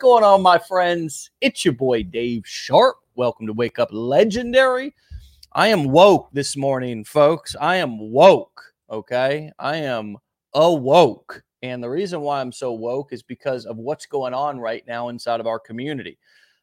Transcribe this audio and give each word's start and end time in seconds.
Going 0.00 0.24
on, 0.24 0.40
my 0.40 0.56
friends? 0.56 1.30
It's 1.42 1.62
your 1.62 1.74
boy 1.74 2.04
Dave 2.04 2.46
Sharp. 2.46 2.96
Welcome 3.16 3.46
to 3.46 3.52
Wake 3.52 3.78
Up 3.78 3.90
Legendary. 3.92 4.94
I 5.52 5.68
am 5.68 5.90
woke 5.90 6.30
this 6.32 6.56
morning, 6.56 7.04
folks. 7.04 7.54
I 7.60 7.76
am 7.76 8.10
woke. 8.10 8.62
Okay. 8.88 9.52
I 9.58 9.76
am 9.76 10.16
awoke. 10.54 11.42
And 11.60 11.82
the 11.82 11.90
reason 11.90 12.22
why 12.22 12.40
I'm 12.40 12.50
so 12.50 12.72
woke 12.72 13.12
is 13.12 13.22
because 13.22 13.66
of 13.66 13.76
what's 13.76 14.06
going 14.06 14.32
on 14.32 14.58
right 14.58 14.82
now 14.86 15.10
inside 15.10 15.38
of 15.38 15.46
our 15.46 15.58
community. 15.58 16.18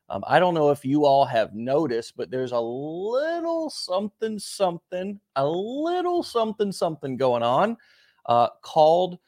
Um, 0.09 0.23
I 0.26 0.40
don't 0.40 0.56
know 0.56 0.72
if 0.72 0.84
you 0.84 1.06
all 1.06 1.26
have 1.26 1.54
noticed, 1.54 2.17
but 2.17 2.31
there's 2.31 2.54
a 2.54 2.59
little 2.59 3.70
something, 3.70 4.40
something, 4.40 5.20
a 5.36 5.48
little 5.48 6.23
something, 6.23 6.72
something 6.72 7.17
going 7.17 7.44
on 7.44 7.78
uh, 8.26 8.48
called 8.64 9.20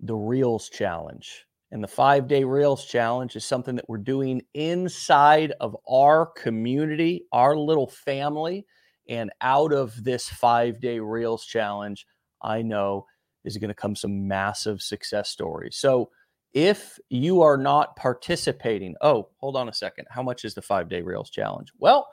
the 0.00 0.16
Reels 0.16 0.70
Challenge. 0.70 1.44
And 1.74 1.82
the 1.82 1.88
five 1.88 2.28
day 2.28 2.44
Reels 2.44 2.84
Challenge 2.84 3.34
is 3.34 3.44
something 3.44 3.74
that 3.74 3.88
we're 3.88 3.98
doing 3.98 4.42
inside 4.54 5.52
of 5.60 5.76
our 5.90 6.24
community, 6.24 7.24
our 7.32 7.56
little 7.56 7.88
family. 7.88 8.64
And 9.08 9.32
out 9.40 9.72
of 9.72 10.04
this 10.04 10.28
five 10.28 10.80
day 10.80 11.00
Reels 11.00 11.44
Challenge, 11.44 12.06
I 12.40 12.62
know 12.62 13.06
is 13.44 13.56
going 13.58 13.68
to 13.68 13.74
come 13.74 13.96
some 13.96 14.28
massive 14.28 14.82
success 14.82 15.30
stories. 15.30 15.76
So, 15.76 16.10
if 16.52 17.00
you 17.10 17.42
are 17.42 17.56
not 17.58 17.96
participating, 17.96 18.94
oh, 19.00 19.30
hold 19.38 19.56
on 19.56 19.68
a 19.68 19.72
second. 19.72 20.06
How 20.08 20.22
much 20.22 20.44
is 20.44 20.54
the 20.54 20.62
five 20.62 20.88
day 20.88 21.02
Reels 21.02 21.28
challenge? 21.28 21.72
Well, 21.80 22.06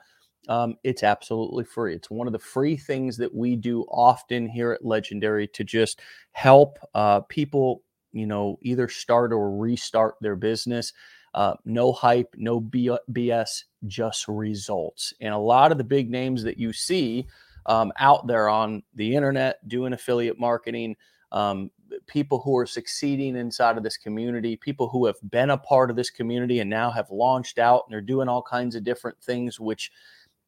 um, 0.48 0.74
it's 0.82 1.04
absolutely 1.04 1.62
free. 1.62 1.94
It's 1.94 2.10
one 2.10 2.26
of 2.26 2.32
the 2.32 2.38
free 2.40 2.76
things 2.76 3.16
that 3.18 3.32
we 3.32 3.54
do 3.54 3.82
often 3.82 4.48
here 4.48 4.72
at 4.72 4.84
Legendary 4.84 5.46
to 5.46 5.62
just 5.62 6.00
help 6.32 6.80
uh, 6.94 7.20
people, 7.20 7.84
you 8.12 8.26
know, 8.26 8.58
either 8.62 8.88
start 8.88 9.32
or 9.32 9.56
restart 9.56 10.16
their 10.20 10.36
business. 10.36 10.92
Uh, 11.34 11.54
no 11.64 11.92
hype, 11.92 12.34
no 12.36 12.60
BS, 12.60 13.64
just 13.86 14.28
results. 14.28 15.14
And 15.20 15.32
a 15.32 15.38
lot 15.38 15.72
of 15.72 15.78
the 15.78 15.84
big 15.84 16.10
names 16.10 16.42
that 16.42 16.58
you 16.58 16.72
see 16.72 17.26
um, 17.66 17.92
out 17.98 18.26
there 18.26 18.48
on 18.48 18.82
the 18.94 19.14
internet 19.14 19.66
doing 19.66 19.92
affiliate 19.92 20.38
marketing, 20.38 20.96
um, 21.30 21.70
people 22.06 22.40
who 22.40 22.56
are 22.56 22.66
succeeding 22.66 23.36
inside 23.36 23.76
of 23.76 23.82
this 23.82 23.96
community, 23.96 24.56
people 24.56 24.88
who 24.88 25.06
have 25.06 25.16
been 25.30 25.50
a 25.50 25.58
part 25.58 25.90
of 25.90 25.96
this 25.96 26.10
community 26.10 26.60
and 26.60 26.68
now 26.68 26.90
have 26.90 27.10
launched 27.10 27.58
out 27.58 27.84
and 27.86 27.92
they're 27.92 28.00
doing 28.00 28.28
all 28.28 28.42
kinds 28.42 28.74
of 28.74 28.84
different 28.84 29.18
things, 29.22 29.58
which 29.58 29.90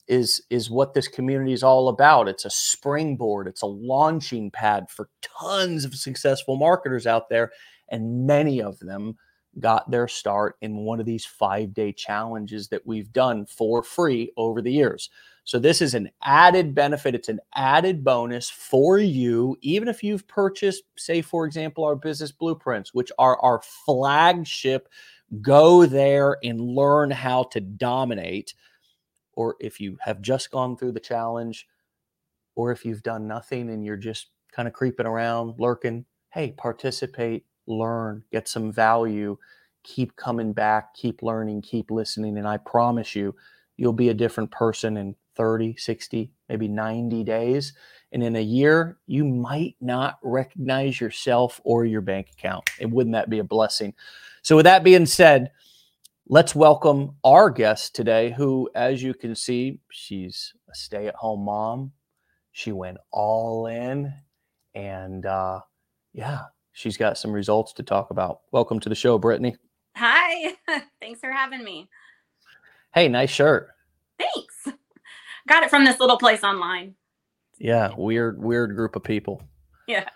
is 0.06 0.42
is 0.50 0.70
what 0.70 0.94
this 0.94 1.08
community 1.08 1.52
is 1.52 1.62
all 1.62 1.88
about. 1.88 2.28
It's 2.28 2.44
a 2.44 2.50
springboard, 2.50 3.48
it's 3.48 3.62
a 3.62 3.66
launching 3.66 4.50
pad 4.50 4.90
for 4.90 5.08
tons 5.22 5.84
of 5.84 5.94
successful 5.94 6.56
marketers 6.56 7.06
out 7.06 7.28
there, 7.28 7.52
and 7.88 8.26
many 8.26 8.60
of 8.60 8.78
them 8.80 9.16
got 9.60 9.88
their 9.90 10.08
start 10.08 10.56
in 10.62 10.78
one 10.78 10.98
of 10.98 11.06
these 11.06 11.26
5-day 11.26 11.92
challenges 11.92 12.68
that 12.68 12.84
we've 12.84 13.12
done 13.12 13.46
for 13.46 13.84
free 13.84 14.32
over 14.36 14.60
the 14.60 14.72
years. 14.72 15.10
So 15.44 15.58
this 15.58 15.80
is 15.80 15.94
an 15.94 16.10
added 16.22 16.74
benefit. 16.74 17.14
It's 17.14 17.28
an 17.28 17.38
added 17.54 18.02
bonus 18.02 18.50
for 18.50 18.98
you, 18.98 19.56
even 19.60 19.88
if 19.88 20.02
you've 20.02 20.26
purchased, 20.26 20.82
say, 20.96 21.22
for 21.22 21.46
example, 21.46 21.84
our 21.84 21.94
business 21.94 22.32
blueprints, 22.32 22.94
which 22.94 23.12
are 23.18 23.38
our 23.40 23.60
flagship. 23.62 24.88
Go 25.40 25.86
there 25.86 26.38
and 26.42 26.60
learn 26.60 27.10
how 27.10 27.44
to 27.44 27.60
dominate. 27.60 28.54
Or 29.36 29.56
if 29.60 29.80
you 29.80 29.98
have 30.02 30.20
just 30.20 30.50
gone 30.50 30.76
through 30.76 30.92
the 30.92 31.00
challenge, 31.00 31.66
or 32.54 32.72
if 32.72 32.84
you've 32.84 33.02
done 33.02 33.26
nothing 33.26 33.70
and 33.70 33.84
you're 33.84 33.96
just 33.96 34.28
kind 34.52 34.68
of 34.68 34.74
creeping 34.74 35.06
around, 35.06 35.54
lurking, 35.58 36.04
hey, 36.32 36.52
participate, 36.52 37.44
learn, 37.66 38.24
get 38.30 38.48
some 38.48 38.70
value, 38.72 39.36
keep 39.82 40.16
coming 40.16 40.52
back, 40.52 40.94
keep 40.94 41.22
learning, 41.22 41.62
keep 41.62 41.90
listening. 41.90 42.38
And 42.38 42.46
I 42.46 42.56
promise 42.58 43.14
you, 43.14 43.34
you'll 43.76 43.92
be 43.92 44.08
a 44.08 44.14
different 44.14 44.50
person 44.50 44.96
in 44.96 45.16
30, 45.36 45.76
60, 45.76 46.30
maybe 46.48 46.68
90 46.68 47.24
days. 47.24 47.72
And 48.12 48.22
in 48.22 48.36
a 48.36 48.40
year, 48.40 48.98
you 49.06 49.24
might 49.24 49.76
not 49.80 50.18
recognize 50.22 51.00
yourself 51.00 51.60
or 51.64 51.84
your 51.84 52.00
bank 52.00 52.28
account. 52.32 52.70
And 52.80 52.92
wouldn't 52.92 53.14
that 53.14 53.30
be 53.30 53.40
a 53.40 53.44
blessing? 53.44 53.94
So, 54.42 54.56
with 54.56 54.64
that 54.64 54.84
being 54.84 55.06
said, 55.06 55.50
let's 56.26 56.54
welcome 56.54 57.14
our 57.22 57.50
guest 57.50 57.94
today, 57.94 58.32
who, 58.32 58.70
as 58.74 59.02
you 59.02 59.12
can 59.12 59.34
see, 59.34 59.78
she's 59.90 60.54
a 60.70 60.74
stay 60.74 61.06
at 61.06 61.14
home 61.14 61.44
mom. 61.44 61.92
She 62.52 62.72
went 62.72 62.98
all 63.10 63.66
in. 63.66 64.12
And 64.74 65.26
uh, 65.26 65.60
yeah, 66.12 66.42
she's 66.72 66.96
got 66.96 67.18
some 67.18 67.32
results 67.32 67.72
to 67.74 67.82
talk 67.82 68.10
about. 68.10 68.40
Welcome 68.52 68.80
to 68.80 68.88
the 68.88 68.94
show, 68.94 69.18
Brittany. 69.18 69.56
Hi. 69.96 70.56
Thanks 71.00 71.20
for 71.20 71.30
having 71.30 71.62
me. 71.62 71.88
Hey, 72.94 73.08
nice 73.08 73.30
shirt. 73.30 73.68
Thanks. 74.18 74.78
Got 75.46 75.64
it 75.64 75.70
from 75.70 75.84
this 75.84 76.00
little 76.00 76.16
place 76.16 76.42
online. 76.42 76.94
Yeah, 77.58 77.92
weird, 77.96 78.42
weird 78.42 78.74
group 78.74 78.96
of 78.96 79.04
people. 79.04 79.42
Yeah. 79.86 80.08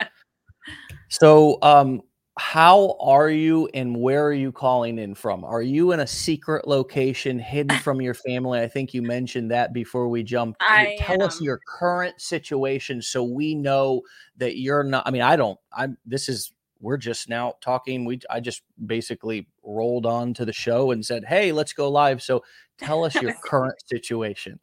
So, 1.08 1.58
um, 1.62 2.02
how 2.38 2.96
are 3.00 3.28
you 3.28 3.68
and 3.74 3.96
where 3.96 4.24
are 4.24 4.32
you 4.32 4.52
calling 4.52 4.98
in 4.98 5.14
from? 5.14 5.44
Are 5.44 5.60
you 5.60 5.92
in 5.92 6.00
a 6.00 6.06
secret 6.06 6.68
location 6.68 7.38
hidden 7.38 7.76
from 7.82 8.00
your 8.00 8.14
family? 8.14 8.60
I 8.60 8.68
think 8.68 8.94
you 8.94 9.02
mentioned 9.02 9.50
that 9.50 9.72
before 9.72 10.08
we 10.08 10.22
jumped. 10.22 10.62
I 10.62 10.96
Tell 11.00 11.20
am. 11.22 11.28
us 11.28 11.40
your 11.40 11.60
current 11.66 12.20
situation 12.20 13.02
so 13.02 13.24
we 13.24 13.54
know 13.54 14.02
that 14.36 14.56
you're 14.56 14.84
not 14.84 15.02
I 15.06 15.10
mean, 15.10 15.22
I 15.22 15.36
don't 15.36 15.58
I'm 15.72 15.98
this 16.06 16.28
is 16.28 16.52
we're 16.80 16.96
just 16.96 17.28
now 17.28 17.54
talking. 17.60 18.04
We 18.04 18.20
I 18.30 18.40
just 18.40 18.62
basically 18.86 19.48
rolled 19.64 20.06
on 20.06 20.32
to 20.34 20.44
the 20.44 20.52
show 20.52 20.92
and 20.92 21.04
said, 21.04 21.24
"Hey, 21.24 21.50
let's 21.50 21.72
go 21.72 21.90
live." 21.90 22.22
So, 22.22 22.44
tell 22.78 23.04
us 23.04 23.14
your 23.16 23.34
current 23.44 23.74
situation. 23.86 24.60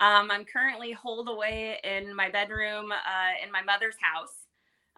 Um, 0.00 0.30
I'm 0.30 0.44
currently 0.44 0.92
holed 0.92 1.28
away 1.30 1.78
in 1.82 2.14
my 2.14 2.30
bedroom 2.30 2.92
uh, 2.92 3.42
in 3.42 3.50
my 3.50 3.62
mother's 3.62 3.96
house. 4.00 4.45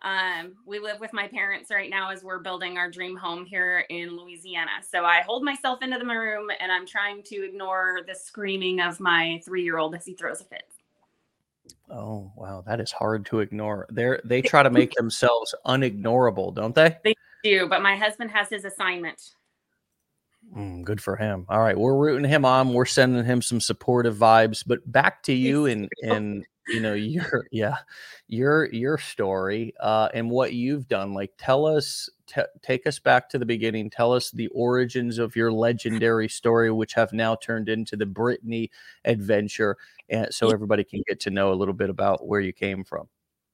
Um, 0.03 0.55
we 0.65 0.79
live 0.79 1.01
with 1.01 1.13
my 1.13 1.27
parents 1.27 1.71
right 1.71 1.91
now 1.91 2.11
as 2.11 2.23
we're 2.23 2.39
building 2.39 2.79
our 2.79 2.91
dream 2.91 3.17
home 3.17 3.45
here 3.45 3.85
in 3.91 4.17
Louisiana. 4.17 4.71
So 4.89 5.05
I 5.05 5.23
hold 5.23 5.43
myself 5.43 5.83
into 5.83 5.99
the 5.99 6.07
room 6.07 6.49
and 6.61 6.71
I'm 6.71 6.87
trying 6.87 7.23
to 7.25 7.45
ignore 7.45 8.01
the 8.07 8.15
screaming 8.15 8.81
of 8.81 9.01
my 9.01 9.41
three 9.45 9.65
year 9.65 9.79
old 9.79 9.95
as 9.95 10.05
he 10.05 10.15
throws 10.15 10.41
a 10.41 10.45
fit. 10.45 10.63
Oh 11.91 12.33
wow, 12.37 12.63
that 12.67 12.81
is 12.81 12.93
hard 12.93 13.27
to 13.27 13.41
ignore. 13.41 13.87
They 13.91 14.19
they 14.25 14.43
try 14.43 14.63
to 14.63 14.71
make 14.71 14.93
themselves 14.95 15.55
unignorable, 15.67 16.55
don't 16.55 16.75
they? 16.75 16.97
They 17.03 17.15
do, 17.43 17.67
but 17.69 17.83
my 17.83 17.97
husband 17.97 18.31
has 18.31 18.49
his 18.49 18.65
assignment. 18.65 19.31
Mm, 20.57 20.85
good 20.85 21.03
for 21.03 21.17
him. 21.17 21.45
All 21.49 21.61
right, 21.61 21.77
we're 21.77 21.97
rooting 21.97 22.29
him 22.29 22.45
on. 22.45 22.73
We're 22.73 22.85
sending 22.85 23.25
him 23.25 23.43
some 23.43 23.61
supportive 23.61 24.17
vibes. 24.17 24.63
But 24.67 24.91
back 24.91 25.23
to 25.25 25.33
you 25.33 25.67
and 25.67 25.89
and 26.03 26.47
you 26.69 26.81
know 26.81 26.95
your 26.95 27.47
yeah 27.53 27.77
your 28.29 28.67
your 28.73 28.99
story 28.99 29.75
uh, 29.81 30.09
and 30.15 30.31
what 30.31 30.53
you've 30.53 30.89
done. 30.89 31.15
Like, 31.15 31.33
tell 31.39 31.67
us, 31.67 32.09
t- 32.27 32.43
take 32.63 32.87
us 32.87 32.99
back 32.99 33.29
to 33.31 33.39
the 33.39 33.47
beginning. 33.47 33.91
Tell 33.91 34.13
us 34.13 34.31
the 34.31 34.49
origins 34.49 35.19
of 35.19 35.35
your 35.35 35.51
legendary 35.51 36.29
story, 36.29 36.71
which 36.71 36.95
have 36.95 37.13
now 37.13 37.35
turned 37.37 37.69
into 37.69 37.97
the 37.97 38.07
Brittany 38.07 38.71
adventure, 39.05 39.77
and 40.09 40.33
so 40.33 40.51
everybody 40.51 40.85
can 40.85 41.03
get 41.09 41.21
to 41.21 41.31
know 41.31 41.53
a 41.53 41.55
little 41.55 41.75
bit 41.75 41.91
about 41.91 42.27
where 42.27 42.41
you 42.41 42.53
came 42.53 42.85
from. 42.85 43.09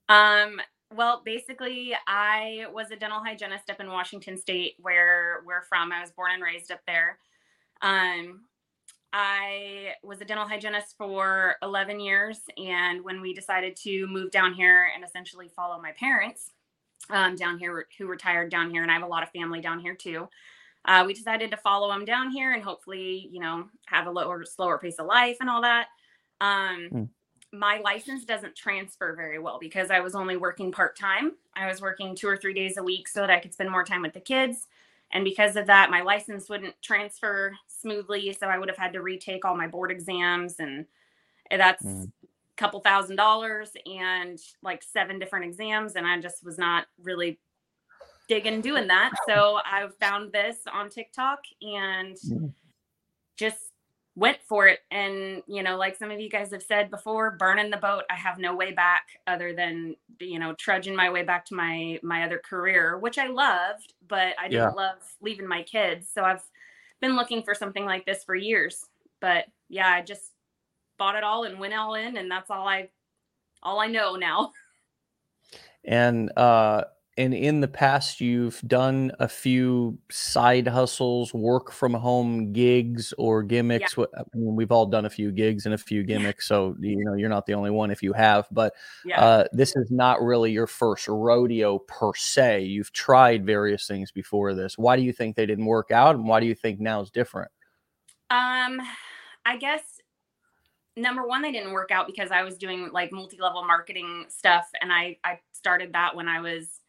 Um, 0.08 0.60
well, 0.94 1.22
basically, 1.24 1.94
I 2.06 2.66
was 2.72 2.90
a 2.90 2.96
dental 2.96 3.20
hygienist 3.20 3.70
up 3.70 3.80
in 3.80 3.88
Washington 3.88 4.36
State, 4.36 4.74
where 4.80 5.42
we're 5.46 5.62
from. 5.62 5.92
I 5.92 6.00
was 6.00 6.10
born 6.10 6.32
and 6.32 6.42
raised 6.42 6.70
up 6.70 6.80
there. 6.86 7.18
Um, 7.82 8.42
I 9.16 9.92
was 10.02 10.20
a 10.20 10.24
dental 10.24 10.46
hygienist 10.46 10.96
for 10.98 11.54
11 11.62 12.00
years, 12.00 12.40
and 12.58 13.04
when 13.04 13.20
we 13.20 13.32
decided 13.32 13.76
to 13.76 14.08
move 14.08 14.32
down 14.32 14.54
here 14.54 14.88
and 14.92 15.04
essentially 15.04 15.48
follow 15.54 15.80
my 15.80 15.92
parents 15.92 16.50
um, 17.10 17.36
down 17.36 17.56
here, 17.56 17.86
who 17.96 18.06
retired 18.08 18.50
down 18.50 18.70
here, 18.70 18.82
and 18.82 18.90
I 18.90 18.94
have 18.94 19.04
a 19.04 19.06
lot 19.06 19.22
of 19.22 19.30
family 19.30 19.60
down 19.60 19.78
here 19.78 19.94
too. 19.94 20.28
Uh, 20.84 21.04
we 21.06 21.14
decided 21.14 21.52
to 21.52 21.56
follow 21.58 21.92
them 21.92 22.04
down 22.04 22.32
here 22.32 22.54
and 22.54 22.62
hopefully, 22.62 23.28
you 23.30 23.38
know, 23.38 23.66
have 23.86 24.08
a 24.08 24.10
lower, 24.10 24.44
slower 24.44 24.78
pace 24.78 24.96
of 24.98 25.06
life 25.06 25.36
and 25.40 25.48
all 25.48 25.62
that. 25.62 25.86
Um, 26.40 26.88
Mm. 26.92 27.08
My 27.52 27.78
license 27.84 28.24
doesn't 28.24 28.56
transfer 28.56 29.14
very 29.14 29.38
well 29.38 29.58
because 29.60 29.92
I 29.92 30.00
was 30.00 30.16
only 30.16 30.36
working 30.36 30.72
part 30.72 30.98
time. 30.98 31.36
I 31.54 31.68
was 31.68 31.80
working 31.80 32.16
two 32.16 32.26
or 32.26 32.36
three 32.36 32.52
days 32.52 32.78
a 32.78 32.82
week 32.82 33.06
so 33.06 33.20
that 33.20 33.30
I 33.30 33.38
could 33.38 33.52
spend 33.52 33.70
more 33.70 33.84
time 33.84 34.02
with 34.02 34.12
the 34.12 34.18
kids. 34.18 34.66
And 35.12 35.22
because 35.22 35.54
of 35.54 35.68
that, 35.68 35.88
my 35.88 36.00
license 36.00 36.48
wouldn't 36.48 36.74
transfer 36.82 37.56
smoothly. 37.84 38.32
So 38.32 38.48
I 38.48 38.58
would 38.58 38.68
have 38.70 38.78
had 38.78 38.94
to 38.94 39.02
retake 39.02 39.44
all 39.44 39.54
my 39.56 39.68
board 39.68 39.90
exams. 39.90 40.56
And 40.58 40.86
that's 41.50 41.84
Mm. 41.84 42.12
a 42.24 42.56
couple 42.56 42.80
thousand 42.80 43.16
dollars 43.16 43.72
and 43.86 44.38
like 44.62 44.82
seven 44.82 45.18
different 45.18 45.44
exams. 45.44 45.96
And 45.96 46.06
I 46.06 46.18
just 46.20 46.42
was 46.42 46.58
not 46.58 46.86
really 46.98 47.40
digging 48.28 48.62
doing 48.62 48.88
that. 48.88 49.14
So 49.26 49.60
I 49.64 49.86
found 50.00 50.32
this 50.32 50.58
on 50.72 50.88
TikTok 50.88 51.40
and 51.62 52.16
Mm. 52.24 52.54
just 53.36 53.58
went 54.16 54.38
for 54.48 54.68
it. 54.68 54.80
And, 54.90 55.42
you 55.46 55.62
know, 55.62 55.76
like 55.76 55.96
some 55.96 56.10
of 56.10 56.20
you 56.20 56.30
guys 56.30 56.52
have 56.52 56.62
said 56.62 56.90
before, 56.90 57.32
burning 57.32 57.70
the 57.70 57.76
boat, 57.76 58.04
I 58.10 58.14
have 58.14 58.38
no 58.38 58.54
way 58.54 58.72
back 58.72 59.02
other 59.26 59.52
than, 59.54 59.96
you 60.20 60.38
know, 60.38 60.54
trudging 60.54 60.94
my 60.96 61.10
way 61.10 61.24
back 61.24 61.44
to 61.46 61.54
my 61.54 61.98
my 62.02 62.24
other 62.24 62.38
career, 62.38 62.96
which 62.98 63.18
I 63.18 63.26
loved, 63.26 63.92
but 64.08 64.34
I 64.40 64.48
didn't 64.48 64.62
Yeah. 64.62 64.74
love 64.74 64.98
leaving 65.20 65.48
my 65.48 65.62
kids. 65.64 66.08
So 66.08 66.22
I've 66.24 66.44
been 67.00 67.16
looking 67.16 67.42
for 67.42 67.54
something 67.54 67.84
like 67.84 68.04
this 68.06 68.24
for 68.24 68.34
years. 68.34 68.84
But 69.20 69.46
yeah, 69.68 69.88
I 69.88 70.02
just 70.02 70.32
bought 70.98 71.16
it 71.16 71.24
all 71.24 71.44
and 71.44 71.58
went 71.58 71.74
all 71.74 71.94
in, 71.94 72.16
and 72.16 72.30
that's 72.30 72.50
all 72.50 72.66
I 72.66 72.90
all 73.62 73.80
I 73.80 73.86
know 73.86 74.16
now. 74.16 74.52
And 75.86 76.32
uh, 76.38 76.84
and 77.16 77.32
in 77.32 77.60
the 77.60 77.68
past 77.68 78.20
you've 78.20 78.60
done 78.66 79.12
a 79.20 79.28
few 79.28 79.96
side 80.10 80.66
hustles 80.66 81.32
work 81.32 81.70
from 81.70 81.94
home 81.94 82.52
gigs 82.52 83.14
or 83.18 83.42
gimmicks 83.42 83.96
yeah. 83.96 84.04
I 84.16 84.22
mean, 84.34 84.56
we've 84.56 84.72
all 84.72 84.86
done 84.86 85.04
a 85.04 85.10
few 85.10 85.30
gigs 85.30 85.66
and 85.66 85.74
a 85.74 85.78
few 85.78 86.02
gimmicks 86.02 86.46
so 86.48 86.76
you 86.80 87.04
know 87.04 87.14
you're 87.14 87.28
not 87.28 87.46
the 87.46 87.54
only 87.54 87.70
one 87.70 87.90
if 87.90 88.02
you 88.02 88.12
have 88.12 88.46
but 88.50 88.74
yeah. 89.04 89.20
uh, 89.20 89.44
this 89.52 89.74
is 89.76 89.90
not 89.90 90.20
really 90.22 90.50
your 90.50 90.66
first 90.66 91.06
rodeo 91.08 91.78
per 91.78 92.14
se 92.14 92.62
you've 92.62 92.92
tried 92.92 93.46
various 93.46 93.86
things 93.86 94.10
before 94.10 94.54
this 94.54 94.76
why 94.76 94.96
do 94.96 95.02
you 95.02 95.12
think 95.12 95.36
they 95.36 95.46
didn't 95.46 95.66
work 95.66 95.90
out 95.90 96.14
and 96.14 96.26
why 96.26 96.40
do 96.40 96.46
you 96.46 96.54
think 96.54 96.80
now 96.80 97.00
is 97.00 97.10
different 97.10 97.50
um 98.30 98.80
i 99.46 99.56
guess 99.58 99.82
number 100.96 101.26
one 101.26 101.42
they 101.42 101.52
didn't 101.52 101.72
work 101.72 101.90
out 101.90 102.06
because 102.06 102.30
i 102.30 102.42
was 102.42 102.56
doing 102.56 102.88
like 102.92 103.12
multi-level 103.12 103.64
marketing 103.64 104.24
stuff 104.28 104.68
and 104.80 104.92
i 104.92 105.16
i 105.24 105.38
started 105.52 105.92
that 105.92 106.14
when 106.14 106.28
i 106.28 106.40
was 106.40 106.80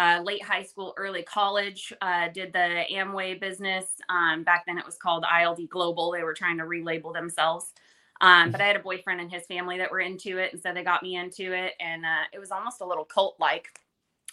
uh, 0.00 0.22
late 0.22 0.42
high 0.42 0.62
school, 0.62 0.94
early 0.96 1.22
college. 1.22 1.92
Uh, 2.00 2.28
did 2.32 2.54
the 2.54 2.84
Amway 2.90 3.38
business. 3.38 3.84
Um, 4.08 4.44
back 4.44 4.64
then 4.66 4.78
it 4.78 4.86
was 4.86 4.96
called 4.96 5.26
ILD 5.30 5.68
Global. 5.68 6.10
They 6.10 6.22
were 6.22 6.32
trying 6.32 6.56
to 6.56 6.64
relabel 6.64 7.12
themselves. 7.12 7.74
Um, 8.22 8.50
but 8.50 8.62
I 8.62 8.66
had 8.66 8.76
a 8.76 8.80
boyfriend 8.80 9.20
and 9.20 9.30
his 9.30 9.44
family 9.44 9.76
that 9.76 9.90
were 9.90 10.00
into 10.00 10.38
it. 10.38 10.54
And 10.54 10.62
so 10.62 10.72
they 10.72 10.82
got 10.82 11.02
me 11.02 11.16
into 11.16 11.52
it. 11.52 11.74
And 11.80 12.06
uh, 12.06 12.24
it 12.32 12.38
was 12.38 12.50
almost 12.50 12.80
a 12.80 12.86
little 12.86 13.04
cult 13.04 13.36
like. 13.38 13.68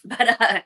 But 0.05 0.39
uh, 0.39 0.61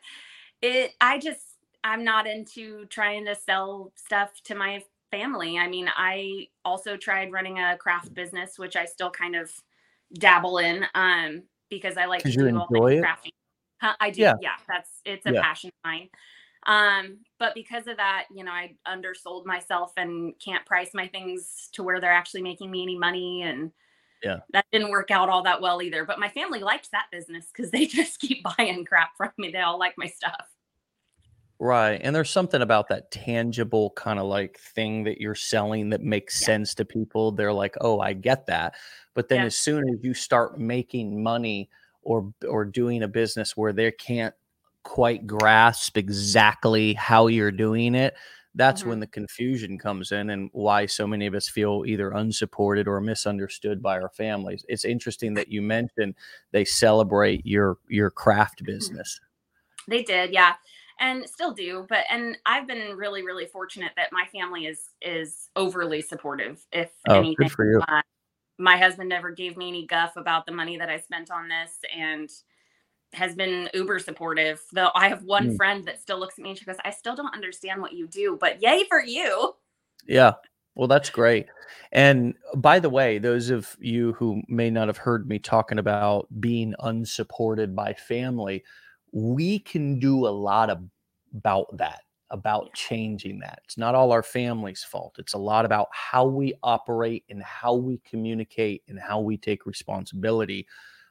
it, 0.61 0.93
I 1.01 1.17
just, 1.17 1.41
I'm 1.83 2.03
not 2.03 2.27
into 2.27 2.85
trying 2.87 3.25
to 3.25 3.33
sell 3.33 3.91
stuff 3.95 4.29
to 4.43 4.55
my 4.55 4.83
family. 5.09 5.57
I 5.57 5.67
mean, 5.67 5.89
I 5.95 6.49
also 6.63 6.95
tried 6.95 7.31
running 7.31 7.57
a 7.57 7.75
craft 7.77 8.13
business, 8.13 8.59
which 8.59 8.75
I 8.75 8.85
still 8.85 9.09
kind 9.09 9.35
of 9.35 9.49
dabble 10.13 10.59
in 10.59 10.85
um, 10.93 11.43
because 11.69 11.97
I 11.97 12.05
like 12.05 12.21
to 12.23 12.31
do 12.31 12.59
all 12.59 12.67
things 12.67 13.01
I 13.99 14.09
do. 14.09 14.21
Yeah. 14.21 14.35
yeah, 14.41 14.55
that's 14.67 14.89
it's 15.05 15.25
a 15.25 15.33
yeah. 15.33 15.41
passion 15.41 15.69
of 15.69 15.89
mine. 15.89 16.09
Um, 16.67 17.19
but 17.39 17.55
because 17.55 17.87
of 17.87 17.97
that, 17.97 18.25
you 18.33 18.43
know, 18.43 18.51
I 18.51 18.75
undersold 18.85 19.45
myself 19.45 19.93
and 19.97 20.33
can't 20.43 20.65
price 20.65 20.91
my 20.93 21.07
things 21.07 21.69
to 21.73 21.83
where 21.83 21.99
they're 21.99 22.11
actually 22.11 22.43
making 22.43 22.69
me 22.69 22.83
any 22.83 22.97
money. 22.97 23.41
And 23.43 23.71
yeah, 24.23 24.39
that 24.53 24.65
didn't 24.71 24.91
work 24.91 25.09
out 25.09 25.29
all 25.29 25.43
that 25.43 25.61
well 25.61 25.81
either. 25.81 26.05
But 26.05 26.19
my 26.19 26.29
family 26.29 26.59
liked 26.59 26.91
that 26.91 27.07
business 27.11 27.47
because 27.53 27.71
they 27.71 27.85
just 27.87 28.19
keep 28.19 28.43
buying 28.57 28.85
crap 28.85 29.17
from 29.17 29.31
me. 29.37 29.51
They 29.51 29.61
all 29.61 29.79
like 29.79 29.95
my 29.97 30.07
stuff. 30.07 30.47
Right. 31.59 32.01
And 32.03 32.15
there's 32.15 32.31
something 32.31 32.63
about 32.63 32.89
that 32.89 33.11
tangible 33.11 33.91
kind 33.91 34.17
of 34.17 34.25
like 34.25 34.57
thing 34.57 35.03
that 35.03 35.21
you're 35.21 35.35
selling 35.35 35.91
that 35.91 36.01
makes 36.01 36.41
yeah. 36.41 36.47
sense 36.47 36.73
to 36.73 36.85
people. 36.85 37.31
They're 37.31 37.53
like, 37.53 37.77
oh, 37.81 37.99
I 37.99 38.13
get 38.13 38.47
that. 38.47 38.73
But 39.13 39.29
then 39.29 39.41
yeah. 39.41 39.45
as 39.45 39.57
soon 39.57 39.87
as 39.89 40.03
you 40.03 40.15
start 40.15 40.59
making 40.59 41.21
money 41.21 41.69
or 42.03 42.33
or 42.47 42.65
doing 42.65 43.03
a 43.03 43.07
business 43.07 43.55
where 43.55 43.73
they 43.73 43.91
can't 43.91 44.33
quite 44.83 45.27
grasp 45.27 45.97
exactly 45.97 46.93
how 46.93 47.27
you're 47.27 47.51
doing 47.51 47.95
it 47.95 48.15
that's 48.55 48.81
mm-hmm. 48.81 48.89
when 48.89 48.99
the 48.99 49.07
confusion 49.07 49.77
comes 49.77 50.11
in 50.11 50.31
and 50.31 50.49
why 50.53 50.85
so 50.85 51.07
many 51.07 51.25
of 51.25 51.33
us 51.33 51.47
feel 51.47 51.83
either 51.85 52.11
unsupported 52.11 52.87
or 52.87 52.99
misunderstood 52.99 53.81
by 53.81 53.99
our 53.99 54.09
families 54.09 54.65
it's 54.67 54.85
interesting 54.85 55.33
that 55.33 55.49
you 55.49 55.61
mentioned 55.61 56.15
they 56.51 56.65
celebrate 56.65 57.45
your 57.45 57.77
your 57.89 58.09
craft 58.09 58.57
mm-hmm. 58.57 58.73
business 58.73 59.19
they 59.87 60.01
did 60.01 60.31
yeah 60.31 60.53
and 60.99 61.27
still 61.27 61.51
do 61.51 61.85
but 61.89 62.05
and 62.09 62.37
i've 62.45 62.67
been 62.67 62.95
really 62.95 63.23
really 63.23 63.45
fortunate 63.45 63.91
that 63.95 64.09
my 64.11 64.25
family 64.31 64.65
is 64.65 64.89
is 65.01 65.49
overly 65.55 66.01
supportive 66.01 66.65
if 66.71 66.91
oh, 67.07 67.15
anything 67.15 67.35
good 67.37 67.51
for 67.51 67.69
you. 67.69 67.81
Uh, 67.87 68.01
my 68.61 68.77
husband 68.77 69.09
never 69.09 69.31
gave 69.31 69.57
me 69.57 69.67
any 69.67 69.87
guff 69.87 70.15
about 70.15 70.45
the 70.45 70.51
money 70.51 70.77
that 70.77 70.89
I 70.89 70.97
spent 70.97 71.31
on 71.31 71.49
this 71.49 71.79
and 71.97 72.29
has 73.13 73.35
been 73.35 73.69
uber 73.73 73.99
supportive. 73.99 74.61
Though 74.71 74.91
I 74.95 75.09
have 75.09 75.23
one 75.23 75.51
mm. 75.51 75.57
friend 75.57 75.83
that 75.85 76.01
still 76.01 76.19
looks 76.19 76.37
at 76.37 76.43
me 76.43 76.51
and 76.51 76.59
she 76.59 76.65
goes, 76.65 76.77
I 76.85 76.91
still 76.91 77.15
don't 77.15 77.33
understand 77.33 77.81
what 77.81 77.93
you 77.93 78.07
do, 78.07 78.37
but 78.39 78.61
yay 78.61 78.85
for 78.87 79.03
you. 79.03 79.55
Yeah. 80.07 80.33
Well, 80.75 80.87
that's 80.87 81.09
great. 81.09 81.47
And 81.91 82.35
by 82.55 82.79
the 82.79 82.89
way, 82.89 83.17
those 83.17 83.49
of 83.49 83.75
you 83.79 84.13
who 84.13 84.41
may 84.47 84.69
not 84.69 84.87
have 84.87 84.97
heard 84.97 85.27
me 85.27 85.39
talking 85.39 85.79
about 85.79 86.27
being 86.39 86.73
unsupported 86.79 87.75
by 87.75 87.93
family, 87.93 88.63
we 89.11 89.59
can 89.59 89.99
do 89.99 90.25
a 90.25 90.29
lot 90.29 90.69
of, 90.69 90.81
about 91.35 91.75
that 91.77 92.01
about 92.31 92.73
changing 92.73 93.39
that. 93.39 93.59
It's 93.65 93.77
not 93.77 93.93
all 93.93 94.11
our 94.11 94.23
family's 94.23 94.83
fault. 94.83 95.15
It's 95.19 95.33
a 95.33 95.37
lot 95.37 95.65
about 95.65 95.89
how 95.91 96.25
we 96.25 96.53
operate 96.63 97.25
and 97.29 97.43
how 97.43 97.75
we 97.75 97.99
communicate 97.99 98.83
and 98.87 98.99
how 98.99 99.19
we 99.19 99.37
take 99.37 99.65
responsibility 99.65 100.67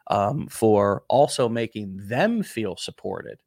um, 0.09 0.49
for 0.49 1.05
also 1.09 1.49
making 1.49 2.01
them 2.09 2.43
feel 2.43 2.77
supported 2.77 3.39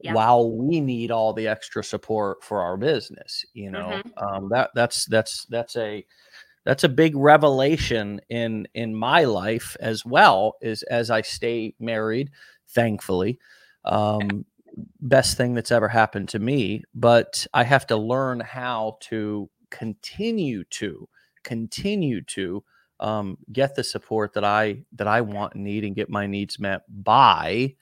yeah. 0.00 0.14
while 0.14 0.50
we 0.50 0.80
need 0.80 1.10
all 1.10 1.32
the 1.32 1.46
extra 1.46 1.84
support 1.84 2.42
for 2.42 2.60
our 2.60 2.76
business. 2.76 3.44
You 3.52 3.70
know, 3.70 4.02
mm-hmm. 4.04 4.24
um, 4.24 4.48
that 4.50 4.70
that's 4.74 5.04
that's 5.06 5.44
that's 5.46 5.76
a 5.76 6.04
that's 6.64 6.84
a 6.84 6.88
big 6.88 7.16
revelation 7.16 8.20
in 8.28 8.66
in 8.74 8.94
my 8.94 9.24
life 9.24 9.76
as 9.80 10.04
well. 10.04 10.54
Is 10.60 10.82
as 10.84 11.10
I 11.10 11.22
stay 11.22 11.74
married, 11.78 12.30
thankfully. 12.68 13.38
Um, 13.84 14.44
best 15.00 15.36
thing 15.36 15.54
that's 15.54 15.70
ever 15.70 15.88
happened 15.88 16.28
to 16.30 16.38
me, 16.38 16.82
but 16.94 17.46
I 17.54 17.64
have 17.64 17.86
to 17.88 17.96
learn 17.96 18.40
how 18.40 18.98
to 19.02 19.48
continue 19.70 20.64
to 20.64 21.08
continue 21.42 22.20
to 22.22 22.62
um, 22.98 23.38
get 23.52 23.74
the 23.74 23.84
support 23.84 24.34
that 24.34 24.44
I 24.44 24.82
that 24.94 25.06
I 25.06 25.22
want 25.22 25.54
and 25.54 25.64
need 25.64 25.84
and 25.84 25.96
get 25.96 26.10
my 26.10 26.26
needs 26.26 26.58
met 26.58 26.82
by 27.02 27.74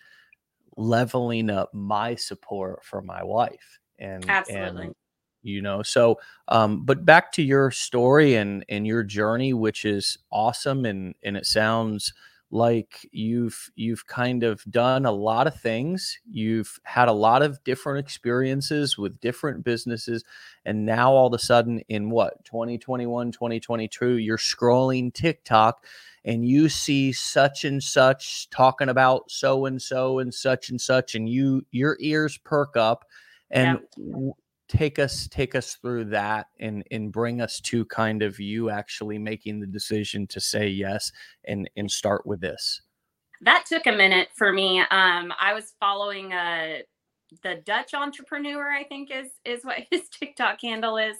leveling 0.76 1.50
up 1.50 1.74
my 1.74 2.14
support 2.14 2.84
for 2.84 3.02
my 3.02 3.24
wife 3.24 3.80
and 3.98 4.28
absolutely. 4.30 4.86
and, 4.86 4.94
you 5.42 5.60
know 5.60 5.82
so 5.82 6.18
um 6.48 6.84
but 6.84 7.04
back 7.04 7.32
to 7.32 7.42
your 7.42 7.70
story 7.72 8.36
and 8.36 8.64
and 8.68 8.86
your 8.86 9.02
journey 9.02 9.52
which 9.52 9.84
is 9.84 10.18
awesome 10.30 10.84
and 10.84 11.16
and 11.24 11.36
it 11.36 11.46
sounds 11.46 12.12
like 12.50 13.06
you've 13.12 13.70
you've 13.74 14.06
kind 14.06 14.42
of 14.42 14.64
done 14.70 15.04
a 15.04 15.12
lot 15.12 15.46
of 15.46 15.54
things 15.60 16.18
you've 16.30 16.80
had 16.82 17.08
a 17.08 17.12
lot 17.12 17.42
of 17.42 17.62
different 17.62 17.98
experiences 17.98 18.96
with 18.96 19.20
different 19.20 19.62
businesses 19.62 20.24
and 20.64 20.86
now 20.86 21.12
all 21.12 21.26
of 21.26 21.34
a 21.34 21.38
sudden 21.38 21.80
in 21.88 22.08
what 22.08 22.42
2021 22.44 23.32
2022 23.32 24.16
you're 24.16 24.38
scrolling 24.38 25.12
tiktok 25.12 25.84
and 26.24 26.46
you 26.46 26.70
see 26.70 27.12
such 27.12 27.66
and 27.66 27.82
such 27.82 28.48
talking 28.48 28.88
about 28.88 29.30
so 29.30 29.66
and 29.66 29.80
so 29.82 30.18
and 30.18 30.32
such 30.32 30.70
and 30.70 30.80
such 30.80 31.14
and 31.14 31.28
you 31.28 31.66
your 31.70 31.98
ears 32.00 32.38
perk 32.38 32.76
up 32.78 33.04
and 33.50 33.78
yeah 33.98 34.30
take 34.68 34.98
us 34.98 35.26
take 35.30 35.54
us 35.54 35.76
through 35.76 36.04
that 36.04 36.46
and 36.60 36.84
and 36.90 37.10
bring 37.10 37.40
us 37.40 37.60
to 37.60 37.84
kind 37.86 38.22
of 38.22 38.38
you 38.38 38.70
actually 38.70 39.18
making 39.18 39.60
the 39.60 39.66
decision 39.66 40.26
to 40.26 40.40
say 40.40 40.68
yes 40.68 41.10
and 41.44 41.68
and 41.76 41.90
start 41.90 42.26
with 42.26 42.40
this. 42.40 42.82
That 43.40 43.64
took 43.66 43.86
a 43.86 43.92
minute 43.92 44.28
for 44.34 44.52
me. 44.52 44.80
Um 44.80 45.32
i 45.40 45.52
was 45.54 45.74
following 45.80 46.32
uh 46.32 46.78
the 47.42 47.56
dutch 47.66 47.92
entrepreneur 47.94 48.70
i 48.70 48.84
think 48.84 49.10
is 49.10 49.28
is 49.44 49.64
what 49.64 49.78
his 49.90 50.08
tiktok 50.08 50.60
handle 50.60 50.98
is. 50.98 51.16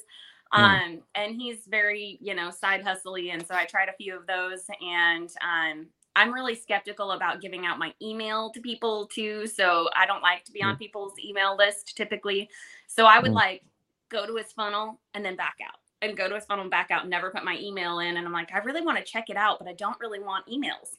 Um 0.52 0.62
mm. 0.62 1.02
and 1.14 1.34
he's 1.34 1.66
very 1.68 2.18
you 2.20 2.34
know 2.34 2.50
side 2.50 2.82
hustly 2.82 3.30
and 3.30 3.46
so 3.46 3.54
i 3.54 3.64
tried 3.64 3.88
a 3.88 3.96
few 3.96 4.16
of 4.16 4.26
those 4.26 4.64
and 4.80 5.30
um 5.42 5.86
I'm 6.18 6.34
really 6.34 6.56
skeptical 6.56 7.12
about 7.12 7.40
giving 7.40 7.64
out 7.64 7.78
my 7.78 7.94
email 8.02 8.50
to 8.50 8.60
people 8.60 9.06
too. 9.06 9.46
So 9.46 9.88
I 9.94 10.04
don't 10.04 10.20
like 10.20 10.44
to 10.46 10.52
be 10.52 10.64
on 10.64 10.76
people's 10.76 11.12
email 11.24 11.56
list 11.56 11.96
typically. 11.96 12.50
So 12.88 13.06
I 13.06 13.20
would 13.20 13.30
mm. 13.30 13.36
like 13.36 13.62
go 14.08 14.26
to 14.26 14.34
his 14.34 14.50
funnel 14.50 14.98
and 15.14 15.24
then 15.24 15.36
back 15.36 15.56
out 15.64 15.78
and 16.02 16.16
go 16.16 16.28
to 16.28 16.34
his 16.34 16.44
funnel 16.44 16.62
and 16.62 16.70
back 16.70 16.90
out, 16.90 17.02
and 17.02 17.10
never 17.10 17.30
put 17.30 17.44
my 17.44 17.56
email 17.60 18.00
in. 18.00 18.16
And 18.16 18.26
I'm 18.26 18.32
like, 18.32 18.52
I 18.52 18.58
really 18.58 18.80
want 18.80 18.98
to 18.98 19.04
check 19.04 19.30
it 19.30 19.36
out, 19.36 19.60
but 19.60 19.68
I 19.68 19.74
don't 19.74 19.98
really 20.00 20.18
want 20.18 20.46
emails. 20.46 20.96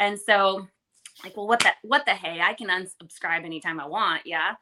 And 0.00 0.18
so 0.18 0.68
like, 1.24 1.34
well, 1.36 1.48
what 1.48 1.60
the 1.60 1.70
what 1.82 2.04
the 2.04 2.12
hey? 2.12 2.40
I 2.40 2.52
can 2.52 2.68
unsubscribe 2.68 3.44
anytime 3.46 3.80
I 3.80 3.86
want. 3.86 4.22
Yeah. 4.26 4.52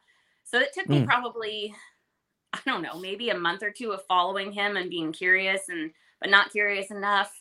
So 0.45 0.57
it 0.57 0.73
took 0.73 0.87
me 0.87 1.01
mm. 1.01 1.05
probably, 1.05 1.75
I 2.53 2.59
don't 2.65 2.81
know, 2.81 2.97
maybe 2.97 3.29
a 3.29 3.37
month 3.37 3.61
or 3.61 3.71
two 3.71 3.91
of 3.91 4.05
following 4.07 4.53
him 4.53 4.77
and 4.77 4.89
being 4.89 5.11
curious 5.11 5.67
and 5.67 5.91
but 6.21 6.29
not 6.29 6.51
curious 6.51 6.91
enough. 6.91 7.31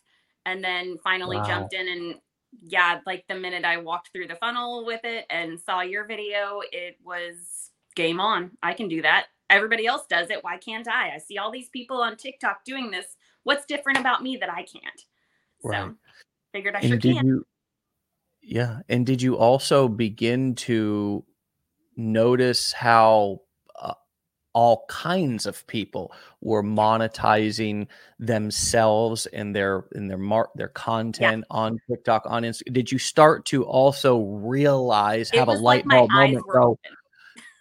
And 0.44 0.62
then 0.62 0.98
finally 1.02 1.36
wow. 1.36 1.46
jumped 1.46 1.74
in 1.74 1.88
and 1.88 2.14
yeah, 2.62 3.00
like 3.06 3.24
the 3.28 3.34
minute 3.34 3.64
I 3.64 3.78
walked 3.78 4.12
through 4.12 4.28
the 4.28 4.36
funnel 4.36 4.84
with 4.86 5.00
it 5.04 5.26
and 5.30 5.60
saw 5.60 5.80
your 5.80 6.06
video, 6.06 6.60
it 6.72 6.96
was 7.04 7.70
game 7.94 8.20
on. 8.20 8.52
I 8.62 8.74
can 8.74 8.88
do 8.88 9.02
that. 9.02 9.26
Everybody 9.48 9.86
else 9.86 10.06
does 10.08 10.30
it. 10.30 10.42
Why 10.42 10.58
can't 10.58 10.88
I? 10.88 11.14
I 11.14 11.18
see 11.18 11.38
all 11.38 11.50
these 11.50 11.68
people 11.68 11.98
on 12.02 12.16
TikTok 12.16 12.64
doing 12.64 12.90
this. 12.90 13.06
What's 13.44 13.64
different 13.66 13.98
about 13.98 14.22
me 14.22 14.36
that 14.38 14.50
I 14.50 14.62
can't? 14.62 15.02
Right. 15.62 15.84
So 15.84 15.94
figured 16.52 16.74
I 16.74 16.80
and 16.80 16.88
sure 17.02 17.14
can. 17.14 17.26
You, 17.26 17.46
yeah. 18.42 18.80
And 18.88 19.06
did 19.06 19.22
you 19.22 19.36
also 19.36 19.88
begin 19.88 20.54
to 20.56 21.24
notice 21.96 22.72
how 22.72 23.42
all 24.56 24.86
kinds 24.88 25.44
of 25.44 25.66
people 25.66 26.10
were 26.40 26.62
monetizing 26.62 27.86
themselves 28.18 29.26
and 29.26 29.54
their 29.54 29.84
in 29.94 30.08
their 30.08 30.16
mark 30.16 30.48
their 30.54 30.68
content 30.68 31.44
yeah. 31.50 31.56
on 31.56 31.78
TikTok 31.90 32.22
on 32.24 32.42
Instagram. 32.42 32.72
Did 32.72 32.90
you 32.90 32.98
start 32.98 33.44
to 33.46 33.64
also 33.64 34.22
realize 34.22 35.30
it 35.30 35.38
have 35.38 35.48
a 35.48 35.52
light 35.52 35.86
like 35.86 35.98
bulb 35.98 36.10
moment 36.10 36.46
go? 36.50 36.78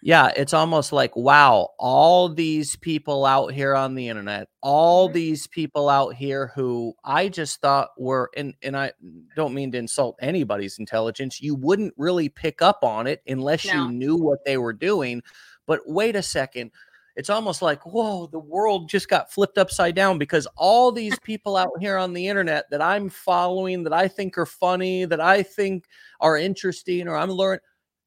Yeah, 0.02 0.30
it's 0.36 0.54
almost 0.54 0.90
like 0.90 1.14
wow, 1.16 1.68
all 1.78 2.30
these 2.30 2.76
people 2.76 3.26
out 3.26 3.52
here 3.52 3.74
on 3.74 3.94
the 3.94 4.08
internet, 4.08 4.48
all 4.62 5.08
mm-hmm. 5.08 5.16
these 5.16 5.46
people 5.46 5.90
out 5.90 6.14
here 6.14 6.50
who 6.54 6.94
I 7.04 7.28
just 7.28 7.60
thought 7.60 7.90
were 7.98 8.30
and 8.34 8.54
and 8.62 8.74
I 8.74 8.92
don't 9.34 9.52
mean 9.52 9.70
to 9.72 9.78
insult 9.78 10.16
anybody's 10.22 10.78
intelligence. 10.78 11.42
You 11.42 11.56
wouldn't 11.56 11.92
really 11.98 12.30
pick 12.30 12.62
up 12.62 12.84
on 12.84 13.06
it 13.06 13.20
unless 13.26 13.66
no. 13.66 13.74
you 13.74 13.92
knew 13.92 14.16
what 14.16 14.46
they 14.46 14.56
were 14.56 14.72
doing. 14.72 15.22
But 15.66 15.80
wait 15.86 16.16
a 16.16 16.22
second, 16.22 16.70
it's 17.16 17.30
almost 17.30 17.62
like, 17.62 17.84
whoa, 17.86 18.26
the 18.26 18.38
world 18.38 18.88
just 18.88 19.08
got 19.08 19.32
flipped 19.32 19.58
upside 19.58 19.94
down 19.94 20.18
because 20.18 20.46
all 20.56 20.92
these 20.92 21.18
people 21.20 21.56
out 21.56 21.70
here 21.80 21.96
on 21.96 22.12
the 22.12 22.28
internet 22.28 22.66
that 22.70 22.82
I'm 22.82 23.08
following, 23.08 23.82
that 23.84 23.92
I 23.92 24.06
think 24.08 24.36
are 24.38 24.46
funny, 24.46 25.04
that 25.06 25.20
I 25.20 25.42
think 25.42 25.84
are 26.20 26.36
interesting, 26.36 27.08
or 27.08 27.16
I'm 27.16 27.30
learning, 27.30 27.60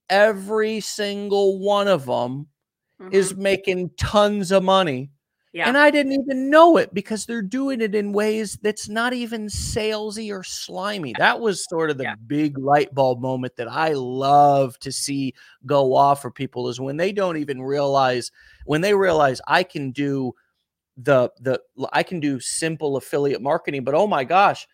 every 0.09 0.79
single 0.79 1.59
one 1.59 1.87
of 1.87 2.05
them 2.05 2.47
mm-hmm. 3.01 3.13
is 3.13 3.35
making 3.35 3.91
tons 3.97 4.51
of 4.51 4.63
money 4.63 5.11
yeah. 5.51 5.67
And 5.67 5.77
I 5.77 5.89
didn't 5.89 6.11
even 6.11 6.49
know 6.51 6.77
it 6.77 6.93
because 6.93 7.25
they're 7.25 7.41
doing 7.41 7.81
it 7.81 7.95
in 7.95 8.13
ways 8.13 8.59
that's 8.61 8.87
not 8.87 9.13
even 9.13 9.47
salesy 9.47 10.31
or 10.31 10.43
slimy. 10.43 11.15
That 11.17 11.39
was 11.39 11.65
sort 11.67 11.89
of 11.89 11.97
the 11.97 12.03
yeah. 12.03 12.15
big 12.27 12.57
light 12.59 12.93
bulb 12.93 13.19
moment 13.19 13.55
that 13.55 13.67
I 13.67 13.93
love 13.93 14.77
to 14.79 14.91
see 14.91 15.33
go 15.65 15.95
off 15.95 16.21
for 16.21 16.29
people 16.29 16.69
is 16.69 16.79
when 16.79 16.97
they 16.97 17.11
don't 17.11 17.37
even 17.37 17.63
realize 17.63 18.31
when 18.65 18.81
they 18.81 18.93
realize 18.93 19.41
I 19.47 19.63
can 19.63 19.91
do 19.91 20.33
the 20.97 21.31
the 21.39 21.59
I 21.91 22.03
can 22.03 22.19
do 22.19 22.39
simple 22.39 22.95
affiliate 22.97 23.41
marketing, 23.41 23.83
but 23.83 23.95
oh 23.95 24.05
my 24.05 24.23
gosh, 24.23 24.67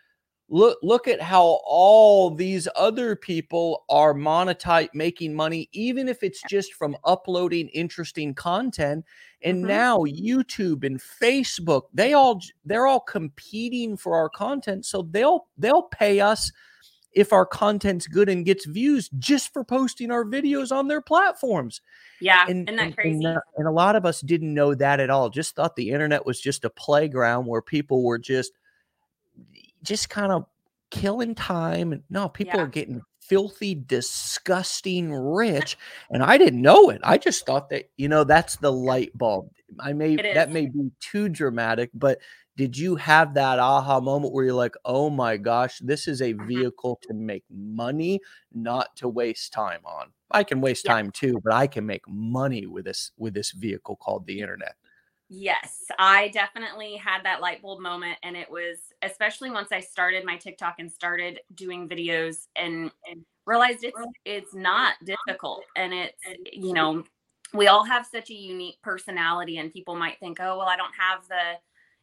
look 0.48 0.78
look 0.84 1.08
at 1.08 1.22
how 1.22 1.60
all 1.66 2.30
these 2.30 2.68
other 2.76 3.16
people 3.16 3.84
are 3.90 4.14
monetize 4.14 4.90
making 4.94 5.34
money 5.34 5.68
even 5.72 6.08
if 6.08 6.22
it's 6.22 6.42
just 6.50 6.74
from 6.74 6.96
uploading 7.04 7.68
interesting 7.70 8.34
content 8.34 9.04
and 9.42 9.58
mm-hmm. 9.58 9.68
now 9.68 9.98
youtube 10.00 10.84
and 10.84 11.02
facebook 11.02 11.84
they 11.94 12.14
all 12.14 12.40
they're 12.64 12.86
all 12.86 13.00
competing 13.00 13.98
for 13.98 14.16
our 14.16 14.30
content 14.30 14.86
so 14.86 15.02
they'll 15.12 15.48
they'll 15.58 15.84
pay 15.84 16.20
us 16.20 16.52
if 17.16 17.32
our 17.32 17.46
content's 17.46 18.08
good 18.08 18.28
and 18.28 18.46
gets 18.46 18.66
views 18.66 19.10
just 19.18 19.54
for 19.54 19.64
posting 19.64 20.12
our 20.12 20.26
videos 20.26 20.76
on 20.76 20.90
their 20.90 21.00
platforms. 21.00 21.80
Yeah 22.20 22.46
and, 22.48 22.70
isn't 22.70 22.76
that 22.76 22.96
crazy? 22.96 23.24
and, 23.24 23.40
and 23.56 23.68
a 23.68 23.72
lot 23.72 23.96
of 23.96 24.06
us 24.06 24.20
didn't 24.20 24.54
know 24.54 24.76
that 24.76 25.00
at 25.00 25.10
all 25.10 25.30
just 25.30 25.56
thought 25.56 25.78
the 25.78 25.92
internet 25.92 26.26
was 26.26 26.40
just 26.42 26.66
a 26.66 26.70
playground 26.70 27.46
where 27.46 27.62
people 27.62 28.04
were 28.04 28.20
just 28.20 28.52
just 29.84 30.10
kind 30.10 30.32
of 30.32 30.46
killing 30.92 31.36
time. 31.36 32.04
No, 32.10 32.30
people 32.30 32.60
yeah. 32.60 32.64
are 32.64 32.68
getting 32.68 33.02
filthy, 33.20 33.76
disgusting 33.76 35.12
rich. 35.14 35.78
And 36.10 36.24
I 36.24 36.38
didn't 36.38 36.62
know 36.62 36.90
it. 36.90 37.02
I 37.04 37.18
just 37.18 37.46
thought 37.46 37.70
that, 37.70 37.90
you 37.98 38.08
know, 38.08 38.24
that's 38.24 38.58
the 38.58 38.72
light 38.72 39.18
bulb. 39.18 39.50
I 39.80 39.94
may 39.94 40.16
that 40.16 40.52
may 40.52 40.68
be 40.68 40.92
too 41.00 41.28
dramatic, 41.28 41.90
but 41.94 42.20
did 42.56 42.78
you 42.78 42.96
have 42.96 43.34
that 43.34 43.60
aha 43.60 44.00
moment 44.00 44.34
where 44.34 44.46
you're 44.46 44.54
like, 44.54 44.76
oh 44.86 45.10
my 45.10 45.36
gosh, 45.38 45.80
this 45.80 46.08
is 46.08 46.22
a 46.22 46.34
mm-hmm. 46.34 46.48
vehicle 46.48 47.00
to 47.04 47.14
make 47.14 47.44
money, 47.50 48.22
not 48.54 48.96
to 48.98 49.10
waste 49.10 49.52
time 49.52 49.82
on? 49.86 50.12
I 50.32 50.44
can 50.44 50.62
waste 50.62 50.86
yeah. 50.86 50.94
time 50.94 51.12
too, 51.12 51.40
but 51.44 51.54
I 51.54 51.68
can 51.68 51.86
make 51.86 52.08
money 52.08 52.66
with 52.66 52.86
this 52.86 53.12
with 53.18 53.34
this 53.34 53.52
vehicle 53.52 53.98
called 53.98 54.26
the 54.26 54.40
internet. 54.40 54.76
Yes, 55.30 55.86
I 55.98 56.28
definitely 56.30 56.98
had 56.98 57.24
that 57.24 57.42
light 57.42 57.62
bulb 57.62 57.80
moment. 57.82 58.18
And 58.24 58.38
it 58.38 58.50
was 58.50 58.78
especially 59.02 59.50
once 59.50 59.72
I 59.72 59.80
started 59.80 60.24
my 60.24 60.38
TikTok 60.38 60.76
and 60.80 60.92
started 60.92 61.40
doing 61.56 61.90
videos 61.90 62.48
and, 62.56 62.92
and 63.10 63.26
realized 63.46 63.84
it's 63.84 64.00
it's 64.24 64.54
not 64.54 64.94
difficult. 65.04 65.64
And 65.76 65.94
it's 65.94 66.22
you 66.54 66.74
know, 66.74 67.04
we 67.54 67.68
all 67.68 67.84
have 67.86 68.06
such 68.06 68.30
a 68.30 68.36
unique 68.36 68.78
personality 68.84 69.58
and 69.58 69.74
people 69.74 69.96
might 69.96 70.20
think, 70.20 70.40
oh 70.40 70.58
well, 70.60 70.68
I 70.68 70.78
don't 70.78 70.94
have 70.98 71.28
the 71.28 71.58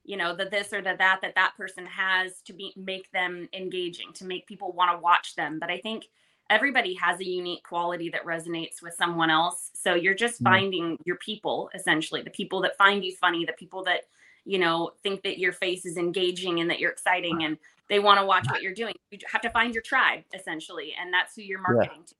you 0.05 0.17
know 0.17 0.35
the 0.35 0.47
this 0.47 0.73
or 0.73 0.83
the 0.83 0.97
that 0.99 1.21
that 1.23 1.35
that 1.37 1.53
person 1.57 1.87
has 1.87 2.41
to 2.43 2.53
be 2.53 2.73
make 2.77 3.09
them 3.13 3.49
engaging 3.53 4.13
to 4.15 4.25
make 4.25 4.47
people 4.49 4.73
want 4.73 4.91
to 4.91 4.99
watch 4.99 5.37
them 5.37 5.61
but 5.61 5.71
i 5.71 5.79
think 5.79 6.07
everybody 6.53 6.93
has 6.95 7.19
a 7.19 7.25
unique 7.25 7.63
quality 7.63 8.11
that 8.11 8.25
resonates 8.27 8.83
with 8.83 8.93
someone 8.95 9.31
else. 9.31 9.71
So 9.75 9.95
you're 9.95 10.15
just 10.15 10.35
mm-hmm. 10.37 10.53
finding 10.53 10.99
your 11.05 11.17
people 11.17 11.71
essentially, 11.75 12.21
the 12.21 12.31
people 12.31 12.61
that 12.61 12.77
find 12.77 13.03
you 13.03 13.17
funny, 13.17 13.47
the 13.47 13.55
people 13.55 13.83
that, 13.85 14.03
you 14.45 14.59
know, 14.59 14.91
think 15.03 15.23
that 15.23 15.39
your 15.39 15.53
face 15.53 15.87
is 15.87 15.97
engaging 15.97 16.61
and 16.61 16.69
that 16.69 16.79
you're 16.79 16.91
exciting 16.91 17.45
and 17.45 17.57
they 17.89 18.01
want 18.01 18.21
to 18.21 18.27
watch 18.27 18.47
what 18.51 18.63
you're 18.63 18.75
doing. 18.75 18.95
You 19.11 19.19
have 19.31 19.41
to 19.41 19.51
find 19.51 19.73
your 19.73 19.83
tribe 19.83 20.25
essentially, 20.35 20.95
and 21.01 21.13
that's 21.13 21.35
who 21.35 21.43
you're 21.43 21.61
marketing 21.61 22.01
yeah. 22.01 22.07
to. 22.07 22.15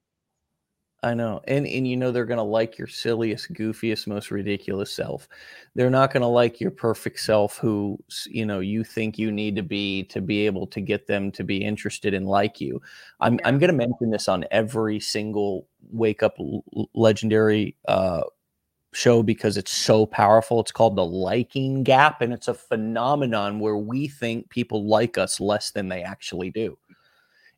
I 1.03 1.13
know. 1.13 1.41
And 1.49 1.67
and 1.67 1.85
you 1.85 1.97
know 1.97 2.11
they're 2.11 2.25
going 2.25 2.37
to 2.37 2.43
like 2.43 2.77
your 2.77 2.87
silliest, 2.87 3.51
goofiest, 3.53 4.07
most 4.07 4.31
ridiculous 4.31 4.91
self. 4.93 5.27
They're 5.75 5.89
not 5.89 6.13
going 6.13 6.21
to 6.21 6.27
like 6.27 6.61
your 6.61 6.71
perfect 6.71 7.19
self 7.19 7.57
who, 7.57 7.99
you 8.27 8.45
know, 8.45 8.61
you 8.61 8.85
think 8.85 9.17
you 9.19 9.29
need 9.29 9.57
to 9.57 9.63
be 9.63 10.03
to 10.05 10.21
be 10.21 10.45
able 10.45 10.65
to 10.67 10.79
get 10.79 11.05
them 11.05 11.29
to 11.33 11.43
be 11.43 11.57
interested 11.57 12.13
and 12.13 12.25
like 12.25 12.61
you. 12.61 12.81
I'm 13.19 13.33
yeah. 13.35 13.47
I'm 13.49 13.59
going 13.59 13.69
to 13.71 13.75
mention 13.75 14.11
this 14.11 14.29
on 14.29 14.45
every 14.49 15.01
single 15.01 15.67
Wake 15.91 16.23
Up 16.23 16.37
Legendary 16.93 17.75
uh 17.87 18.21
show 18.93 19.23
because 19.23 19.57
it's 19.57 19.71
so 19.71 20.05
powerful. 20.05 20.61
It's 20.61 20.71
called 20.71 20.95
the 20.95 21.05
liking 21.05 21.83
gap 21.83 22.21
and 22.21 22.31
it's 22.31 22.47
a 22.47 22.53
phenomenon 22.53 23.59
where 23.59 23.77
we 23.77 24.07
think 24.07 24.49
people 24.49 24.87
like 24.87 25.17
us 25.17 25.39
less 25.39 25.71
than 25.71 25.89
they 25.89 26.03
actually 26.03 26.51
do. 26.51 26.77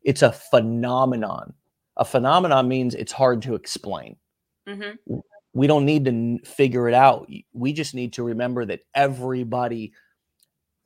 It's 0.04 0.22
a 0.24 0.32
phenomenon 0.32 1.54
a 1.98 2.06
phenomenon 2.06 2.68
means 2.68 2.96
it's 2.96 3.12
hard 3.12 3.42
to 3.44 3.56
explain. 3.56 4.18
Mm-hmm. 4.68 5.16
We 5.54 5.68
don't 5.68 5.86
need 5.86 6.06
to 6.06 6.40
figure 6.46 6.90
it 6.90 6.94
out. 6.94 7.30
We 7.54 7.74
just 7.74 7.96
need 7.96 8.14
to 8.14 8.24
remember 8.24 8.66
that 8.66 8.82
everybody 8.94 9.94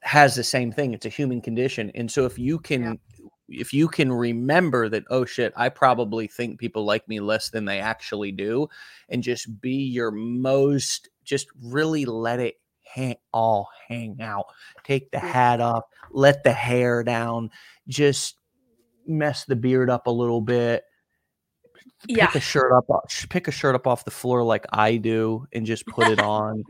has 0.02 0.36
the 0.36 0.44
same 0.44 0.72
thing. 0.72 0.94
It's 0.94 1.06
a 1.06 1.10
human 1.10 1.42
condition. 1.42 1.92
And 1.96 2.10
so 2.12 2.26
if 2.26 2.38
you 2.38 2.60
can 2.60 3.00
yeah. 3.18 3.62
if 3.62 3.74
you 3.74 3.88
can 3.88 4.12
remember 4.12 4.88
that 4.90 5.06
oh 5.10 5.26
shit, 5.26 5.54
I 5.56 5.70
probably 5.70 6.28
think 6.28 6.60
people 6.60 6.86
like 6.86 7.08
me 7.08 7.20
less 7.20 7.50
than 7.50 7.66
they 7.66 7.80
actually 7.80 8.32
do 8.32 8.70
and 9.10 9.24
just 9.24 9.60
be 9.60 9.76
your 9.76 10.12
most 10.12 11.10
just 11.24 11.48
really 11.62 12.06
let 12.06 12.40
it 12.40 12.56
hang, 12.84 13.16
all 13.34 13.70
hang 13.88 14.22
out. 14.22 14.46
Take 14.84 15.12
the 15.12 15.20
hat 15.20 15.62
off, 15.62 15.84
let 16.12 16.44
the 16.44 16.54
hair 16.54 17.04
down, 17.04 17.52
just 17.88 18.36
mess 19.08 19.46
the 19.46 19.56
beard 19.56 19.90
up 19.90 20.08
a 20.08 20.12
little 20.12 20.42
bit 20.42 20.84
pick 22.08 22.18
yeah. 22.18 22.30
a 22.34 22.40
shirt 22.40 22.72
up 22.72 22.88
pick 23.30 23.48
a 23.48 23.52
shirt 23.52 23.76
up 23.76 23.88
off 23.88 24.06
the 24.06 24.12
floor 24.12 24.44
like 24.44 24.66
I 24.72 24.98
do 24.98 25.46
and 25.54 25.66
just 25.66 25.86
put 25.86 26.08
it 26.08 26.20
on. 26.20 26.64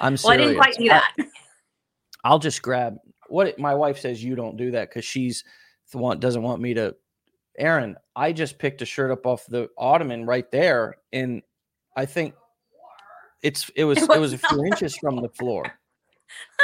I'm 0.00 0.16
serious. 0.16 0.24
Well, 0.24 0.32
I 0.32 0.36
didn't 0.36 0.56
quite 0.56 0.76
do 0.76 0.88
that. 0.88 1.14
I'll 2.24 2.38
just 2.38 2.62
grab 2.62 2.96
what 3.28 3.58
my 3.58 3.74
wife 3.74 3.98
says 3.98 4.22
you 4.22 4.34
don't 4.34 4.56
do 4.56 4.70
that 4.72 4.88
because 4.88 5.04
she's 5.04 5.44
the 5.90 5.98
one 5.98 6.20
doesn't 6.20 6.42
want 6.42 6.60
me 6.60 6.74
to 6.74 6.94
Aaron, 7.58 7.96
I 8.16 8.32
just 8.32 8.58
picked 8.58 8.80
a 8.80 8.86
shirt 8.86 9.10
up 9.10 9.26
off 9.26 9.44
the 9.46 9.68
ottoman 9.76 10.24
right 10.24 10.50
there, 10.50 10.96
and 11.12 11.42
I 11.94 12.06
think 12.06 12.34
it's 13.42 13.70
it 13.76 13.84
was 13.84 13.98
it 14.02 14.08
was, 14.08 14.16
it 14.16 14.20
was 14.20 14.32
a 14.32 14.38
few 14.38 14.64
inches 14.64 14.96
from 14.96 15.16
the 15.16 15.28
floor. 15.28 15.64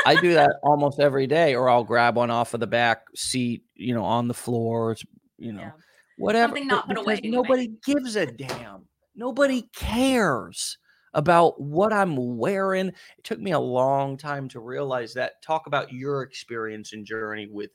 I 0.06 0.18
do 0.18 0.32
that 0.34 0.52
almost 0.62 0.98
every 0.98 1.26
day, 1.26 1.54
or 1.54 1.68
I'll 1.68 1.84
grab 1.84 2.16
one 2.16 2.30
off 2.30 2.54
of 2.54 2.60
the 2.60 2.66
back 2.66 3.04
seat, 3.14 3.64
you 3.74 3.92
know, 3.92 4.04
on 4.04 4.28
the 4.28 4.34
floor. 4.34 4.96
You 5.36 5.52
know, 5.52 5.60
yeah 5.60 5.70
whatever. 6.18 6.50
Something 6.50 6.66
not 6.66 6.86
put 6.86 6.98
away. 6.98 7.20
Nobody 7.24 7.72
gives 7.84 8.16
a 8.16 8.26
damn. 8.26 8.86
Nobody 9.14 9.62
cares 9.74 10.78
about 11.14 11.60
what 11.60 11.92
I'm 11.92 12.38
wearing. 12.38 12.88
It 12.88 13.24
took 13.24 13.40
me 13.40 13.52
a 13.52 13.58
long 13.58 14.16
time 14.16 14.48
to 14.50 14.60
realize 14.60 15.14
that. 15.14 15.42
Talk 15.42 15.66
about 15.66 15.92
your 15.92 16.22
experience 16.22 16.92
and 16.92 17.04
journey 17.04 17.48
with 17.50 17.70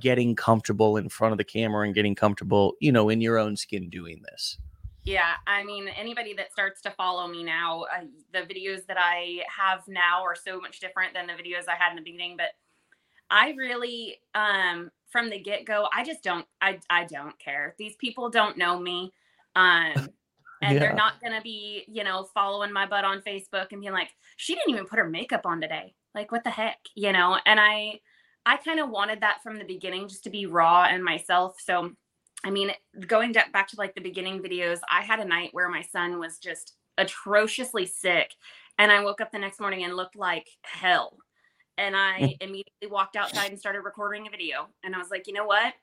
getting 0.00 0.36
comfortable 0.36 0.96
in 0.96 1.08
front 1.08 1.32
of 1.32 1.38
the 1.38 1.44
camera 1.44 1.84
and 1.84 1.94
getting 1.94 2.14
comfortable, 2.14 2.74
you 2.80 2.92
know, 2.92 3.08
in 3.08 3.20
your 3.20 3.38
own 3.38 3.56
skin 3.56 3.88
doing 3.88 4.20
this. 4.30 4.58
Yeah, 5.04 5.34
I 5.46 5.62
mean, 5.62 5.86
anybody 5.88 6.34
that 6.34 6.50
starts 6.50 6.80
to 6.82 6.90
follow 6.90 7.28
me 7.28 7.44
now, 7.44 7.84
uh, 7.96 8.04
the 8.32 8.40
videos 8.40 8.84
that 8.86 8.96
I 8.98 9.42
have 9.56 9.86
now 9.86 10.24
are 10.24 10.34
so 10.34 10.60
much 10.60 10.80
different 10.80 11.14
than 11.14 11.28
the 11.28 11.34
videos 11.34 11.68
I 11.68 11.76
had 11.78 11.90
in 11.90 11.96
the 11.96 12.02
beginning. 12.02 12.36
But 12.36 12.50
I 13.30 13.50
really 13.50 14.16
um 14.34 14.90
from 15.10 15.30
the 15.30 15.38
get-go, 15.40 15.88
I 15.94 16.04
just 16.04 16.22
don't 16.22 16.46
I 16.60 16.78
I 16.90 17.04
don't 17.04 17.38
care. 17.38 17.74
These 17.78 17.96
people 17.96 18.30
don't 18.30 18.58
know 18.58 18.78
me. 18.78 19.12
Um 19.54 20.08
and 20.62 20.74
yeah. 20.74 20.78
they're 20.78 20.94
not 20.94 21.20
going 21.20 21.34
to 21.34 21.42
be, 21.42 21.84
you 21.86 22.02
know, 22.02 22.24
following 22.32 22.72
my 22.72 22.86
butt 22.86 23.04
on 23.04 23.20
Facebook 23.20 23.72
and 23.72 23.80
being 23.80 23.92
like, 23.92 24.08
"She 24.36 24.54
didn't 24.54 24.70
even 24.70 24.86
put 24.86 24.98
her 24.98 25.08
makeup 25.08 25.44
on 25.44 25.60
today." 25.60 25.94
Like, 26.14 26.32
what 26.32 26.44
the 26.44 26.50
heck, 26.50 26.78
you 26.94 27.12
know? 27.12 27.38
And 27.46 27.60
I 27.60 28.00
I 28.46 28.56
kind 28.56 28.80
of 28.80 28.90
wanted 28.90 29.20
that 29.20 29.42
from 29.42 29.58
the 29.58 29.64
beginning 29.64 30.08
just 30.08 30.24
to 30.24 30.30
be 30.30 30.46
raw 30.46 30.84
and 30.84 31.04
myself. 31.04 31.56
So, 31.60 31.92
I 32.44 32.50
mean, 32.50 32.72
going 33.06 33.32
back 33.32 33.68
to 33.68 33.76
like 33.76 33.94
the 33.94 34.00
beginning 34.00 34.42
videos, 34.42 34.78
I 34.90 35.02
had 35.02 35.20
a 35.20 35.24
night 35.24 35.50
where 35.52 35.68
my 35.68 35.82
son 35.82 36.18
was 36.18 36.38
just 36.38 36.74
atrociously 36.98 37.86
sick 37.86 38.32
And 38.78 38.92
I 38.92 39.02
woke 39.04 39.20
up 39.20 39.30
the 39.32 39.38
next 39.38 39.60
morning 39.60 39.84
and 39.84 39.96
looked 39.96 40.16
like 40.16 40.48
hell. 40.62 41.18
And 41.78 41.96
I 41.96 42.36
immediately 42.40 42.88
walked 42.90 43.16
outside 43.16 43.50
and 43.50 43.58
started 43.58 43.80
recording 43.80 44.26
a 44.26 44.30
video. 44.30 44.68
And 44.82 44.94
I 44.94 44.98
was 44.98 45.10
like, 45.10 45.26
you 45.26 45.32
know 45.32 45.44
what? 45.44 45.74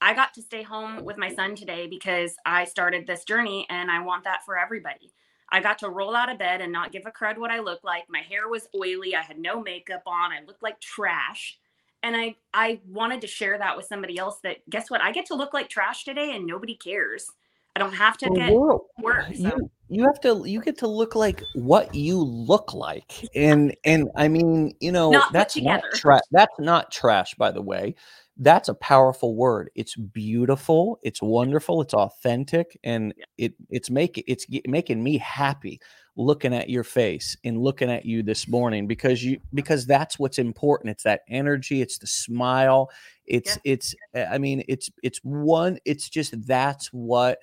I 0.00 0.14
got 0.14 0.34
to 0.34 0.42
stay 0.42 0.62
home 0.62 1.04
with 1.04 1.16
my 1.16 1.34
son 1.34 1.56
today 1.56 1.86
because 1.86 2.34
I 2.46 2.64
started 2.64 3.06
this 3.06 3.24
journey 3.24 3.66
and 3.68 3.90
I 3.90 4.00
want 4.00 4.24
that 4.24 4.44
for 4.44 4.58
everybody. 4.58 5.12
I 5.50 5.60
got 5.60 5.78
to 5.78 5.88
roll 5.88 6.14
out 6.14 6.30
of 6.30 6.38
bed 6.38 6.60
and 6.60 6.72
not 6.72 6.92
give 6.92 7.06
a 7.06 7.10
crud 7.10 7.38
what 7.38 7.50
I 7.50 7.60
look 7.60 7.82
like. 7.82 8.04
My 8.08 8.20
hair 8.20 8.48
was 8.48 8.68
oily. 8.74 9.14
I 9.16 9.22
had 9.22 9.38
no 9.38 9.60
makeup 9.62 10.02
on. 10.06 10.32
I 10.32 10.44
looked 10.46 10.62
like 10.62 10.80
trash. 10.80 11.58
And 12.02 12.14
I 12.14 12.36
I 12.54 12.80
wanted 12.86 13.22
to 13.22 13.26
share 13.26 13.58
that 13.58 13.76
with 13.76 13.86
somebody 13.86 14.18
else 14.18 14.38
that 14.44 14.58
guess 14.70 14.90
what? 14.90 15.00
I 15.00 15.10
get 15.10 15.26
to 15.26 15.34
look 15.34 15.52
like 15.52 15.68
trash 15.68 16.04
today 16.04 16.34
and 16.34 16.46
nobody 16.46 16.74
cares. 16.76 17.30
I 17.76 17.80
don't 17.80 17.94
have 17.94 18.18
to 18.18 18.30
get 18.30 18.52
work. 18.52 18.82
So. 19.26 19.32
You, 19.34 19.70
you 19.88 20.04
have 20.04 20.20
to 20.20 20.42
you 20.44 20.60
get 20.60 20.78
to 20.78 20.86
look 20.86 21.14
like 21.14 21.42
what 21.54 21.94
you 21.94 22.18
look 22.20 22.74
like. 22.74 23.24
And 23.34 23.74
and 23.84 24.08
I 24.16 24.28
mean, 24.28 24.74
you 24.80 24.92
know, 24.92 25.10
Not 25.10 25.32
that's 25.32 25.56
not 25.60 25.82
trash. 25.94 26.22
That's 26.30 26.54
not 26.58 26.90
trash, 26.90 27.34
by 27.34 27.52
the 27.52 27.62
way. 27.62 27.94
That's 28.36 28.68
a 28.68 28.74
powerful 28.74 29.34
word. 29.34 29.70
It's 29.74 29.96
beautiful. 29.96 30.98
It's 31.02 31.22
wonderful. 31.22 31.80
It's 31.82 31.94
authentic, 31.94 32.78
and 32.84 33.14
Yeah. 33.16 33.24
it 33.38 33.54
it's 33.70 33.90
making 33.90 34.24
it's 34.26 34.46
making 34.66 35.02
me 35.02 35.18
happy 35.18 35.80
looking 36.16 36.52
at 36.52 36.68
your 36.68 36.84
face 36.84 37.36
and 37.44 37.62
looking 37.62 37.90
at 37.90 38.04
you 38.04 38.24
this 38.24 38.48
morning 38.48 38.86
because 38.86 39.24
you 39.24 39.40
because 39.54 39.86
that's 39.86 40.18
what's 40.18 40.38
important. 40.38 40.90
It's 40.90 41.04
that 41.04 41.22
energy. 41.28 41.80
It's 41.80 41.98
the 41.98 42.06
smile. 42.06 42.90
It's 43.26 43.58
it's. 43.64 43.94
uh, 44.14 44.24
I 44.30 44.38
mean, 44.38 44.64
it's 44.68 44.90
it's 45.02 45.20
one. 45.22 45.78
It's 45.84 46.08
just 46.08 46.46
that's 46.46 46.88
what 46.88 47.38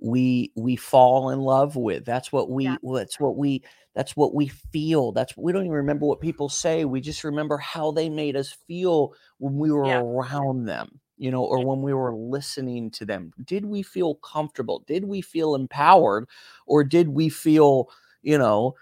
we 0.00 0.52
we 0.56 0.76
fall 0.76 1.30
in 1.30 1.40
love 1.40 1.76
with. 1.76 2.04
That's 2.04 2.32
what 2.32 2.50
we. 2.50 2.64
Yeah. 2.64 2.76
That's 2.82 3.18
what 3.20 3.36
we. 3.36 3.62
That's 3.94 4.16
what 4.16 4.34
we 4.34 4.48
feel. 4.48 5.12
That's 5.12 5.36
we 5.36 5.52
don't 5.52 5.62
even 5.64 5.72
remember 5.72 6.06
what 6.06 6.20
people 6.20 6.48
say. 6.48 6.84
We 6.84 7.00
just 7.00 7.24
remember 7.24 7.58
how 7.58 7.90
they 7.90 8.08
made 8.08 8.36
us 8.36 8.56
feel 8.66 9.14
when 9.38 9.56
we 9.58 9.72
were 9.72 9.82
Yeah. 9.88 10.00
around 10.02 10.66
them, 10.66 11.00
you 11.16 11.30
know, 11.32 11.42
or 11.44 11.60
when 11.66 11.82
we 11.82 11.92
were 11.94 12.14
listening 12.14 12.90
to 12.92 13.04
them. 13.04 13.32
Did 13.44 13.64
we 13.64 13.82
feel 13.82 14.14
comfortable? 14.16 14.84
Did 14.86 15.04
we 15.04 15.20
feel 15.20 15.54
empowered? 15.56 16.28
Or 16.66 16.84
did 16.84 17.08
we 17.08 17.28
feel, 17.28 17.90
you 18.22 18.38
know, 18.38 18.74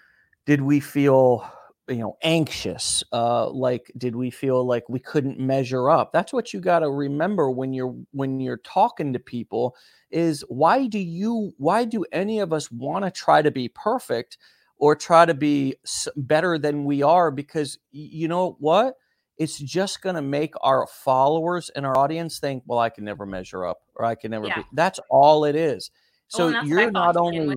did 0.44 0.60
we 0.62 0.80
feel, 0.80 1.48
you 1.88 1.96
know, 1.96 2.16
anxious? 2.22 3.02
Uh, 3.12 3.48
like, 3.50 3.90
did 3.96 4.16
we 4.16 4.30
feel 4.30 4.64
like 4.66 4.88
we 4.88 5.00
couldn't 5.00 5.38
measure 5.38 5.90
up? 5.90 6.12
That's 6.12 6.32
what 6.32 6.52
you 6.52 6.60
got 6.60 6.80
to 6.80 6.90
remember 6.90 7.50
when 7.50 7.72
you're 7.72 7.94
when 8.12 8.40
you're 8.40 8.58
talking 8.58 9.12
to 9.12 9.18
people 9.18 9.76
is 10.10 10.44
why 10.48 10.86
do 10.86 10.98
you 10.98 11.52
why 11.58 11.84
do 11.84 12.04
any 12.12 12.38
of 12.38 12.52
us 12.52 12.70
want 12.70 13.04
to 13.04 13.10
try 13.10 13.42
to 13.42 13.50
be 13.50 13.68
perfect 13.68 14.38
or 14.78 14.94
try 14.94 15.24
to 15.24 15.34
be 15.34 15.74
better 16.16 16.58
than 16.58 16.84
we 16.84 17.02
are 17.02 17.30
because 17.30 17.78
you 17.90 18.28
know 18.28 18.56
what 18.60 18.94
it's 19.38 19.58
just 19.58 20.00
going 20.02 20.14
to 20.14 20.22
make 20.22 20.54
our 20.62 20.86
followers 20.86 21.70
and 21.70 21.84
our 21.84 21.96
audience 21.98 22.38
think 22.38 22.62
well 22.66 22.78
i 22.78 22.88
can 22.88 23.04
never 23.04 23.26
measure 23.26 23.66
up 23.66 23.78
or 23.96 24.04
i 24.04 24.14
can 24.14 24.30
never 24.30 24.48
Yeah. 24.48 24.58
be 24.58 24.64
that's 24.72 25.00
all 25.10 25.44
it 25.44 25.56
is 25.56 25.90
Oh, 26.34 26.38
so 26.38 26.46
what 26.46 26.56
I 26.56 26.66
you're 26.66 26.90
not 26.90 27.16
only 27.16 27.56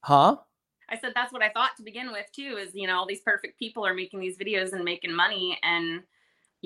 huh 0.00 0.36
I 0.88 0.96
said 0.96 1.12
that's 1.14 1.32
what 1.32 1.42
I 1.42 1.48
thought 1.48 1.76
to 1.78 1.82
begin 1.82 2.12
with 2.12 2.26
too. 2.32 2.58
Is 2.60 2.74
you 2.74 2.86
know 2.86 2.96
all 2.96 3.06
these 3.06 3.20
perfect 3.20 3.58
people 3.58 3.84
are 3.84 3.94
making 3.94 4.20
these 4.20 4.38
videos 4.38 4.72
and 4.72 4.84
making 4.84 5.12
money, 5.12 5.58
and 5.62 6.02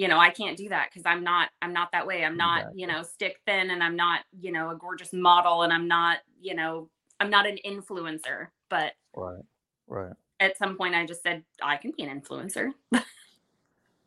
you 0.01 0.09
know 0.09 0.19
I 0.19 0.31
can't 0.31 0.57
do 0.57 0.71
that 0.71 0.89
because 0.91 1.03
I'm 1.05 1.23
not 1.23 1.51
I'm 1.61 1.75
not 1.75 1.93
that 1.93 2.07
way. 2.07 2.25
I'm 2.25 2.39
not 2.39 2.65
you 2.75 2.87
know 2.87 3.03
stick 3.03 3.39
thin, 3.47 3.69
and 3.69 3.83
I'm 3.83 3.97
not 3.97 4.21
you 4.41 4.51
know 4.51 4.71
a 4.71 4.75
gorgeous 4.75 5.13
model, 5.13 5.63
and 5.63 5.71
I'm 5.71 5.87
not 5.89 6.19
you 6.41 6.55
know 6.55 6.89
I'm 7.21 7.29
not 7.29 7.47
an 7.47 7.59
influencer. 7.67 8.47
But 8.71 8.95
right 9.15 9.43
right 9.89 10.15
at 10.41 10.57
some 10.57 10.79
point, 10.79 10.95
I 10.95 11.05
just 11.05 11.23
said 11.23 11.45
I 11.63 11.77
can 11.77 11.93
be 11.95 12.05
an 12.05 12.19
influencer. 12.19 12.71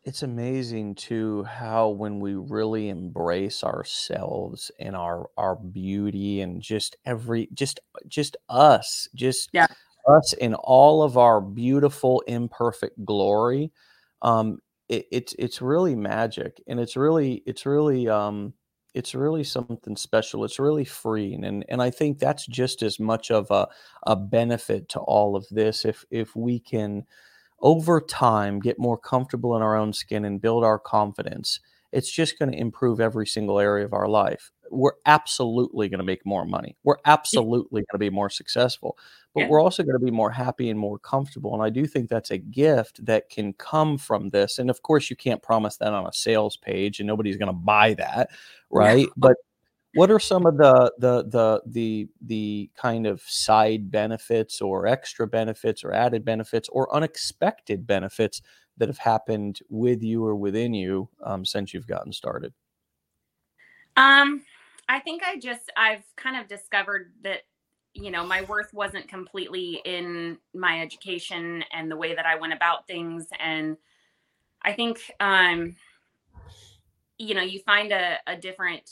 it's 0.02 0.24
amazing 0.24 0.96
too 0.96 1.44
how 1.44 1.90
when 1.90 2.18
we 2.18 2.34
really 2.34 2.88
embrace 2.88 3.62
ourselves 3.62 4.72
and 4.80 4.96
our 4.96 5.30
our 5.36 5.54
beauty 5.54 6.40
and 6.40 6.60
just 6.60 6.96
every 7.06 7.48
just 7.54 7.78
just 8.08 8.36
us 8.48 9.08
just 9.14 9.50
Yeah. 9.52 9.68
us 10.08 10.32
in 10.32 10.54
all 10.54 11.04
of 11.04 11.16
our 11.16 11.40
beautiful 11.40 12.20
imperfect 12.26 13.04
glory 13.04 13.70
um 14.22 14.58
it, 14.94 15.06
it's 15.10 15.34
it's 15.38 15.60
really 15.62 15.94
magic 15.94 16.62
and 16.66 16.78
it's 16.80 16.96
really 16.96 17.42
it's 17.46 17.66
really 17.66 18.08
um 18.08 18.54
it's 18.94 19.14
really 19.14 19.44
something 19.44 19.96
special 19.96 20.44
it's 20.44 20.58
really 20.58 20.84
freeing 20.84 21.44
and 21.44 21.64
and 21.68 21.82
i 21.82 21.90
think 21.90 22.18
that's 22.18 22.46
just 22.46 22.82
as 22.82 23.00
much 23.00 23.30
of 23.30 23.50
a 23.50 23.66
a 24.04 24.16
benefit 24.16 24.88
to 24.88 25.00
all 25.00 25.36
of 25.36 25.46
this 25.50 25.84
if 25.84 26.04
if 26.10 26.34
we 26.36 26.58
can 26.58 27.04
over 27.60 28.00
time 28.00 28.60
get 28.60 28.78
more 28.78 28.98
comfortable 28.98 29.56
in 29.56 29.62
our 29.62 29.76
own 29.76 29.92
skin 29.92 30.24
and 30.24 30.40
build 30.40 30.64
our 30.64 30.78
confidence 30.78 31.60
it's 31.94 32.10
just 32.10 32.38
going 32.38 32.50
to 32.50 32.58
improve 32.58 33.00
every 33.00 33.26
single 33.26 33.58
area 33.60 33.84
of 33.84 33.92
our 33.92 34.08
life. 34.08 34.50
We're 34.70 34.94
absolutely 35.06 35.88
going 35.88 35.98
to 35.98 36.04
make 36.04 36.26
more 36.26 36.44
money. 36.44 36.76
We're 36.82 36.96
absolutely 37.04 37.82
going 37.82 37.94
to 37.94 37.98
be 37.98 38.10
more 38.10 38.30
successful 38.30 38.98
but 39.34 39.40
Yeah. 39.40 39.48
we're 39.48 39.60
also 39.60 39.82
going 39.82 39.98
to 39.98 40.04
be 40.04 40.10
more 40.12 40.30
happy 40.30 40.70
and 40.70 40.78
more 40.78 40.98
comfortable 40.98 41.54
and 41.54 41.62
i 41.62 41.68
do 41.68 41.86
think 41.86 42.08
that's 42.08 42.30
a 42.30 42.38
gift 42.38 43.04
that 43.04 43.28
can 43.30 43.52
come 43.54 43.98
from 43.98 44.30
this 44.30 44.58
and 44.58 44.70
of 44.70 44.82
course 44.82 45.10
you 45.10 45.16
can't 45.16 45.42
promise 45.42 45.76
that 45.78 45.92
on 45.92 46.06
a 46.06 46.12
sales 46.12 46.56
page 46.56 47.00
and 47.00 47.06
nobody's 47.06 47.36
going 47.36 47.48
to 47.48 47.52
buy 47.52 47.94
that 47.94 48.30
right? 48.70 49.08
But 49.16 49.36
what 49.94 50.10
are 50.10 50.18
some 50.20 50.46
of 50.46 50.56
the 50.56 50.92
the 50.98 51.24
the 51.24 51.62
the 51.66 52.08
the 52.20 52.70
kind 52.76 53.06
of 53.06 53.22
side 53.22 53.90
benefits 53.90 54.60
or 54.60 54.86
extra 54.86 55.26
benefits 55.26 55.84
or 55.84 55.92
added 55.92 56.24
benefits 56.24 56.68
or 56.70 56.92
unexpected 56.94 57.86
benefits 57.86 58.42
that 58.76 58.88
have 58.88 58.98
happened 58.98 59.60
with 59.68 60.02
you 60.02 60.24
or 60.24 60.34
within 60.34 60.74
you 60.74 61.08
um, 61.22 61.44
since 61.44 61.72
you've 61.72 61.86
gotten 61.86 62.12
started? 62.12 62.52
Um, 63.96 64.42
I 64.88 65.00
think 65.00 65.22
I 65.22 65.38
just 65.38 65.70
I've 65.76 66.04
kind 66.16 66.36
of 66.36 66.48
discovered 66.48 67.12
that 67.22 67.42
you 67.94 68.10
know 68.10 68.26
my 68.26 68.42
worth 68.42 68.74
wasn't 68.74 69.08
completely 69.08 69.80
in 69.84 70.38
my 70.52 70.80
education 70.80 71.64
and 71.72 71.90
the 71.90 71.96
way 71.96 72.14
that 72.14 72.26
I 72.26 72.36
went 72.36 72.52
about 72.52 72.86
things, 72.86 73.28
and 73.38 73.76
I 74.62 74.72
think 74.72 74.98
um, 75.20 75.76
you 77.18 77.34
know 77.34 77.42
you 77.42 77.60
find 77.60 77.92
a, 77.92 78.18
a 78.26 78.36
different, 78.36 78.90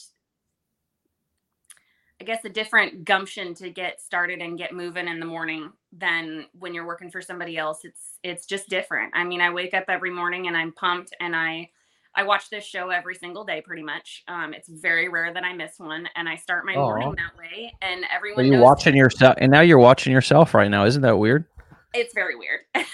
I 2.22 2.24
guess 2.24 2.44
a 2.44 2.48
different 2.48 3.04
gumption 3.04 3.52
to 3.54 3.68
get 3.68 4.00
started 4.00 4.38
and 4.38 4.56
get 4.56 4.72
moving 4.72 5.08
in 5.08 5.18
the 5.18 5.26
morning 5.26 5.72
than 5.90 6.46
when 6.56 6.72
you're 6.72 6.86
working 6.86 7.10
for 7.10 7.20
somebody 7.20 7.58
else. 7.58 7.80
It's 7.82 8.20
it's 8.22 8.46
just 8.46 8.68
different. 8.68 9.10
I 9.12 9.24
mean, 9.24 9.40
I 9.40 9.50
wake 9.50 9.74
up 9.74 9.86
every 9.88 10.10
morning 10.10 10.46
and 10.46 10.56
I'm 10.56 10.70
pumped 10.70 11.12
and 11.18 11.34
I 11.34 11.70
I 12.14 12.22
watch 12.22 12.48
this 12.48 12.62
show 12.62 12.90
every 12.90 13.16
single 13.16 13.42
day, 13.42 13.60
pretty 13.60 13.82
much. 13.82 14.22
Um, 14.28 14.54
it's 14.54 14.68
very 14.68 15.08
rare 15.08 15.34
that 15.34 15.42
I 15.42 15.52
miss 15.52 15.80
one, 15.80 16.08
and 16.14 16.28
I 16.28 16.36
start 16.36 16.64
my 16.64 16.74
Aw. 16.74 16.80
morning 16.80 17.12
that 17.16 17.36
way. 17.36 17.74
And 17.82 18.04
everyone 18.14 18.44
are 18.44 18.46
you 18.46 18.60
watching 18.60 18.94
yourself 18.94 19.34
and 19.38 19.50
now 19.50 19.62
you're 19.62 19.80
watching 19.80 20.12
yourself 20.12 20.54
right 20.54 20.70
now 20.70 20.84
isn't 20.84 21.02
that 21.02 21.16
weird 21.16 21.46
it's 21.94 22.14
very 22.14 22.36
weird. 22.36 22.60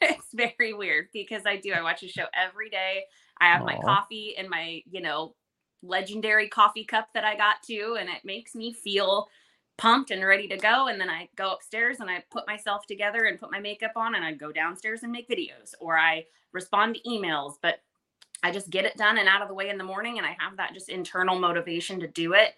it's 0.00 0.32
very 0.32 0.72
weird 0.72 1.08
because 1.12 1.42
I 1.46 1.56
do. 1.56 1.72
I 1.72 1.82
watch 1.82 2.02
a 2.02 2.08
show 2.08 2.24
every 2.34 2.70
day. 2.70 3.04
I 3.38 3.48
have 3.48 3.64
my 3.64 3.76
coffee 3.84 4.34
and 4.38 4.48
my, 4.48 4.82
you 4.90 5.02
know, 5.02 5.34
legendary 5.82 6.48
coffee 6.48 6.84
cup 6.84 7.08
that 7.14 7.24
I 7.24 7.36
got 7.36 7.62
to, 7.64 7.96
and 7.98 8.08
it 8.08 8.24
makes 8.24 8.54
me 8.54 8.72
feel 8.72 9.28
pumped 9.78 10.10
and 10.10 10.24
ready 10.24 10.48
to 10.48 10.56
go. 10.56 10.88
And 10.88 11.00
then 11.00 11.10
I 11.10 11.28
go 11.36 11.52
upstairs 11.52 12.00
and 12.00 12.10
I 12.10 12.24
put 12.30 12.46
myself 12.46 12.86
together 12.86 13.24
and 13.24 13.38
put 13.38 13.50
my 13.50 13.60
makeup 13.60 13.92
on, 13.96 14.14
and 14.14 14.24
I 14.24 14.32
go 14.32 14.52
downstairs 14.52 15.02
and 15.02 15.12
make 15.12 15.28
videos 15.28 15.74
or 15.80 15.98
I 15.98 16.26
respond 16.52 16.96
to 16.96 17.08
emails. 17.08 17.54
But 17.62 17.80
I 18.42 18.52
just 18.52 18.70
get 18.70 18.84
it 18.84 18.96
done 18.96 19.18
and 19.18 19.28
out 19.28 19.42
of 19.42 19.48
the 19.48 19.54
way 19.54 19.68
in 19.70 19.78
the 19.78 19.84
morning, 19.84 20.18
and 20.18 20.26
I 20.26 20.36
have 20.38 20.56
that 20.58 20.74
just 20.74 20.88
internal 20.88 21.38
motivation 21.38 22.00
to 22.00 22.08
do 22.08 22.34
it. 22.34 22.54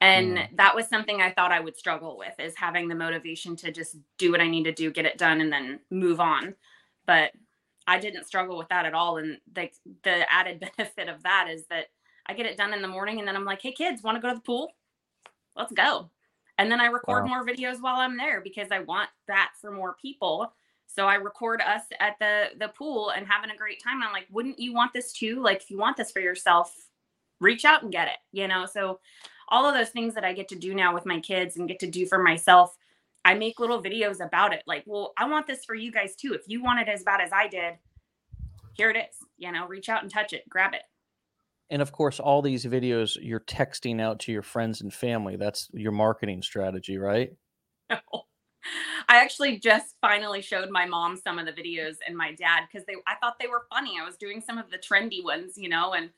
And 0.00 0.38
Mm. 0.38 0.56
that 0.56 0.74
was 0.76 0.88
something 0.88 1.20
I 1.20 1.32
thought 1.32 1.52
I 1.52 1.60
would 1.60 1.76
struggle 1.76 2.16
with 2.18 2.38
is 2.38 2.56
having 2.56 2.88
the 2.88 2.94
motivation 2.94 3.56
to 3.56 3.72
just 3.72 3.96
do 4.16 4.30
what 4.30 4.40
I 4.40 4.48
need 4.48 4.64
to 4.64 4.72
do, 4.72 4.90
get 4.92 5.06
it 5.06 5.18
done, 5.18 5.40
and 5.40 5.52
then 5.52 5.80
move 5.90 6.20
on. 6.20 6.54
But 7.06 7.32
I 7.86 7.98
didn't 7.98 8.24
struggle 8.26 8.58
with 8.58 8.68
that 8.68 8.86
at 8.86 8.94
all. 8.94 9.16
And 9.18 9.40
the 9.52 9.70
the 10.04 10.32
added 10.32 10.60
benefit 10.76 11.08
of 11.08 11.22
that 11.24 11.48
is 11.50 11.66
that 11.66 11.86
I 12.28 12.34
get 12.34 12.46
it 12.46 12.56
done 12.56 12.74
in 12.74 12.82
the 12.82 12.88
morning 12.88 13.18
and 13.18 13.26
then 13.26 13.36
I'm 13.36 13.44
like, 13.44 13.62
hey 13.62 13.72
kids, 13.72 14.02
want 14.02 14.16
to 14.16 14.20
go 14.20 14.28
to 14.28 14.34
the 14.34 14.40
pool? 14.40 14.72
Let's 15.56 15.72
go. 15.72 16.10
And 16.58 16.70
then 16.70 16.80
I 16.80 16.86
record 16.86 17.24
Wow. 17.24 17.30
more 17.30 17.46
videos 17.46 17.80
while 17.80 17.96
I'm 17.96 18.16
there 18.16 18.40
because 18.40 18.68
I 18.70 18.80
want 18.80 19.08
that 19.28 19.52
for 19.60 19.70
more 19.70 19.96
people. 20.00 20.52
So 20.86 21.06
I 21.06 21.14
record 21.14 21.60
us 21.60 21.82
at 22.00 22.18
the 22.18 22.50
the 22.58 22.68
pool 22.68 23.10
and 23.10 23.26
having 23.26 23.50
a 23.50 23.56
great 23.56 23.82
time. 23.82 24.02
I'm 24.02 24.12
like, 24.12 24.26
wouldn't 24.30 24.58
you 24.58 24.72
want 24.72 24.92
this 24.92 25.12
too? 25.12 25.40
Like 25.40 25.62
if 25.62 25.70
you 25.70 25.78
want 25.78 25.96
this 25.96 26.10
for 26.10 26.20
yourself, 26.20 26.74
reach 27.40 27.64
out 27.64 27.82
and 27.82 27.92
get 27.92 28.08
it, 28.08 28.18
you 28.32 28.48
know? 28.48 28.66
So 28.66 28.98
all 29.48 29.66
of 29.66 29.74
those 29.74 29.90
things 29.90 30.14
that 30.14 30.24
I 30.24 30.32
get 30.32 30.48
to 30.48 30.56
do 30.56 30.74
now 30.74 30.92
with 30.94 31.06
my 31.06 31.20
kids 31.20 31.56
and 31.56 31.68
get 31.68 31.78
to 31.80 31.86
do 31.90 32.06
for 32.06 32.18
myself, 32.18 32.76
I 33.24 33.34
make 33.34 33.60
little 33.60 33.82
videos 33.82 34.24
about 34.24 34.52
it. 34.52 34.62
Like, 34.66 34.84
well, 34.86 35.12
I 35.16 35.28
want 35.28 35.46
this 35.46 35.64
for 35.64 35.74
you 35.74 35.92
guys 35.92 36.16
too. 36.16 36.34
If 36.34 36.42
you 36.48 36.62
want 36.62 36.80
it 36.80 36.88
as 36.88 37.02
bad 37.04 37.20
as 37.20 37.32
I 37.32 37.48
did, 37.48 37.74
here 38.72 38.90
it 38.90 38.96
is. 38.96 39.16
You 39.36 39.52
know, 39.52 39.66
reach 39.66 39.88
out 39.88 40.02
and 40.02 40.10
touch 40.10 40.32
it, 40.32 40.48
grab 40.48 40.74
it. 40.74 40.82
And 41.70 41.82
of 41.82 41.92
course 41.92 42.20
all 42.20 42.42
these 42.42 42.64
videos 42.64 43.16
you're 43.20 43.40
texting 43.40 44.00
out 44.00 44.20
to 44.20 44.32
your 44.32 44.42
friends 44.42 44.80
and 44.80 44.92
family 44.92 45.36
that's 45.36 45.68
your 45.72 45.92
marketing 45.92 46.42
strategy 46.42 46.98
right 46.98 47.30
no. 47.90 47.98
I 49.08 49.18
actually 49.18 49.58
just 49.58 49.96
finally 50.00 50.42
showed 50.42 50.70
my 50.70 50.84
mom 50.84 51.16
some 51.16 51.38
of 51.38 51.46
the 51.46 51.52
videos 51.52 51.96
and 52.06 52.16
my 52.16 52.32
dad 52.34 52.64
because 52.70 52.86
they 52.86 52.94
I 53.06 53.14
thought 53.16 53.38
they 53.40 53.46
were 53.48 53.66
funny. 53.70 53.98
I 54.00 54.04
was 54.04 54.16
doing 54.16 54.40
some 54.40 54.58
of 54.58 54.70
the 54.70 54.78
trendy 54.78 55.22
ones, 55.24 55.54
you 55.56 55.68
know, 55.68 55.94
and 55.94 56.10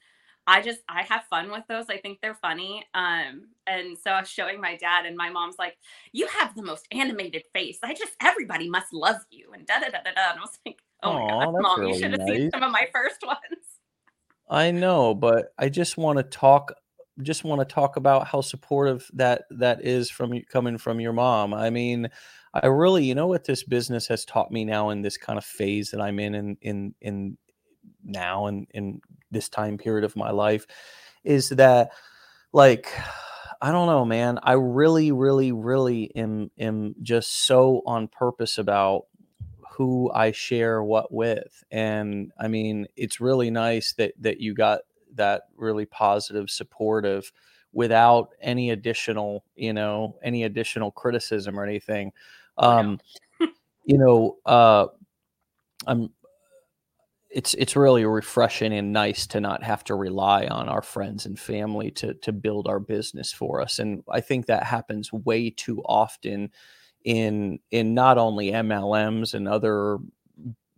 I 0.46 0.62
just 0.62 0.80
I 0.88 1.02
have 1.04 1.24
fun 1.30 1.50
with 1.52 1.64
those. 1.68 1.86
I 1.90 1.98
think 1.98 2.20
they're 2.20 2.34
funny. 2.34 2.84
Um, 2.94 3.50
and 3.66 3.96
so 3.98 4.10
I 4.10 4.20
was 4.20 4.30
showing 4.30 4.60
my 4.60 4.76
dad, 4.76 5.06
and 5.06 5.16
my 5.16 5.30
mom's 5.30 5.58
like, 5.58 5.78
"You 6.12 6.26
have 6.28 6.54
the 6.56 6.62
most 6.62 6.86
animated 6.92 7.44
face. 7.54 7.78
I 7.84 7.94
just 7.94 8.14
everybody 8.22 8.68
must 8.68 8.92
love 8.92 9.18
you." 9.30 9.52
And 9.52 9.66
da 9.66 9.80
da 9.80 9.90
da 9.90 10.02
da 10.02 10.12
da. 10.12 10.30
And 10.32 10.38
I 10.38 10.42
was 10.42 10.58
like, 10.66 10.82
"Oh 11.04 11.12
Aww, 11.12 11.12
my 11.12 11.24
god, 11.28 11.54
mom, 11.60 11.76
really 11.76 11.86
you 11.86 11.94
should 11.94 12.12
have 12.12 12.22
nice. 12.22 12.40
seen 12.40 12.48
some 12.52 12.62
of 12.64 12.72
my 12.72 12.88
first 12.92 13.22
ones." 13.26 13.79
I 14.50 14.72
know, 14.72 15.14
but 15.14 15.52
I 15.58 15.68
just 15.68 15.96
want 15.96 16.18
to 16.18 16.24
talk. 16.24 16.74
Just 17.22 17.44
want 17.44 17.60
to 17.60 17.72
talk 17.74 17.96
about 17.96 18.26
how 18.26 18.40
supportive 18.40 19.08
that 19.14 19.42
that 19.50 19.84
is 19.84 20.10
from 20.10 20.34
you 20.34 20.44
coming 20.44 20.78
from 20.78 21.00
your 21.00 21.12
mom. 21.12 21.54
I 21.54 21.70
mean, 21.70 22.08
I 22.52 22.66
really, 22.66 23.04
you 23.04 23.14
know, 23.14 23.28
what 23.28 23.44
this 23.44 23.62
business 23.62 24.08
has 24.08 24.24
taught 24.24 24.50
me 24.50 24.64
now 24.64 24.90
in 24.90 25.02
this 25.02 25.16
kind 25.16 25.38
of 25.38 25.44
phase 25.44 25.90
that 25.92 26.00
I'm 26.00 26.18
in, 26.18 26.34
in 26.34 26.56
in 26.62 26.94
in 27.00 27.38
now 28.04 28.46
and 28.46 28.66
in 28.74 29.00
this 29.30 29.48
time 29.48 29.78
period 29.78 30.04
of 30.04 30.16
my 30.16 30.30
life 30.30 30.66
is 31.24 31.50
that 31.50 31.90
like 32.52 32.92
I 33.62 33.72
don't 33.72 33.86
know, 33.86 34.06
man. 34.06 34.38
I 34.42 34.52
really, 34.52 35.12
really, 35.12 35.52
really 35.52 36.10
am 36.16 36.50
am 36.58 36.94
just 37.02 37.44
so 37.46 37.82
on 37.86 38.08
purpose 38.08 38.56
about 38.58 39.02
who 39.80 40.10
I 40.12 40.30
share 40.30 40.82
what 40.82 41.10
with. 41.10 41.64
And 41.70 42.32
I 42.38 42.48
mean, 42.48 42.86
it's 42.96 43.18
really 43.18 43.50
nice 43.50 43.94
that 43.94 44.12
that 44.20 44.38
you 44.38 44.52
got 44.52 44.80
that 45.14 45.44
really 45.56 45.86
positive, 45.86 46.50
supportive 46.50 47.32
without 47.72 48.34
any 48.42 48.72
additional, 48.72 49.42
you 49.56 49.72
know, 49.72 50.18
any 50.22 50.44
additional 50.44 50.90
criticism 50.90 51.58
or 51.58 51.64
anything. 51.64 52.12
Um, 52.58 53.00
you 53.86 53.96
know, 53.96 54.36
uh 54.44 54.88
I'm 55.86 56.10
it's 57.30 57.54
it's 57.54 57.74
really 57.74 58.04
refreshing 58.04 58.74
and 58.74 58.92
nice 58.92 59.26
to 59.28 59.40
not 59.40 59.62
have 59.62 59.82
to 59.84 59.94
rely 59.94 60.44
on 60.44 60.68
our 60.68 60.82
friends 60.82 61.24
and 61.24 61.38
family 61.38 61.90
to 61.92 62.12
to 62.12 62.32
build 62.32 62.68
our 62.68 62.80
business 62.80 63.32
for 63.32 63.60
us 63.60 63.78
and 63.78 64.02
i 64.10 64.20
think 64.20 64.46
that 64.46 64.64
happens 64.64 65.12
way 65.12 65.48
too 65.48 65.80
often 65.84 66.50
in 67.04 67.58
in 67.70 67.94
not 67.94 68.18
only 68.18 68.50
mlms 68.50 69.34
and 69.34 69.48
other 69.48 69.98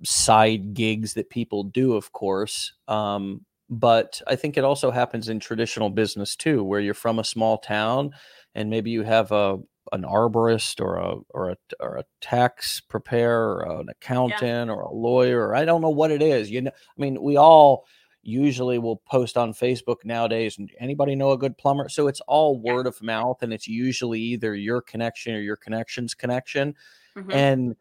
side 0.05 0.75
gigs 0.75 1.15
that 1.15 1.31
people 1.31 1.65
do 1.65 1.95
of 1.95 2.13
course 2.13 2.75
um, 2.89 3.45
but 3.71 4.21
i 4.27 4.37
think 4.37 4.57
it 4.57 4.65
also 4.65 4.91
happens 4.91 5.29
in 5.29 5.41
traditional 5.41 5.91
business 5.91 6.37
too 6.37 6.63
where 6.63 6.81
you're 6.81 6.95
from 6.95 7.19
a 7.19 7.25
small 7.25 7.59
town 7.59 8.11
and 8.55 8.71
maybe 8.71 8.91
you 8.91 9.03
have 9.03 9.33
a 9.33 9.59
an 9.91 10.03
arborist 10.05 10.81
or 10.81 10.97
a 10.97 11.17
or 11.31 11.51
a 11.51 11.57
or 11.81 11.97
a 11.97 12.05
tax 12.21 12.81
preparer 12.81 13.65
or 13.67 13.81
an 13.81 13.89
accountant 13.89 14.69
yeah. 14.69 14.73
or 14.73 14.83
a 14.83 14.93
lawyer 14.93 15.55
i 15.55 15.65
don't 15.65 15.83
know 15.83 15.91
what 15.91 16.11
it 16.11 16.23
is 16.23 16.51
you 16.51 16.63
know 16.63 16.71
i 16.71 17.01
mean 17.01 17.21
we 17.21 17.37
all 17.37 17.85
usually 18.23 18.79
will 18.79 18.97
post 18.97 19.37
on 19.37 19.53
facebook 19.53 20.05
nowadays 20.05 20.59
and 20.59 20.71
anybody 20.79 21.15
know 21.15 21.33
a 21.33 21.39
good 21.39 21.59
plumber? 21.59 21.89
So 21.89 22.07
it's 22.07 22.21
all 22.23 22.59
word 22.59 22.87
of 22.87 23.03
mouth 23.03 23.43
and 23.43 23.53
it's 23.53 23.69
usually 23.69 24.21
either 24.21 24.55
your 24.55 24.81
connection 24.81 25.35
or 25.35 25.41
your 25.41 25.57
connections 25.57 26.15
connection. 26.15 26.75
Mm-hmm. 27.17 27.31
and 27.31 27.77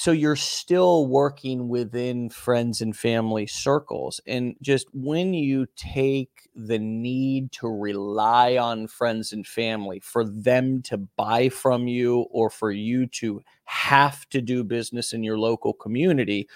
so 0.00 0.12
you're 0.12 0.34
still 0.34 1.06
working 1.08 1.68
within 1.68 2.30
friends 2.30 2.80
and 2.80 2.96
family 2.96 3.46
circles 3.46 4.18
and 4.26 4.56
just 4.62 4.86
when 4.94 5.34
you 5.34 5.66
take 5.76 6.48
the 6.54 6.78
need 6.78 7.52
to 7.52 7.68
rely 7.68 8.56
on 8.56 8.86
friends 8.86 9.34
and 9.34 9.46
family 9.46 10.00
for 10.00 10.24
them 10.24 10.80
to 10.80 10.96
buy 10.96 11.50
from 11.50 11.86
you 11.86 12.20
or 12.30 12.48
for 12.48 12.70
you 12.70 13.06
to 13.06 13.42
have 13.64 14.26
to 14.30 14.40
do 14.40 14.64
business 14.64 15.12
in 15.12 15.22
your 15.22 15.38
local 15.38 15.74
community 15.74 16.48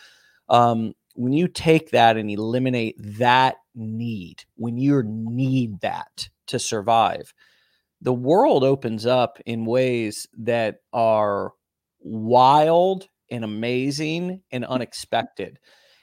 um, 0.48 0.94
when 1.14 1.32
you 1.32 1.48
take 1.48 1.90
that 1.90 2.16
and 2.16 2.30
eliminate 2.30 2.96
that 2.98 3.56
need 3.74 4.44
when 4.56 4.76
you 4.76 5.02
need 5.04 5.80
that 5.80 6.28
to 6.46 6.58
survive 6.58 7.32
the 8.04 8.12
world 8.12 8.64
opens 8.64 9.06
up 9.06 9.38
in 9.46 9.64
ways 9.64 10.28
that 10.38 10.76
are 10.92 11.52
wild 12.00 13.08
and 13.30 13.44
amazing 13.44 14.42
and 14.52 14.64
unexpected. 14.66 15.58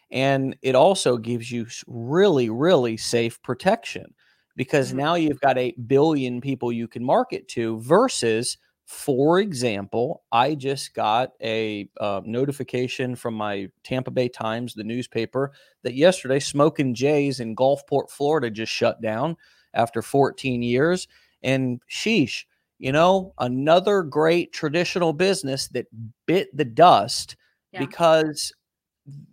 And 0.10 0.58
it 0.64 0.74
also 0.74 1.18
gives 1.18 1.52
you 1.52 1.68
really, 1.86 2.50
really 2.50 2.98
safe 2.98 3.42
protection 3.44 4.16
because 4.56 4.90
mm-hmm. 4.90 4.98
now 4.98 5.16
you've 5.16 5.40
got 5.40 5.60
8 5.60 5.88
billion 5.88 6.42
people 6.42 6.72
you 6.72 6.88
can 6.88 7.04
market 7.04 7.48
to 7.50 7.80
versus 7.82 8.58
for 8.92 9.40
example, 9.40 10.22
I 10.34 10.54
just 10.54 10.94
got 10.94 11.32
a 11.42 11.90
uh, 12.02 12.20
notification 12.26 13.16
from 13.16 13.36
my 13.36 13.70
Tampa 13.86 14.12
Bay 14.12 14.28
Times, 14.28 14.74
the 14.74 14.84
newspaper, 14.84 15.54
that 15.84 15.96
yesterday 15.96 16.40
Smoking 16.40 16.94
Jay's 16.94 17.40
in 17.40 17.56
Gulfport, 17.56 18.12
Florida, 18.12 18.50
just 18.50 18.72
shut 18.72 19.02
down 19.02 19.38
after 19.74 20.02
14 20.02 20.62
years. 20.62 21.08
And 21.42 21.82
sheesh, 21.90 22.44
you 22.80 22.92
know, 22.92 23.34
another 23.38 24.04
great 24.04 24.52
traditional 24.52 25.14
business 25.14 25.70
that 25.70 25.88
bit 26.26 26.56
the 26.56 26.66
dust 26.66 27.38
yeah. 27.72 27.80
because 27.80 28.52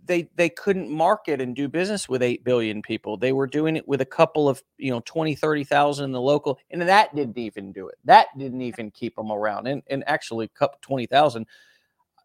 they 0.05 0.29
they 0.35 0.49
couldn't 0.49 0.89
market 0.89 1.39
and 1.41 1.55
do 1.55 1.67
business 1.67 2.09
with 2.09 2.23
8 2.23 2.43
billion 2.43 2.81
people. 2.81 3.17
They 3.17 3.33
were 3.33 3.47
doing 3.47 3.75
it 3.75 3.87
with 3.87 4.01
a 4.01 4.05
couple 4.05 4.49
of, 4.49 4.63
you 4.77 4.91
know, 4.91 5.01
20, 5.05 5.35
30,000 5.35 6.05
in 6.05 6.11
the 6.11 6.21
local 6.21 6.59
and 6.71 6.81
that 6.81 7.15
didn't 7.15 7.37
even 7.37 7.71
do 7.71 7.87
it. 7.87 7.95
That 8.05 8.27
didn't 8.37 8.61
even 8.61 8.91
keep 8.91 9.15
them 9.15 9.31
around. 9.31 9.67
And 9.67 9.83
and 9.87 10.03
actually 10.07 10.47
cup 10.49 10.81
20,000 10.81 11.45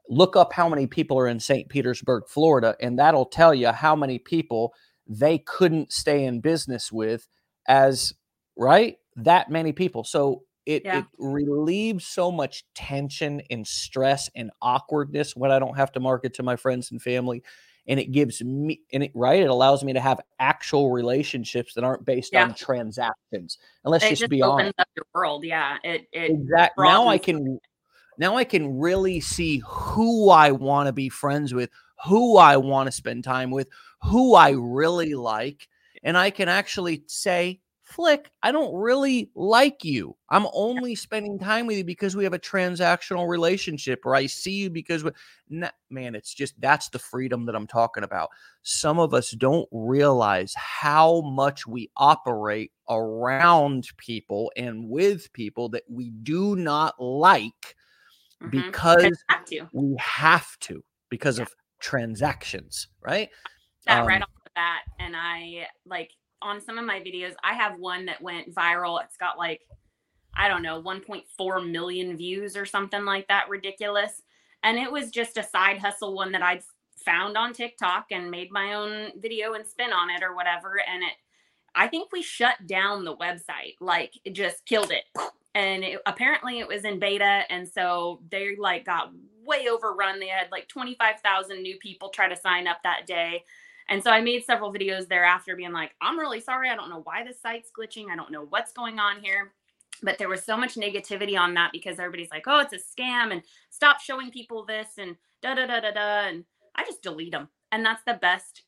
look 0.08 0.36
up 0.36 0.52
how 0.52 0.68
many 0.68 0.86
people 0.86 1.18
are 1.18 1.28
in 1.28 1.40
St. 1.40 1.68
Petersburg, 1.68 2.24
Florida 2.28 2.76
and 2.80 2.98
that'll 2.98 3.26
tell 3.26 3.54
you 3.54 3.68
how 3.68 3.94
many 3.96 4.18
people 4.18 4.74
they 5.06 5.38
couldn't 5.38 5.92
stay 5.92 6.24
in 6.24 6.40
business 6.40 6.90
with 6.90 7.28
as 7.68 8.14
right? 8.56 8.96
That 9.16 9.50
many 9.50 9.72
people. 9.72 10.04
So 10.04 10.44
it, 10.66 10.82
yeah. 10.84 10.98
it 10.98 11.04
relieves 11.18 12.06
so 12.06 12.32
much 12.32 12.64
tension 12.74 13.42
and 13.50 13.66
stress 13.66 14.30
and 14.34 14.50
awkwardness 14.62 15.36
when 15.36 15.50
I 15.50 15.58
don't 15.58 15.76
have 15.76 15.92
to 15.92 16.00
market 16.00 16.34
to 16.34 16.42
my 16.42 16.56
friends 16.56 16.90
and 16.90 17.00
family. 17.00 17.42
And 17.86 18.00
it 18.00 18.12
gives 18.12 18.42
me, 18.42 18.80
and 18.94 19.02
it 19.02 19.10
right, 19.14 19.42
it 19.42 19.50
allows 19.50 19.84
me 19.84 19.92
to 19.92 20.00
have 20.00 20.20
actual 20.38 20.90
relationships 20.90 21.74
that 21.74 21.84
aren't 21.84 22.06
based 22.06 22.32
yeah. 22.32 22.44
on 22.44 22.54
transactions. 22.54 23.58
And 23.84 23.92
let's 23.92 24.08
just, 24.08 24.20
just, 24.20 24.30
be 24.30 24.40
honest. 24.40 24.72
Up 24.78 24.88
your 24.96 25.04
world, 25.14 25.44
yeah. 25.44 25.76
It, 25.84 26.06
it 26.10 26.30
exactly. 26.30 26.86
Now 26.86 27.08
I 27.08 27.18
can, 27.18 27.60
now 28.16 28.36
I 28.36 28.44
can 28.44 28.78
really 28.78 29.20
see 29.20 29.62
who 29.66 30.30
I 30.30 30.50
want 30.52 30.86
to 30.86 30.94
be 30.94 31.10
friends 31.10 31.52
with, 31.52 31.68
who 32.06 32.38
I 32.38 32.56
want 32.56 32.86
to 32.86 32.92
spend 32.92 33.22
time 33.22 33.50
with, 33.50 33.68
who 34.02 34.34
I 34.34 34.50
really 34.50 35.14
like, 35.14 35.68
and 36.02 36.16
I 36.16 36.30
can 36.30 36.48
actually 36.48 37.04
say, 37.06 37.60
Flick, 37.94 38.30
I 38.42 38.50
don't 38.50 38.74
really 38.74 39.30
like 39.36 39.84
you. 39.84 40.16
I'm 40.28 40.48
only 40.52 40.96
spending 40.96 41.38
time 41.38 41.66
with 41.66 41.76
you 41.76 41.84
because 41.84 42.16
we 42.16 42.24
have 42.24 42.32
a 42.32 42.38
transactional 42.40 43.28
relationship, 43.28 44.00
or 44.04 44.16
I 44.16 44.26
see 44.26 44.52
you 44.52 44.70
because 44.70 45.04
we, 45.04 45.12
nah, 45.48 45.70
man, 45.90 46.16
it's 46.16 46.34
just 46.34 46.60
that's 46.60 46.88
the 46.88 46.98
freedom 46.98 47.46
that 47.46 47.54
I'm 47.54 47.68
talking 47.68 48.02
about. 48.02 48.30
Some 48.62 48.98
of 48.98 49.14
us 49.14 49.30
don't 49.30 49.68
realize 49.70 50.52
how 50.56 51.20
much 51.20 51.68
we 51.68 51.88
operate 51.96 52.72
around 52.90 53.86
people 53.96 54.50
and 54.56 54.88
with 54.88 55.32
people 55.32 55.68
that 55.68 55.84
we 55.88 56.10
do 56.10 56.56
not 56.56 57.00
like 57.00 57.76
mm-hmm. 58.42 58.50
because 58.50 59.22
have 59.28 59.68
we 59.72 59.94
have 60.00 60.58
to 60.60 60.82
because 61.10 61.38
yeah. 61.38 61.44
of 61.44 61.54
transactions, 61.78 62.88
right? 63.00 63.30
That 63.86 64.00
um, 64.00 64.08
right 64.08 64.22
off 64.22 64.28
the 64.42 64.50
bat, 64.56 64.82
and 64.98 65.14
I 65.16 65.68
like 65.86 66.10
on 66.44 66.60
some 66.60 66.78
of 66.78 66.84
my 66.84 67.00
videos, 67.00 67.34
I 67.42 67.54
have 67.54 67.78
one 67.78 68.06
that 68.06 68.22
went 68.22 68.54
viral. 68.54 69.02
It's 69.02 69.16
got 69.16 69.38
like, 69.38 69.62
I 70.36 70.48
don't 70.48 70.62
know, 70.62 70.80
1.4 70.82 71.70
million 71.70 72.16
views 72.16 72.56
or 72.56 72.66
something 72.66 73.04
like 73.04 73.26
that. 73.28 73.48
Ridiculous. 73.48 74.22
And 74.62 74.78
it 74.78 74.92
was 74.92 75.10
just 75.10 75.38
a 75.38 75.42
side 75.42 75.78
hustle 75.78 76.14
one 76.14 76.32
that 76.32 76.42
I'd 76.42 76.62
found 77.04 77.36
on 77.36 77.52
TikTok 77.52 78.06
and 78.10 78.30
made 78.30 78.50
my 78.52 78.74
own 78.74 79.12
video 79.20 79.54
and 79.54 79.66
spin 79.66 79.92
on 79.92 80.10
it 80.10 80.22
or 80.22 80.34
whatever. 80.34 80.80
And 80.80 81.02
it, 81.02 81.12
I 81.74 81.88
think 81.88 82.12
we 82.12 82.22
shut 82.22 82.66
down 82.66 83.04
the 83.04 83.16
website. 83.16 83.74
Like 83.80 84.14
it 84.24 84.34
just 84.34 84.64
killed 84.66 84.92
it. 84.92 85.04
And 85.54 85.82
it, 85.82 86.00
apparently 86.06 86.60
it 86.60 86.68
was 86.68 86.84
in 86.84 86.98
beta. 86.98 87.42
And 87.50 87.68
so 87.68 88.20
they 88.30 88.56
like 88.56 88.84
got 88.84 89.12
way 89.44 89.68
overrun. 89.68 90.20
They 90.20 90.28
had 90.28 90.50
like 90.50 90.68
25,000 90.68 91.62
new 91.62 91.78
people 91.78 92.08
try 92.10 92.28
to 92.28 92.36
sign 92.36 92.66
up 92.66 92.78
that 92.84 93.06
day. 93.06 93.44
And 93.88 94.02
so 94.02 94.10
I 94.10 94.20
made 94.20 94.44
several 94.44 94.72
videos 94.72 95.08
thereafter 95.08 95.56
being 95.56 95.72
like, 95.72 95.94
I'm 96.00 96.18
really 96.18 96.40
sorry. 96.40 96.70
I 96.70 96.76
don't 96.76 96.90
know 96.90 97.02
why 97.04 97.24
the 97.24 97.34
site's 97.34 97.70
glitching. 97.76 98.10
I 98.10 98.16
don't 98.16 98.32
know 98.32 98.46
what's 98.48 98.72
going 98.72 98.98
on 98.98 99.20
here. 99.22 99.52
But 100.02 100.18
there 100.18 100.28
was 100.28 100.42
so 100.42 100.56
much 100.56 100.74
negativity 100.74 101.38
on 101.38 101.54
that 101.54 101.70
because 101.72 101.98
everybody's 101.98 102.30
like, 102.30 102.44
oh, 102.46 102.60
it's 102.60 102.72
a 102.72 102.76
scam 102.76 103.32
and 103.32 103.42
stop 103.70 104.00
showing 104.00 104.30
people 104.30 104.64
this 104.64 104.88
and 104.98 105.16
da 105.42 105.54
da 105.54 105.66
da 105.66 105.80
da 105.80 105.92
da. 105.92 106.28
And 106.28 106.44
I 106.74 106.84
just 106.84 107.02
delete 107.02 107.32
them. 107.32 107.48
And 107.72 107.84
that's 107.84 108.02
the 108.04 108.14
best, 108.14 108.62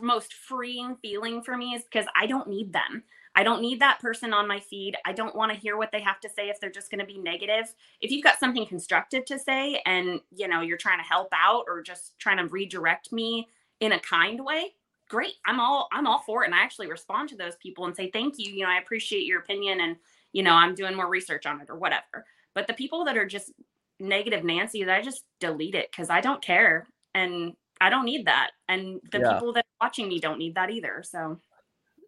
most 0.00 0.34
freeing 0.34 0.96
feeling 1.00 1.42
for 1.42 1.56
me 1.56 1.74
is 1.74 1.84
because 1.84 2.06
I 2.14 2.26
don't 2.26 2.48
need 2.48 2.72
them. 2.72 3.04
I 3.34 3.40
I 3.40 3.42
don't 3.42 3.62
need 3.62 3.80
that 3.80 4.00
person 4.00 4.34
on 4.34 4.46
my 4.46 4.60
feed. 4.60 4.98
I 5.06 5.14
don't 5.14 5.34
want 5.34 5.50
to 5.50 5.58
hear 5.58 5.78
what 5.78 5.92
they 5.92 6.02
have 6.02 6.20
to 6.20 6.28
say 6.28 6.50
if 6.50 6.60
they're 6.60 6.68
just 6.68 6.90
going 6.90 6.98
to 6.98 7.06
be 7.06 7.16
negative. 7.16 7.72
If 8.02 8.10
you've 8.10 8.22
got 8.22 8.38
something 8.38 8.66
constructive 8.66 9.24
to 9.24 9.38
say 9.38 9.80
and, 9.86 10.20
you 10.30 10.46
know, 10.46 10.60
you're 10.60 10.76
trying 10.76 10.98
to 10.98 11.08
help 11.08 11.28
out 11.32 11.64
or 11.66 11.80
just 11.80 12.18
trying 12.18 12.36
to 12.36 12.52
redirect 12.52 13.12
me 13.12 13.48
in 13.80 13.92
a 13.92 14.00
kind 14.00 14.44
way, 14.44 14.74
great. 15.08 15.34
I'm 15.46 15.60
all 15.60 15.88
I'm 15.92 16.06
all 16.06 16.20
for 16.20 16.42
it 16.42 16.46
and 16.46 16.54
I 16.54 16.62
actually 16.62 16.88
respond 16.88 17.28
to 17.30 17.36
those 17.36 17.56
people 17.56 17.86
and 17.86 17.96
say 17.96 18.10
thank 18.10 18.34
you, 18.38 18.52
you 18.52 18.64
know, 18.64 18.70
I 18.70 18.78
appreciate 18.78 19.24
your 19.26 19.40
opinion 19.40 19.80
and, 19.80 19.96
you 20.32 20.42
know, 20.42 20.52
I'm 20.54 20.74
doing 20.74 20.94
more 20.96 21.08
research 21.08 21.46
on 21.46 21.60
it 21.60 21.70
or 21.70 21.76
whatever. 21.76 22.24
But 22.54 22.66
the 22.66 22.74
people 22.74 23.04
that 23.06 23.16
are 23.16 23.26
just 23.26 23.52
negative 23.98 24.44
Nancy's, 24.44 24.88
I 24.88 25.02
just 25.02 25.24
delete 25.40 25.74
it 25.74 25.92
cuz 25.92 26.10
I 26.10 26.20
don't 26.20 26.42
care 26.42 26.88
and 27.14 27.54
I 27.80 27.90
don't 27.90 28.04
need 28.04 28.26
that. 28.26 28.50
And 28.68 29.00
the 29.10 29.20
Yeah. 29.20 29.20
people 29.20 29.52
that 29.54 29.64
are 29.64 29.86
watching 29.86 30.08
me 30.08 30.20
don't 30.20 30.38
need 30.38 30.54
that 30.56 30.70
either. 30.70 31.02
So 31.02 31.40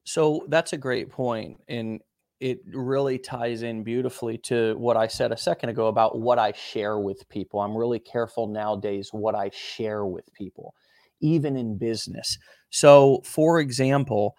So 0.04 0.44
that's 0.48 0.72
a 0.72 0.78
great 0.78 1.11
point, 1.11 1.61
and 1.68 2.00
it 2.40 2.61
really 2.66 3.18
ties 3.18 3.62
in 3.62 3.85
beautifully 3.85 4.37
to 4.37 4.74
what 4.76 4.96
I 4.96 5.06
said 5.06 5.30
a 5.30 5.37
second 5.37 5.68
ago 5.68 5.87
about 5.87 6.18
what 6.18 6.40
I 6.40 6.52
share 6.52 6.98
with 6.98 7.28
people. 7.28 7.61
I'm 7.61 7.76
really 7.76 8.00
careful 8.00 8.48
nowadays 8.48 9.11
what 9.12 9.37
I 9.37 9.50
share 9.50 10.04
with 10.04 10.32
people, 10.35 10.74
even 11.22 11.56
in 11.56 11.78
business. 11.78 12.38
So, 12.70 13.22
for 13.24 13.61
example, 13.61 14.37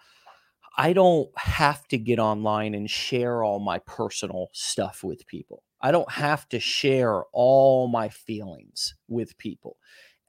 I 0.76 0.92
don't 0.92 1.30
have 1.36 1.86
to 1.88 1.98
get 1.98 2.18
online 2.18 2.74
and 2.74 2.90
share 2.90 3.42
all 3.42 3.60
my 3.60 3.78
personal 3.80 4.48
stuff 4.52 5.04
with 5.04 5.26
people. 5.26 5.62
I 5.80 5.92
don't 5.92 6.10
have 6.10 6.48
to 6.48 6.58
share 6.58 7.24
all 7.32 7.88
my 7.88 8.08
feelings 8.08 8.94
with 9.08 9.36
people. 9.38 9.76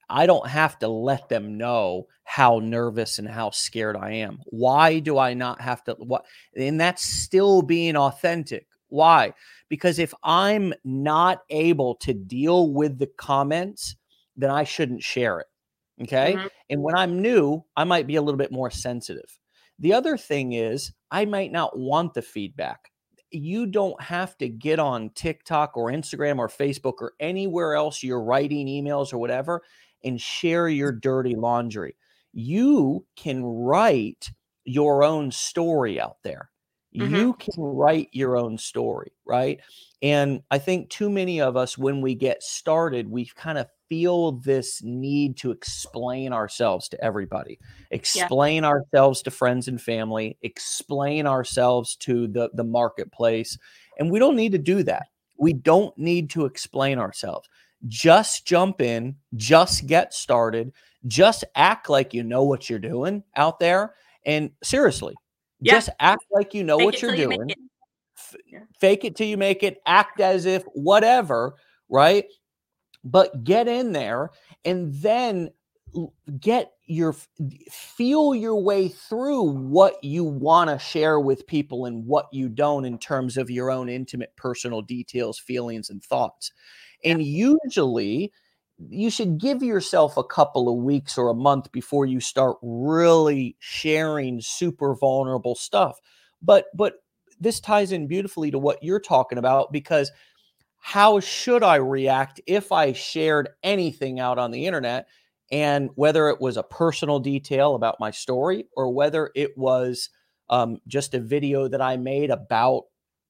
I 0.10 0.28
don't 0.28 0.48
have 0.48 0.78
to 0.80 0.88
let 0.88 1.30
them 1.30 1.58
know 1.58 2.08
how 2.26 2.60
nervous 2.60 3.18
and 3.18 3.28
how 3.28 3.50
scared 3.50 3.96
I 3.96 4.12
am. 4.12 4.40
Why 4.46 5.00
do 5.00 5.18
I 5.18 5.34
not 5.34 5.62
have 5.62 5.84
to 5.86 5.94
what 5.94 6.26
and 6.56 6.80
that's 6.80 7.04
still 7.04 7.62
being 7.62 7.96
authentic. 7.96 8.68
Why? 8.90 9.34
Because 9.68 9.98
if 9.98 10.14
I'm 10.24 10.74
not 10.84 11.42
able 11.50 11.96
to 11.96 12.14
deal 12.14 12.72
with 12.72 13.00
the 13.00 13.10
comments, 13.18 13.96
then 14.38 14.52
I 14.52 14.64
shouldn't 14.64 15.02
share 15.02 15.40
it. 15.40 15.48
Okay? 16.02 16.44
Mhm. 16.44 16.50
And 16.70 16.82
when 16.84 16.96
I'm 16.96 17.22
new, 17.22 17.64
I 17.78 17.84
might 17.84 18.08
be 18.08 18.16
a 18.16 18.22
little 18.22 18.38
bit 18.38 18.52
more 18.52 18.70
sensitive. 18.72 19.40
The 19.80 19.94
other 19.94 20.18
thing 20.18 20.54
is, 20.54 20.94
I 21.12 21.26
might 21.26 21.52
not 21.52 21.78
want 21.78 22.14
the 22.14 22.22
feedback. 22.22 22.92
You 23.32 23.66
don't 23.66 24.02
have 24.02 24.38
to 24.38 24.48
get 24.50 24.80
on 24.80 25.10
TikTok 25.12 25.76
or 25.76 25.92
Instagram 25.92 26.38
or 26.40 26.48
Facebook 26.48 26.96
or 27.00 27.14
anywhere 27.20 27.74
else 27.76 28.04
you're 28.04 28.22
writing 28.24 28.68
emails 28.68 29.14
or 29.14 29.18
whatever 29.18 29.64
and 30.04 30.22
share 30.22 30.70
your 30.70 30.92
dirty 30.92 31.36
laundry. 31.36 31.98
You 32.34 33.06
can 33.16 33.44
write 33.44 34.30
your 34.64 35.04
own 35.04 35.32
story 35.32 36.00
out 36.00 36.18
there. 36.24 36.52
Mhm. 37.00 37.26
You 37.26 37.34
can 37.34 37.54
write 37.58 38.10
your 38.14 38.38
own 38.38 38.58
story, 38.58 39.12
right? 39.26 39.60
And 40.02 40.44
I 40.52 40.60
think 40.60 40.90
too 40.90 41.10
many 41.10 41.42
of 41.42 41.58
us, 41.58 41.78
when 41.78 42.02
we 42.02 42.16
get 42.16 42.42
started, 42.42 43.10
we 43.10 43.26
kind 43.26 43.58
of 43.58 43.68
feel 43.90 44.34
this 44.34 44.82
need 44.84 45.38
to 45.38 45.52
explain 45.52 46.34
ourselves 46.34 46.90
to 46.90 47.04
everybody, 47.04 47.60
explain 47.92 48.64
ourselves 48.64 49.22
to 49.24 49.32
friends 49.32 49.68
and 49.68 49.82
family, 49.82 50.38
explain 50.42 51.28
ourselves 51.28 51.96
to 51.98 52.28
the, 52.28 52.50
the 52.54 52.64
marketplace. 52.64 53.58
And 54.00 54.10
we 54.12 54.20
don't 54.20 54.36
need 54.36 54.52
to 54.54 54.58
do 54.58 54.84
that. 54.84 55.08
We 55.38 55.54
don't 55.54 55.96
need 55.98 56.30
to 56.32 56.46
explain 56.46 56.98
ourselves. 57.00 57.48
Just 57.88 58.46
jump 58.46 58.82
in, 58.82 59.16
just 59.36 59.86
get 59.86 60.14
started, 60.14 60.72
just 61.08 61.44
act 61.56 61.90
like 61.90 62.14
you 62.14 62.24
know 62.24 62.44
what 62.44 62.70
you're 62.70 62.80
doing 62.80 63.24
out 63.36 63.60
there. 63.60 63.94
And 64.26 64.50
seriously, 64.64 65.14
Yeah. 65.60 65.74
just 65.74 65.90
act 66.00 66.26
like 66.32 66.54
you 66.54 66.64
know 66.64 66.78
what 66.78 67.02
you're 67.02 67.12
till 67.12 67.20
you 67.20 67.36
doing 67.36 67.50
it. 67.52 67.58
f- 68.18 68.36
Yeah. 68.52 68.60
fake 68.80 69.06
it 69.06 69.16
till 69.16 69.28
you 69.28 69.38
make 69.38 69.62
it, 69.62 69.78
act 69.86 70.20
as 70.20 70.46
if 70.46 70.64
whatever, 70.74 71.54
right? 71.90 72.26
But 73.06 73.44
get 73.44 73.68
in 73.68 73.92
there 73.92 74.32
and 74.66 74.94
then 74.96 75.52
get 76.40 76.74
your 76.88 77.16
feel 77.72 78.36
your 78.36 78.62
way 78.62 78.90
through 78.90 79.44
what 79.44 80.04
you 80.04 80.24
want 80.24 80.70
to 80.70 80.78
share 80.78 81.20
with 81.20 81.48
people 81.48 81.86
and 81.86 82.06
what 82.06 82.28
you 82.32 82.50
don't 82.50 82.86
in 82.86 82.98
terms 82.98 83.38
of 83.38 83.50
your 83.50 83.72
own 83.72 83.90
intimate 83.90 84.36
personal 84.36 84.82
details, 84.82 85.40
feelings 85.40 85.90
and 85.90 86.04
thoughts. 86.04 86.52
And 87.04 87.24
usually 87.24 88.32
you 88.78 89.10
should 89.10 89.38
give 89.38 89.64
yourself 89.64 90.18
a 90.18 90.24
couple 90.24 90.68
of 90.68 90.84
weeks 90.84 91.18
or 91.18 91.30
a 91.30 91.36
month 91.36 91.72
before 91.72 92.06
you 92.06 92.20
start 92.20 92.58
really 92.62 93.56
sharing 93.60 94.42
super 94.42 94.96
vulnerable 94.96 95.56
stuff. 95.56 96.00
But 96.42 96.66
but 96.76 96.96
this 97.40 97.60
ties 97.60 97.92
in 97.92 98.08
beautifully 98.08 98.52
to 98.52 98.60
what 98.60 98.82
you're 98.82 99.00
talking 99.00 99.38
about 99.38 99.72
because 99.72 100.12
how 100.86 101.20
should 101.20 101.64
I 101.64 101.78
react 101.78 102.40
if 102.46 102.72
I 102.72 102.94
shared 102.94 103.50
anything 103.64 104.20
out 104.20 104.38
on 104.38 104.52
the 104.52 104.68
internet? 104.68 105.08
And 105.52 105.90
whether 105.96 106.30
it 106.30 106.40
was 106.40 106.58
a 106.58 106.64
personal 106.64 107.18
detail 107.18 107.74
about 107.74 108.00
my 108.00 108.12
story 108.12 108.68
or 108.78 108.94
whether 108.94 109.32
it 109.34 109.58
was 109.58 110.12
um, 110.52 110.78
just 110.88 111.16
a 111.16 111.20
video 111.20 111.68
that 111.68 111.82
I 111.82 111.98
made 111.98 112.30
about, 112.30 112.84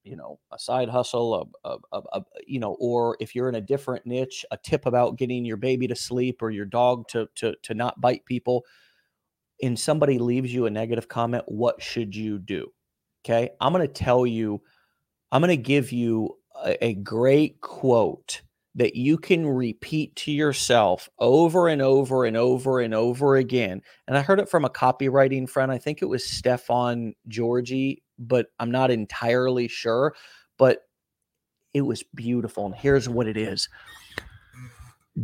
you 0.04 0.16
know, 0.16 0.38
a 0.52 0.58
side 0.58 0.90
hustle, 0.90 1.50
a, 1.64 1.78
a, 1.92 2.02
a, 2.12 2.22
you 2.46 2.60
know, 2.60 2.76
or 2.78 3.16
if 3.20 3.34
you're 3.34 3.48
in 3.48 3.54
a 3.54 3.60
different 3.62 4.04
niche, 4.04 4.44
a 4.50 4.58
tip 4.58 4.84
about 4.84 5.16
getting 5.16 5.46
your 5.46 5.56
baby 5.56 5.86
to 5.86 5.96
sleep 5.96 6.42
or 6.42 6.50
your 6.50 6.66
dog 6.66 7.08
to 7.08 7.26
to 7.36 7.54
to 7.62 7.72
not 7.72 8.02
bite 8.02 8.26
people, 8.26 8.66
and 9.62 9.78
somebody 9.78 10.18
leaves 10.18 10.52
you 10.52 10.66
a 10.66 10.70
negative 10.70 11.08
comment, 11.08 11.44
what 11.46 11.80
should 11.80 12.14
you 12.14 12.38
do? 12.38 12.70
Okay, 13.24 13.48
I'm 13.62 13.72
going 13.72 13.86
to 13.86 13.90
tell 13.90 14.26
you 14.26 14.60
I'm 15.32 15.40
going 15.40 15.56
to 15.56 15.56
give 15.56 15.92
you 15.92 16.36
a, 16.64 16.94
great 16.94 17.60
quote 17.60 18.42
that 18.74 18.94
you 18.94 19.16
can 19.16 19.46
repeat 19.46 20.14
to 20.16 20.30
yourself 20.30 21.08
over 21.18 21.68
and 21.68 21.80
over 21.80 22.24
and 22.24 22.36
over 22.36 22.80
and 22.80 22.94
over 22.94 23.36
again. 23.36 23.80
And 24.06 24.18
I 24.18 24.22
heard 24.22 24.38
it 24.38 24.48
from 24.48 24.64
a 24.64 24.70
copywriting 24.70 25.48
friend. 25.48 25.72
I 25.72 25.78
think 25.78 26.02
it 26.02 26.06
was 26.06 26.28
Stefan 26.28 27.14
Georgi, 27.26 28.02
but 28.18 28.46
I'm 28.58 28.70
not 28.70 28.90
entirely 28.90 29.68
sure. 29.68 30.14
But 30.58 30.82
it 31.72 31.82
was 31.82 32.02
beautiful. 32.14 32.66
And 32.66 32.74
here's 32.74 33.08
what 33.08 33.26
it 33.26 33.36
is 33.36 33.68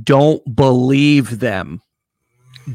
don't 0.05 0.57
believe 0.57 1.41
them. 1.41 1.83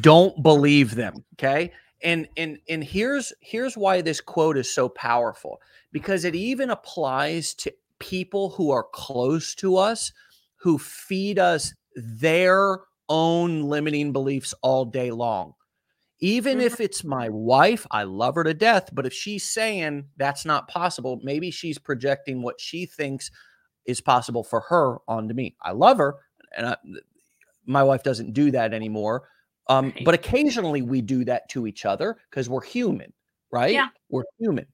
Don't 0.01 0.41
believe 0.43 0.95
them. 0.95 1.23
Okay. 1.35 1.71
And 2.03 2.27
and 2.37 2.59
and 2.69 2.83
here's 2.83 3.33
here's 3.41 3.75
why 3.75 4.01
this 4.01 4.21
quote 4.21 4.57
is 4.57 4.73
so 4.73 4.89
powerful 4.89 5.59
because 5.91 6.25
it 6.25 6.35
even 6.35 6.69
applies 6.69 7.53
to 7.55 7.73
people 7.99 8.49
who 8.51 8.71
are 8.71 8.85
close 8.93 9.55
to 9.55 9.77
us 9.77 10.11
who 10.57 10.77
feed 10.77 11.39
us 11.39 11.73
their 11.95 12.79
own 13.09 13.63
limiting 13.63 14.11
beliefs 14.11 14.53
all 14.61 14.85
day 14.85 15.11
long. 15.11 15.53
Even 16.19 16.59
if 16.59 16.79
it's 16.79 17.03
my 17.03 17.29
wife, 17.29 17.85
I 17.91 18.03
love 18.03 18.35
her 18.35 18.43
to 18.43 18.53
death, 18.53 18.89
but 18.91 19.05
if 19.05 19.13
she's 19.13 19.47
saying 19.47 20.05
that's 20.17 20.45
not 20.45 20.67
possible, 20.67 21.19
maybe 21.21 21.51
she's 21.51 21.77
projecting 21.77 22.41
what 22.41 22.59
she 22.59 22.87
thinks 22.87 23.29
is 23.85 24.01
possible 24.01 24.43
for 24.43 24.61
her 24.61 24.97
onto 25.07 25.35
me. 25.35 25.55
I 25.61 25.71
love 25.73 25.99
her, 25.99 26.15
and 26.55 26.67
I, 26.67 26.77
my 27.67 27.83
wife 27.83 28.01
doesn't 28.01 28.33
do 28.33 28.49
that 28.51 28.73
anymore. 28.73 29.29
Um, 29.69 29.91
Right. 29.91 30.05
but 30.05 30.15
occasionally 30.15 30.81
we 30.81 31.01
do 31.01 31.23
that 31.25 31.49
to 31.49 31.67
each 31.67 31.85
other 31.85 32.17
because 32.31 32.49
we're 32.49 32.63
human, 32.63 33.13
right? 33.51 33.73
Yeah. 33.73 33.89
We're 34.09 34.23
human. 34.39 34.65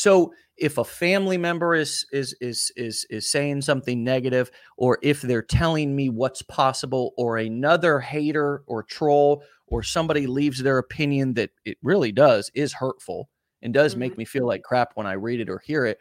So 0.00 0.32
if 0.56 0.78
a 0.78 0.84
family 0.84 1.36
member 1.36 1.74
is 1.74 2.06
is 2.10 2.34
is 2.40 2.72
is 2.74 3.06
is 3.10 3.30
saying 3.30 3.60
something 3.60 4.02
negative, 4.02 4.50
or 4.78 4.98
if 5.02 5.20
they're 5.20 5.42
telling 5.42 5.94
me 5.94 6.08
what's 6.08 6.40
possible, 6.40 7.12
or 7.18 7.36
another 7.36 8.00
hater 8.00 8.62
or 8.66 8.82
troll 8.82 9.42
or 9.66 9.82
somebody 9.82 10.26
leaves 10.26 10.62
their 10.62 10.78
opinion 10.78 11.34
that 11.34 11.50
it 11.66 11.76
really 11.82 12.12
does 12.12 12.50
is 12.54 12.72
hurtful 12.72 13.28
and 13.60 13.74
does 13.74 13.94
make 13.94 14.12
mm-hmm. 14.12 14.20
me 14.20 14.24
feel 14.24 14.46
like 14.46 14.62
crap 14.62 14.92
when 14.94 15.06
I 15.06 15.12
read 15.12 15.38
it 15.38 15.50
or 15.50 15.58
hear 15.58 15.84
it. 15.84 15.98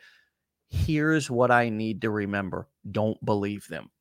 Here's 0.70 1.30
what 1.30 1.52
I 1.52 1.68
need 1.68 2.00
to 2.04 2.10
remember: 2.10 2.70
don't 2.90 3.24
believe 3.26 3.68
them. 3.68 3.92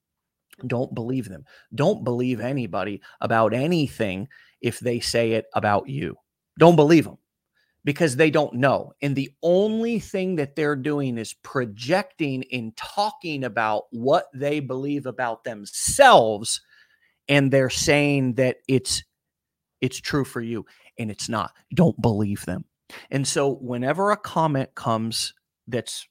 Don't 0.64 0.94
believe 0.94 1.28
them. 1.28 1.44
Don't 1.74 2.04
believe 2.04 2.38
anybody 2.38 3.02
about 3.20 3.52
anything 3.52 4.28
if 4.60 4.78
they 4.78 5.00
say 5.00 5.32
it 5.32 5.46
about 5.54 5.88
you. 5.88 6.14
Don't 6.56 6.76
believe 6.76 7.06
them 7.06 7.18
because 7.88 8.16
they 8.16 8.30
don't 8.30 8.52
know. 8.52 8.92
And 9.00 9.16
the 9.16 9.30
only 9.42 9.98
thing 9.98 10.36
that 10.36 10.54
they're 10.54 10.76
doing 10.76 11.16
is 11.16 11.32
projecting 11.32 12.44
and 12.52 12.76
talking 12.76 13.44
about 13.44 13.84
what 13.92 14.26
they 14.34 14.60
believe 14.60 15.06
about 15.06 15.42
themselves 15.42 16.60
and 17.30 17.50
they're 17.50 17.70
saying 17.70 18.34
that 18.34 18.58
it's 18.68 19.02
it's 19.80 19.98
true 19.98 20.26
for 20.26 20.42
you 20.42 20.66
and 20.98 21.10
it's 21.10 21.30
not. 21.30 21.52
Don't 21.72 21.98
believe 22.02 22.44
them. 22.44 22.66
And 23.10 23.26
so 23.26 23.54
whenever 23.54 24.10
a 24.10 24.18
comment 24.18 24.74
comes 24.74 25.32
that's 25.66 26.06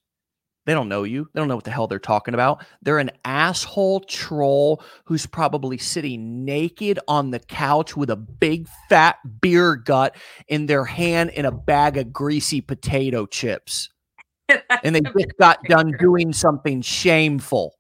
They 0.67 0.73
don't 0.73 0.89
know 0.89 1.03
you. 1.03 1.30
They 1.34 1.39
don't 1.39 1.47
know 1.47 1.56
what 1.56 1.63
the 1.63 1.71
hell 1.71 1.88
they're 1.88 1.97
talking 1.97 2.34
about. 2.34 2.65
They're 2.82 2.99
an 2.99 3.12
asshole 3.23 4.01
troll 4.01 4.84
who's 5.06 5.25
probably 5.25 5.77
sitting 5.77 6.43
naked 6.43 6.99
on 7.08 7.32
the 7.32 7.39
couch 7.39 7.95
with 7.95 8.10
a 8.10 8.17
big 8.17 8.67
fat 8.89 9.15
beer 9.39 9.77
gut 9.77 10.17
in 10.49 10.65
their 10.65 10.84
hand 10.84 11.30
in 11.30 11.45
a 11.45 11.53
bag 11.53 11.95
of 11.95 12.12
greasy 12.12 12.60
potato 12.60 13.25
chips. 13.25 13.89
and 14.84 14.93
they 14.93 14.99
just 14.99 15.38
got 15.39 15.63
done 15.69 15.93
doing 16.01 16.34
something 16.34 16.82
shameful. 16.82 17.73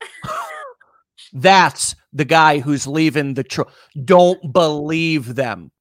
That's 1.32 1.96
the 2.12 2.24
guy 2.24 2.60
who's 2.60 2.86
leaving 2.86 3.34
the 3.34 3.42
troll. 3.42 3.70
Don't 4.04 4.52
believe 4.52 5.34
them. 5.34 5.72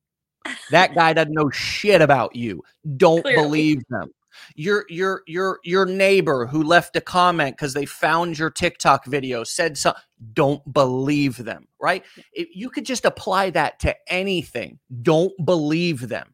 That 0.72 0.96
guy 0.96 1.14
doesn't 1.14 1.32
know 1.32 1.52
shit 1.52 2.02
about 2.02 2.36
you. 2.36 2.64
Don't 2.98 3.22
Clearly. 3.22 3.44
believe 3.44 3.84
them 3.92 4.10
your 4.56 4.86
your 4.90 5.24
your 5.28 5.60
your 5.64 5.86
neighbor 5.86 6.46
who 6.46 6.64
left 6.64 6.96
a 6.96 7.02
comment 7.02 7.56
because 7.56 7.74
they 7.74 7.86
found 7.86 8.38
your 8.38 8.50
TikTok 8.50 9.06
video 9.06 9.44
said 9.44 9.78
something. 9.78 10.02
don't 10.34 10.74
believe 10.74 11.38
them, 11.38 11.68
right? 11.80 12.04
If 12.34 12.50
you 12.54 12.70
could 12.70 12.86
just 12.86 13.06
apply 13.06 13.52
that 13.52 13.80
to 13.80 13.96
anything. 14.08 14.80
Don't 15.02 15.34
believe 15.46 16.08
them. 16.08 16.34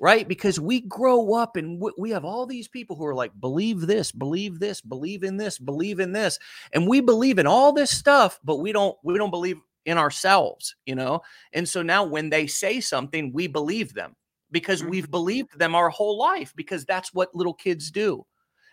Right? 0.00 0.28
Because 0.28 0.60
we 0.60 0.82
grow 0.82 1.34
up 1.34 1.56
and 1.56 1.82
we 1.98 2.10
have 2.10 2.24
all 2.24 2.46
these 2.46 2.68
people 2.68 2.94
who 2.94 3.04
are 3.04 3.16
like, 3.16 3.32
believe 3.40 3.80
this, 3.80 4.12
believe 4.12 4.60
this, 4.60 4.80
believe 4.80 5.24
in 5.24 5.38
this, 5.38 5.58
believe 5.58 5.98
in 5.98 6.12
this. 6.12 6.38
And 6.72 6.86
we 6.86 7.00
believe 7.00 7.40
in 7.40 7.48
all 7.48 7.72
this 7.72 7.90
stuff, 7.90 8.38
but 8.44 8.58
we 8.58 8.70
don't, 8.70 8.96
we 9.02 9.18
don't 9.18 9.32
believe 9.32 9.58
in 9.86 9.98
ourselves, 9.98 10.76
you 10.86 10.94
know? 10.94 11.22
And 11.52 11.68
so 11.68 11.82
now 11.82 12.04
when 12.04 12.30
they 12.30 12.46
say 12.46 12.80
something, 12.80 13.32
we 13.32 13.48
believe 13.48 13.92
them 13.92 14.14
because 14.50 14.80
mm-hmm. 14.80 14.90
we've 14.90 15.10
believed 15.10 15.58
them 15.58 15.74
our 15.74 15.88
whole 15.88 16.18
life 16.18 16.52
because 16.56 16.84
that's 16.84 17.12
what 17.12 17.34
little 17.34 17.54
kids 17.54 17.90
do. 17.90 18.24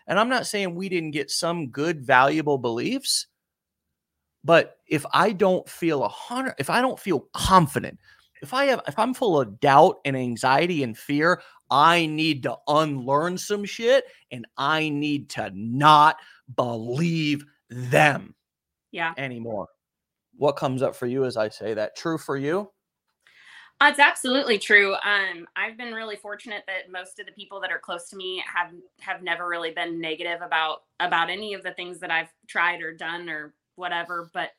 And 0.06 0.20
I'm 0.20 0.28
not 0.28 0.46
saying 0.46 0.74
we 0.74 0.88
didn't 0.88 1.10
get 1.10 1.30
some 1.30 1.68
good, 1.68 2.04
valuable 2.04 2.58
beliefs, 2.58 3.26
but 4.44 4.76
if 4.86 5.04
I 5.12 5.32
don't 5.32 5.68
feel 5.68 6.04
a 6.04 6.08
hundred, 6.08 6.54
if 6.58 6.70
I 6.70 6.80
don't 6.80 6.98
feel 6.98 7.26
confident, 7.32 7.98
if 8.42 8.54
I 8.54 8.66
have, 8.66 8.82
if 8.86 8.98
I'm 8.98 9.14
full 9.14 9.40
of 9.40 9.58
doubt 9.60 9.96
and 10.04 10.16
anxiety 10.16 10.82
and 10.82 10.96
fear, 10.96 11.42
I 11.70 12.06
need 12.06 12.44
to 12.44 12.56
unlearn 12.68 13.38
some 13.38 13.64
shit 13.64 14.04
and 14.30 14.46
I 14.56 14.88
need 14.88 15.30
to 15.30 15.50
not 15.54 16.18
believe 16.54 17.44
them. 17.68 18.34
Yeah. 18.92 19.14
Anymore. 19.16 19.68
What 20.36 20.52
comes 20.52 20.82
up 20.82 20.94
for 20.94 21.06
you 21.06 21.24
as 21.24 21.36
I 21.36 21.48
say 21.48 21.74
that? 21.74 21.96
True 21.96 22.18
for 22.18 22.36
you? 22.36 22.70
That's 23.80 23.98
absolutely 23.98 24.58
true. 24.58 24.94
Um, 24.94 25.46
I've 25.54 25.76
been 25.76 25.92
really 25.92 26.16
fortunate 26.16 26.64
that 26.66 26.90
most 26.90 27.18
of 27.18 27.26
the 27.26 27.32
people 27.32 27.60
that 27.60 27.70
are 27.70 27.78
close 27.78 28.08
to 28.08 28.16
me 28.16 28.42
have 28.52 28.70
have 29.00 29.22
never 29.22 29.46
really 29.46 29.70
been 29.70 30.00
negative 30.00 30.40
about 30.40 30.84
about 30.98 31.28
any 31.28 31.52
of 31.52 31.62
the 31.62 31.72
things 31.72 31.98
that 32.00 32.10
I've 32.10 32.30
tried 32.46 32.80
or 32.80 32.94
done 32.94 33.28
or 33.28 33.52
whatever. 33.74 34.30
But 34.32 34.50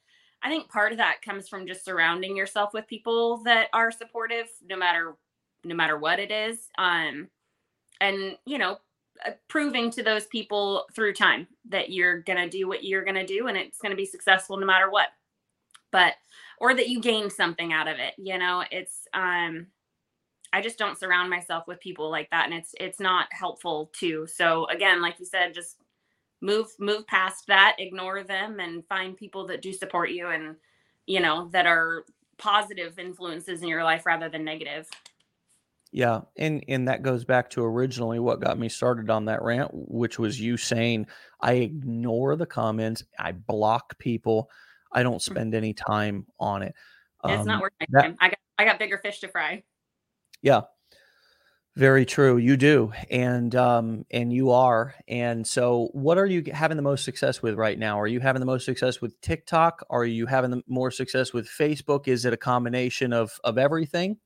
I 0.43 0.49
think 0.49 0.69
part 0.69 0.91
of 0.91 0.99
that 0.99 1.23
comes 1.23 1.49
from 1.49 1.65
just 1.65 1.83
surrounding 1.83 2.37
yourself 2.37 2.73
with 2.73 2.87
people 2.87 3.37
that 3.43 3.69
are 3.73 3.91
supportive, 3.91 4.49
no 4.69 4.77
matter 4.77 5.15
no 5.63 5.73
matter 5.73 5.97
what 5.97 6.19
it 6.19 6.29
is. 6.31 6.69
Um, 6.77 7.27
and 8.01 8.37
you 8.45 8.57
know, 8.59 8.79
uh, 9.25 9.31
proving 9.49 9.91
to 9.91 10.03
those 10.03 10.27
people 10.27 10.85
through 10.95 11.13
time 11.13 11.47
that 11.69 11.91
you're 11.91 12.21
gonna 12.21 12.49
do 12.49 12.67
what 12.67 12.83
you're 12.85 13.05
gonna 13.05 13.27
do, 13.27 13.47
and 13.47 13.57
it's 13.57 13.79
gonna 13.79 13.95
be 13.95 14.05
successful 14.05 14.57
no 14.57 14.65
matter 14.67 14.89
what. 14.91 15.07
But 15.91 16.15
or 16.59 16.73
that 16.73 16.89
you 16.89 17.01
gain 17.01 17.29
something 17.29 17.73
out 17.73 17.87
of 17.87 17.97
it 17.99 18.13
you 18.17 18.37
know? 18.37 18.63
It's 18.71 19.07
um 19.13 19.67
i 20.53 20.61
just 20.61 20.77
don't 20.77 20.97
surround 20.97 21.29
myself 21.29 21.67
with 21.67 21.79
people 21.79 22.09
like 22.09 22.29
that 22.29 22.45
and 22.45 22.53
it's 22.53 22.73
it's 22.79 22.99
not 22.99 23.27
helpful 23.31 23.91
too. 23.93 24.27
So 24.27 24.65
again 24.65 25.01
like 25.01 25.19
you 25.19 25.25
said 25.25 25.53
just 25.53 25.77
move 26.41 26.67
move 26.79 27.05
past 27.07 27.47
that 27.47 27.75
ignore 27.79 28.23
them 28.23 28.59
and 28.59 28.85
find 28.87 29.17
people 29.17 29.47
that 29.47 29.61
do 29.61 29.73
support 29.73 30.11
you 30.11 30.27
and 30.27 30.55
you 31.05 31.19
know 31.19 31.49
that 31.51 31.65
are 31.65 32.05
positive 32.37 32.99
influences 32.99 33.61
in 33.61 33.67
your 33.67 33.83
life 33.83 34.05
rather 34.05 34.29
than 34.29 34.43
negative. 34.43 34.87
Yeah 35.91 36.21
and 36.37 36.63
and 36.67 36.87
that 36.87 37.01
goes 37.01 37.25
back 37.25 37.49
to 37.51 37.63
originally 37.63 38.19
what 38.19 38.41
got 38.41 38.59
me 38.59 38.69
started 38.69 39.09
on 39.09 39.25
that 39.25 39.41
rant 39.41 39.71
which 39.73 40.19
was 40.19 40.39
you 40.39 40.57
saying 40.57 41.07
i 41.41 41.53
ignore 41.53 42.35
the 42.35 42.45
comments 42.45 43.03
i 43.17 43.31
block 43.31 43.97
people 43.97 44.49
I 44.91 45.03
don't 45.03 45.17
mm-hmm. 45.17 45.31
spend 45.33 45.55
any 45.55 45.73
time 45.73 46.25
on 46.39 46.63
it. 46.63 46.73
Um, 47.23 47.31
it's 47.31 47.45
not 47.45 47.55
um, 47.55 47.61
worth 47.61 47.73
my 47.79 47.85
that, 47.89 48.01
time. 48.01 48.17
I 48.19 48.29
got 48.29 48.39
I 48.59 48.65
got 48.65 48.79
bigger 48.79 48.97
fish 48.97 49.19
to 49.21 49.27
fry. 49.27 49.63
Yeah. 50.41 50.61
Very 51.75 52.05
true. 52.07 52.37
You 52.37 52.57
do. 52.57 52.91
And 53.11 53.53
um 53.55 54.05
and 54.09 54.33
you 54.33 54.49
are. 54.49 54.95
And 55.07 55.45
so 55.45 55.89
what 55.93 56.17
are 56.17 56.25
you 56.25 56.43
having 56.51 56.75
the 56.75 56.81
most 56.81 57.05
success 57.05 57.43
with 57.43 57.53
right 57.53 57.77
now? 57.77 57.99
Are 57.99 58.07
you 58.07 58.19
having 58.19 58.39
the 58.39 58.47
most 58.47 58.65
success 58.65 58.99
with 58.99 59.19
TikTok? 59.21 59.85
Are 59.91 60.05
you 60.05 60.25
having 60.25 60.49
the 60.49 60.63
more 60.67 60.89
success 60.89 61.33
with 61.33 61.47
Facebook? 61.47 62.07
Is 62.07 62.25
it 62.25 62.33
a 62.33 62.37
combination 62.37 63.13
of 63.13 63.39
of 63.43 63.59
everything? 63.59 64.17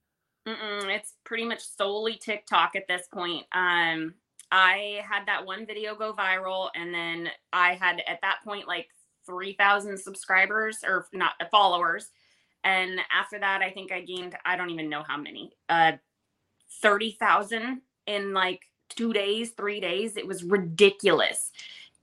Mm-mm, 0.48 0.86
it's 0.86 1.16
pretty 1.26 1.44
much 1.44 1.62
solely 1.62 2.16
TikTok 2.16 2.78
at 2.78 2.88
this 2.88 3.08
point. 3.14 3.46
Um 3.52 4.14
I 4.50 5.02
had 5.04 5.26
that 5.26 5.46
one 5.46 5.66
video 5.66 5.94
go 5.94 6.14
viral 6.14 6.70
and 6.74 6.94
then 6.94 7.30
I 7.52 7.74
had 7.74 8.02
at 8.08 8.22
that 8.22 8.40
point 8.46 8.66
like 8.66 8.88
3,000 9.26 9.98
subscribers 9.98 10.80
or 10.86 11.08
not 11.14 11.34
followers. 11.50 12.10
And 12.64 13.00
after 13.12 13.40
that, 13.40 13.62
I 13.62 13.72
think 13.72 13.92
I 13.92 14.02
gained, 14.02 14.38
I 14.46 14.56
don't 14.56 14.70
even 14.70 14.90
know 14.90 15.04
how 15.08 15.18
many, 15.18 15.52
uh, 15.70 15.94
30,000 16.82 17.82
in 18.08 18.34
like 18.34 18.62
two 18.90 19.14
days, 19.14 19.52
three 19.52 19.80
days. 19.80 20.18
It 20.18 20.28
was 20.28 20.44
ridiculous. 20.44 21.52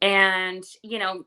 And, 0.02 0.64
you 0.82 0.98
know, 0.98 1.24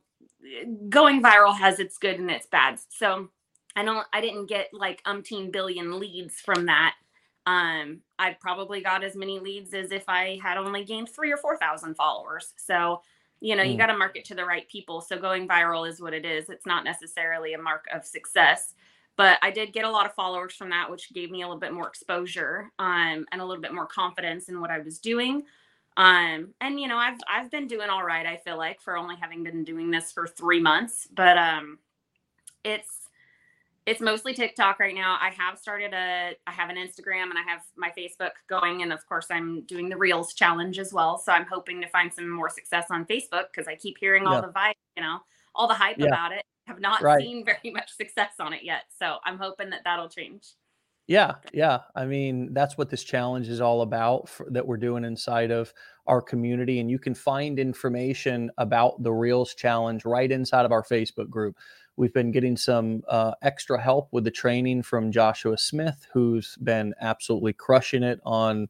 going 0.89 1.21
viral 1.21 1.57
has 1.57 1.79
its 1.79 1.97
good 1.97 2.19
and 2.19 2.29
its 2.29 2.47
bad. 2.47 2.79
So 2.89 3.29
I 3.75 3.83
don't, 3.83 4.05
I 4.11 4.21
didn't 4.21 4.47
get 4.47 4.69
like 4.73 5.03
umpteen 5.03 5.51
billion 5.51 5.99
leads 5.99 6.39
from 6.39 6.65
that. 6.65 6.95
Um, 7.45 8.01
I 8.19 8.37
probably 8.39 8.81
got 8.81 9.03
as 9.03 9.15
many 9.15 9.39
leads 9.39 9.73
as 9.73 9.91
if 9.91 10.03
I 10.07 10.39
had 10.43 10.57
only 10.57 10.83
gained 10.83 11.09
three 11.09 11.31
or 11.31 11.37
4,000 11.37 11.95
followers. 11.95 12.53
So, 12.57 13.01
you 13.41 13.55
know, 13.55 13.63
mm. 13.63 13.71
you 13.71 13.77
got 13.77 13.87
to 13.87 13.97
market 13.97 14.23
to 14.25 14.35
the 14.35 14.45
right 14.45 14.67
people. 14.69 15.01
So 15.01 15.17
going 15.17 15.47
viral 15.47 15.89
is 15.89 15.99
what 15.99 16.13
it 16.13 16.25
is. 16.25 16.49
It's 16.49 16.65
not 16.65 16.85
necessarily 16.85 17.53
a 17.53 17.61
mark 17.61 17.85
of 17.93 18.05
success. 18.05 18.75
But 19.17 19.39
I 19.41 19.51
did 19.51 19.73
get 19.73 19.83
a 19.83 19.89
lot 19.89 20.05
of 20.05 20.13
followers 20.13 20.53
from 20.53 20.69
that, 20.69 20.89
which 20.89 21.11
gave 21.13 21.29
me 21.29 21.41
a 21.41 21.45
little 21.45 21.59
bit 21.59 21.73
more 21.73 21.87
exposure 21.87 22.71
um, 22.79 23.25
and 23.31 23.41
a 23.41 23.45
little 23.45 23.61
bit 23.61 23.73
more 23.73 23.85
confidence 23.85 24.47
in 24.47 24.61
what 24.61 24.71
I 24.71 24.79
was 24.79 24.99
doing. 24.99 25.43
Um, 25.97 26.53
and 26.61 26.79
you 26.79 26.87
know, 26.87 26.97
I've 26.97 27.19
I've 27.29 27.51
been 27.51 27.67
doing 27.67 27.89
all 27.89 28.03
right. 28.03 28.25
I 28.25 28.37
feel 28.37 28.57
like 28.57 28.79
for 28.79 28.95
only 28.95 29.15
having 29.17 29.43
been 29.43 29.63
doing 29.65 29.91
this 29.91 30.11
for 30.11 30.25
three 30.25 30.61
months, 30.61 31.07
but 31.13 31.37
um, 31.37 31.79
it's 32.63 33.00
it's 33.85 34.01
mostly 34.01 34.33
TikTok 34.33 34.79
right 34.79 34.93
now. 34.93 35.17
I 35.19 35.31
have 35.31 35.57
started 35.57 35.93
a 35.93 36.35
I 36.45 36.51
have 36.51 36.69
an 36.69 36.75
Instagram 36.75 37.23
and 37.23 37.37
I 37.37 37.43
have 37.47 37.61
my 37.75 37.91
Facebook 37.97 38.31
going 38.47 38.83
and 38.83 38.93
of 38.93 39.05
course 39.07 39.27
I'm 39.31 39.61
doing 39.61 39.89
the 39.89 39.97
Reels 39.97 40.33
challenge 40.33 40.77
as 40.77 40.93
well. 40.93 41.17
So 41.17 41.31
I'm 41.31 41.45
hoping 41.45 41.81
to 41.81 41.87
find 41.87 42.13
some 42.13 42.29
more 42.29 42.49
success 42.49 42.85
on 42.91 43.05
Facebook 43.05 43.45
because 43.53 43.67
I 43.67 43.75
keep 43.75 43.97
hearing 43.99 44.27
all 44.27 44.35
yeah. 44.35 44.41
the 44.41 44.47
vibe, 44.47 44.73
you 44.95 45.03
know, 45.03 45.19
all 45.55 45.67
the 45.67 45.73
hype 45.73 45.97
yeah. 45.97 46.07
about 46.07 46.31
it. 46.31 46.43
Have 46.67 46.79
not 46.79 47.01
right. 47.01 47.21
seen 47.21 47.43
very 47.63 47.71
much 47.73 47.95
success 47.95 48.33
on 48.39 48.53
it 48.53 48.63
yet. 48.63 48.83
So 48.99 49.17
I'm 49.25 49.37
hoping 49.37 49.71
that 49.71 49.81
that'll 49.83 50.09
change. 50.09 50.45
Yeah, 51.07 51.33
yeah. 51.51 51.79
I 51.95 52.05
mean, 52.05 52.53
that's 52.53 52.77
what 52.77 52.89
this 52.89 53.03
challenge 53.03 53.49
is 53.49 53.59
all 53.59 53.81
about 53.81 54.29
for, 54.29 54.47
that 54.51 54.65
we're 54.65 54.77
doing 54.77 55.03
inside 55.03 55.51
of 55.51 55.73
our 56.07 56.21
community. 56.21 56.79
And 56.79 56.89
you 56.89 56.99
can 56.99 57.13
find 57.13 57.59
information 57.59 58.49
about 58.57 59.01
the 59.03 59.11
Reels 59.11 59.53
challenge 59.53 60.05
right 60.05 60.31
inside 60.31 60.65
of 60.65 60.71
our 60.71 60.83
Facebook 60.83 61.29
group. 61.29 61.57
We've 61.97 62.13
been 62.13 62.31
getting 62.31 62.57
some 62.57 63.03
uh, 63.07 63.33
extra 63.41 63.81
help 63.81 64.09
with 64.11 64.23
the 64.23 64.31
training 64.31 64.83
from 64.83 65.11
Joshua 65.11 65.57
Smith, 65.57 66.07
who's 66.13 66.57
been 66.63 66.93
absolutely 67.01 67.53
crushing 67.53 68.03
it 68.03 68.19
on 68.25 68.67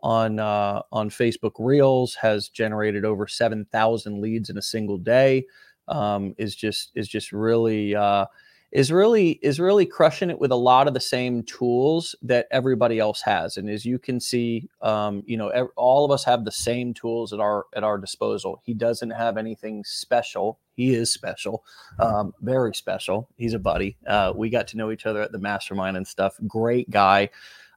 on 0.00 0.38
uh, 0.38 0.82
on 0.92 1.08
Facebook 1.08 1.52
Reels. 1.58 2.14
Has 2.14 2.48
generated 2.48 3.04
over 3.04 3.26
seven 3.26 3.64
thousand 3.72 4.20
leads 4.20 4.50
in 4.50 4.58
a 4.58 4.62
single 4.62 4.98
day. 4.98 5.46
Um, 5.88 6.34
is 6.38 6.56
just 6.56 6.92
is 6.94 7.08
just 7.08 7.32
really 7.32 7.94
uh, 7.94 8.26
is 8.74 8.90
really 8.90 9.38
is 9.42 9.60
really 9.60 9.86
crushing 9.86 10.30
it 10.30 10.38
with 10.38 10.50
a 10.50 10.56
lot 10.56 10.88
of 10.88 10.94
the 10.94 11.00
same 11.00 11.44
tools 11.44 12.14
that 12.20 12.46
everybody 12.50 12.98
else 12.98 13.22
has 13.22 13.56
and 13.56 13.70
as 13.70 13.86
you 13.86 13.98
can 13.98 14.20
see 14.20 14.68
um, 14.82 15.22
you 15.26 15.36
know 15.36 15.48
ev- 15.48 15.68
all 15.76 16.04
of 16.04 16.10
us 16.10 16.24
have 16.24 16.44
the 16.44 16.52
same 16.52 16.92
tools 16.92 17.32
at 17.32 17.40
our 17.40 17.66
at 17.74 17.84
our 17.84 17.96
disposal. 17.96 18.60
He 18.64 18.74
doesn't 18.74 19.10
have 19.10 19.36
anything 19.36 19.84
special. 19.84 20.58
He 20.74 20.94
is 20.94 21.12
special 21.12 21.64
um, 21.98 22.34
very 22.40 22.74
special. 22.74 23.28
He's 23.36 23.54
a 23.54 23.58
buddy. 23.58 23.96
Uh, 24.06 24.32
we 24.34 24.50
got 24.50 24.66
to 24.68 24.76
know 24.76 24.90
each 24.90 25.06
other 25.06 25.22
at 25.22 25.32
the 25.32 25.38
mastermind 25.38 25.96
and 25.96 26.06
stuff. 26.06 26.36
Great 26.46 26.90
guy. 26.90 27.30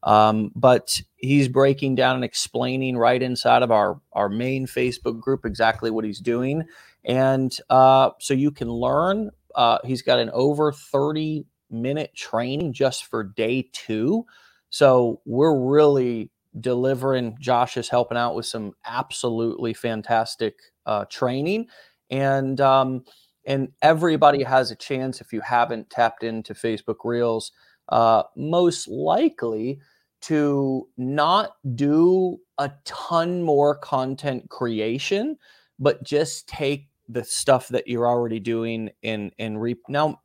Um, 0.04 0.52
but 0.56 1.02
he's 1.18 1.48
breaking 1.48 1.96
down 1.96 2.16
and 2.16 2.24
explaining 2.24 2.98
right 2.98 3.22
inside 3.22 3.64
of 3.64 3.72
our 3.72 4.00
our 4.14 4.30
main 4.30 4.66
facebook 4.68 5.20
group 5.20 5.46
exactly 5.46 5.92
what 5.92 6.06
he's 6.06 6.20
doing. 6.20 6.64
And 7.04 7.56
uh, 7.70 8.12
so 8.20 8.34
you 8.34 8.52
can 8.52 8.70
learn 8.70 9.32
uh, 9.56 9.80
he's 9.84 10.02
got 10.02 10.20
an 10.20 10.30
over 10.32 10.72
30 10.72 11.46
minute 11.70 12.14
training 12.16 12.74
just 12.74 13.06
for 13.06 13.24
day 13.24 13.70
two. 13.74 14.26
So 14.70 15.22
we're 15.26 15.58
really 15.58 16.32
delivering. 16.60 17.38
Josh 17.40 17.78
is 17.78 17.90
helping 17.90 18.18
out 18.18 18.36
with 18.36 18.46
some 18.46 18.74
absolutely 18.86 19.74
fantastic 19.74 20.56
uh, 20.86 21.06
training, 21.06 21.68
and 22.10 22.60
um, 22.62 23.04
and 23.46 23.70
everybody 23.82 24.44
has 24.44 24.72
a 24.72 24.76
chance 24.76 25.22
if 25.22 25.32
you 25.32 25.42
haven't 25.42 25.90
tapped 25.90 26.24
into 26.24 26.54
Facebook 26.54 26.98
Reels. 27.04 27.52
Uh, 27.90 28.24
most 28.36 28.88
likely 28.88 29.80
to 30.20 30.88
not 30.98 31.56
do 31.76 32.38
a 32.58 32.72
ton 32.84 33.42
more 33.44 33.76
content 33.78 34.50
creation, 34.50 35.38
but 35.80 36.04
just 36.04 36.48
take 36.50 36.90
the 37.08 37.24
stuff 37.24 37.70
that 37.70 37.88
you're 37.88 38.08
already 38.08 38.40
doing 38.40 38.90
and 39.04 39.32
and 39.40 39.62
reap. 39.62 39.82
Now, 39.88 40.22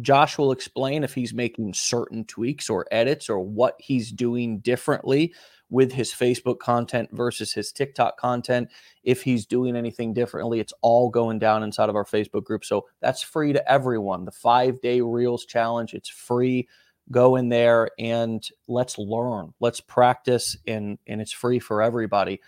Josh 0.00 0.38
will 0.38 0.52
explain 0.52 1.04
if 1.04 1.14
he's 1.14 1.32
making 1.32 1.74
certain 1.74 2.24
tweaks 2.24 2.68
or 2.68 2.86
edits 2.90 3.30
or 3.30 3.38
what 3.40 3.76
he's 3.78 4.10
doing 4.10 4.58
differently 4.58 5.32
with 5.70 5.92
his 5.92 6.12
Facebook 6.12 6.58
content 6.58 7.08
versus 7.12 7.52
his 7.52 7.72
TikTok 7.72 8.16
content. 8.18 8.68
If 9.02 9.22
he's 9.22 9.46
doing 9.46 9.76
anything 9.76 10.12
differently, 10.12 10.60
it's 10.60 10.72
all 10.82 11.10
going 11.10 11.38
down 11.38 11.62
inside 11.62 11.88
of 11.88 11.96
our 11.96 12.04
Facebook 12.04 12.44
group. 12.44 12.64
So 12.64 12.86
that's 13.00 13.22
free 13.22 13.52
to 13.52 13.70
everyone. 13.70 14.24
The 14.24 14.32
five 14.32 14.80
day 14.80 15.00
Reels 15.00 15.44
challenge, 15.44 15.94
it's 15.94 16.08
free. 16.08 16.68
Go 17.10 17.36
in 17.36 17.48
there 17.50 17.90
and 17.98 18.46
let's 18.66 18.98
learn, 18.98 19.52
let's 19.60 19.80
practice, 19.80 20.56
and, 20.66 20.98
and 21.06 21.20
it's 21.20 21.32
free 21.32 21.58
for 21.58 21.82
everybody. 21.82 22.40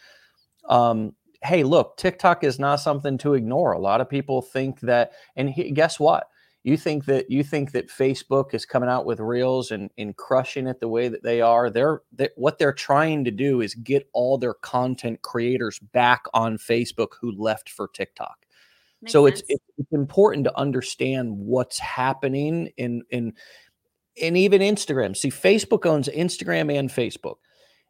Um, 0.68 1.14
hey, 1.46 1.62
look, 1.62 1.96
TikTok 1.96 2.44
is 2.44 2.58
not 2.58 2.80
something 2.80 3.16
to 3.18 3.34
ignore. 3.34 3.72
A 3.72 3.78
lot 3.78 4.00
of 4.00 4.10
people 4.10 4.42
think 4.42 4.80
that, 4.80 5.12
and 5.36 5.48
he, 5.48 5.70
guess 5.70 5.98
what? 5.98 6.28
You 6.64 6.76
think 6.76 7.04
that 7.04 7.30
you 7.30 7.44
think 7.44 7.70
that 7.72 7.88
Facebook 7.88 8.52
is 8.52 8.66
coming 8.66 8.88
out 8.88 9.06
with 9.06 9.20
reels 9.20 9.70
and, 9.70 9.88
and 9.96 10.16
crushing 10.16 10.66
it 10.66 10.80
the 10.80 10.88
way 10.88 11.06
that 11.06 11.22
they 11.22 11.40
are. 11.40 11.70
They're, 11.70 12.02
they, 12.10 12.30
what 12.34 12.58
they're 12.58 12.72
trying 12.72 13.24
to 13.24 13.30
do 13.30 13.60
is 13.60 13.74
get 13.74 14.08
all 14.12 14.36
their 14.36 14.54
content 14.54 15.22
creators 15.22 15.78
back 15.78 16.24
on 16.34 16.58
Facebook 16.58 17.12
who 17.20 17.30
left 17.30 17.70
for 17.70 17.86
TikTok. 17.86 18.46
Makes 19.00 19.12
so 19.12 19.26
it's, 19.26 19.42
it's 19.48 19.64
it's 19.78 19.92
important 19.92 20.44
to 20.44 20.58
understand 20.58 21.38
what's 21.38 21.78
happening 21.78 22.72
in 22.76 23.02
in 23.10 23.34
and 24.20 24.36
even 24.36 24.60
Instagram. 24.60 25.16
See, 25.16 25.30
Facebook 25.30 25.86
owns 25.86 26.08
Instagram 26.08 26.76
and 26.76 26.90
Facebook 26.90 27.36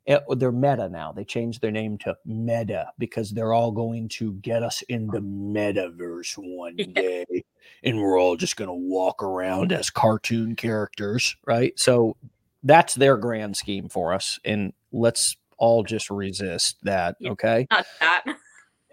it, 0.06 0.22
eh, 0.30 0.34
they're 0.36 0.52
meta 0.52 0.88
now. 0.88 1.12
They 1.12 1.24
changed 1.24 1.60
their 1.60 1.70
name 1.70 1.98
to 1.98 2.16
Meta 2.24 2.88
because 2.98 3.30
they're 3.30 3.52
all 3.52 3.72
going 3.72 4.08
to 4.10 4.34
get 4.34 4.62
us 4.62 4.82
in 4.82 5.08
the 5.08 5.20
metaverse 5.20 6.34
one 6.38 6.76
day. 6.94 7.44
And 7.82 8.00
we're 8.00 8.18
all 8.18 8.36
just 8.36 8.56
going 8.56 8.68
to 8.68 8.74
walk 8.74 9.22
around 9.22 9.72
as 9.72 9.90
cartoon 9.90 10.54
characters, 10.56 11.36
right? 11.46 11.78
So 11.78 12.16
that's 12.62 12.94
their 12.94 13.16
grand 13.16 13.56
scheme 13.56 13.88
for 13.88 14.12
us. 14.12 14.38
And 14.44 14.72
let's 14.92 15.36
all 15.58 15.82
just 15.82 16.10
resist 16.10 16.76
that. 16.82 17.16
Okay. 17.24 17.66
Not 17.70 17.86
that 18.00 18.24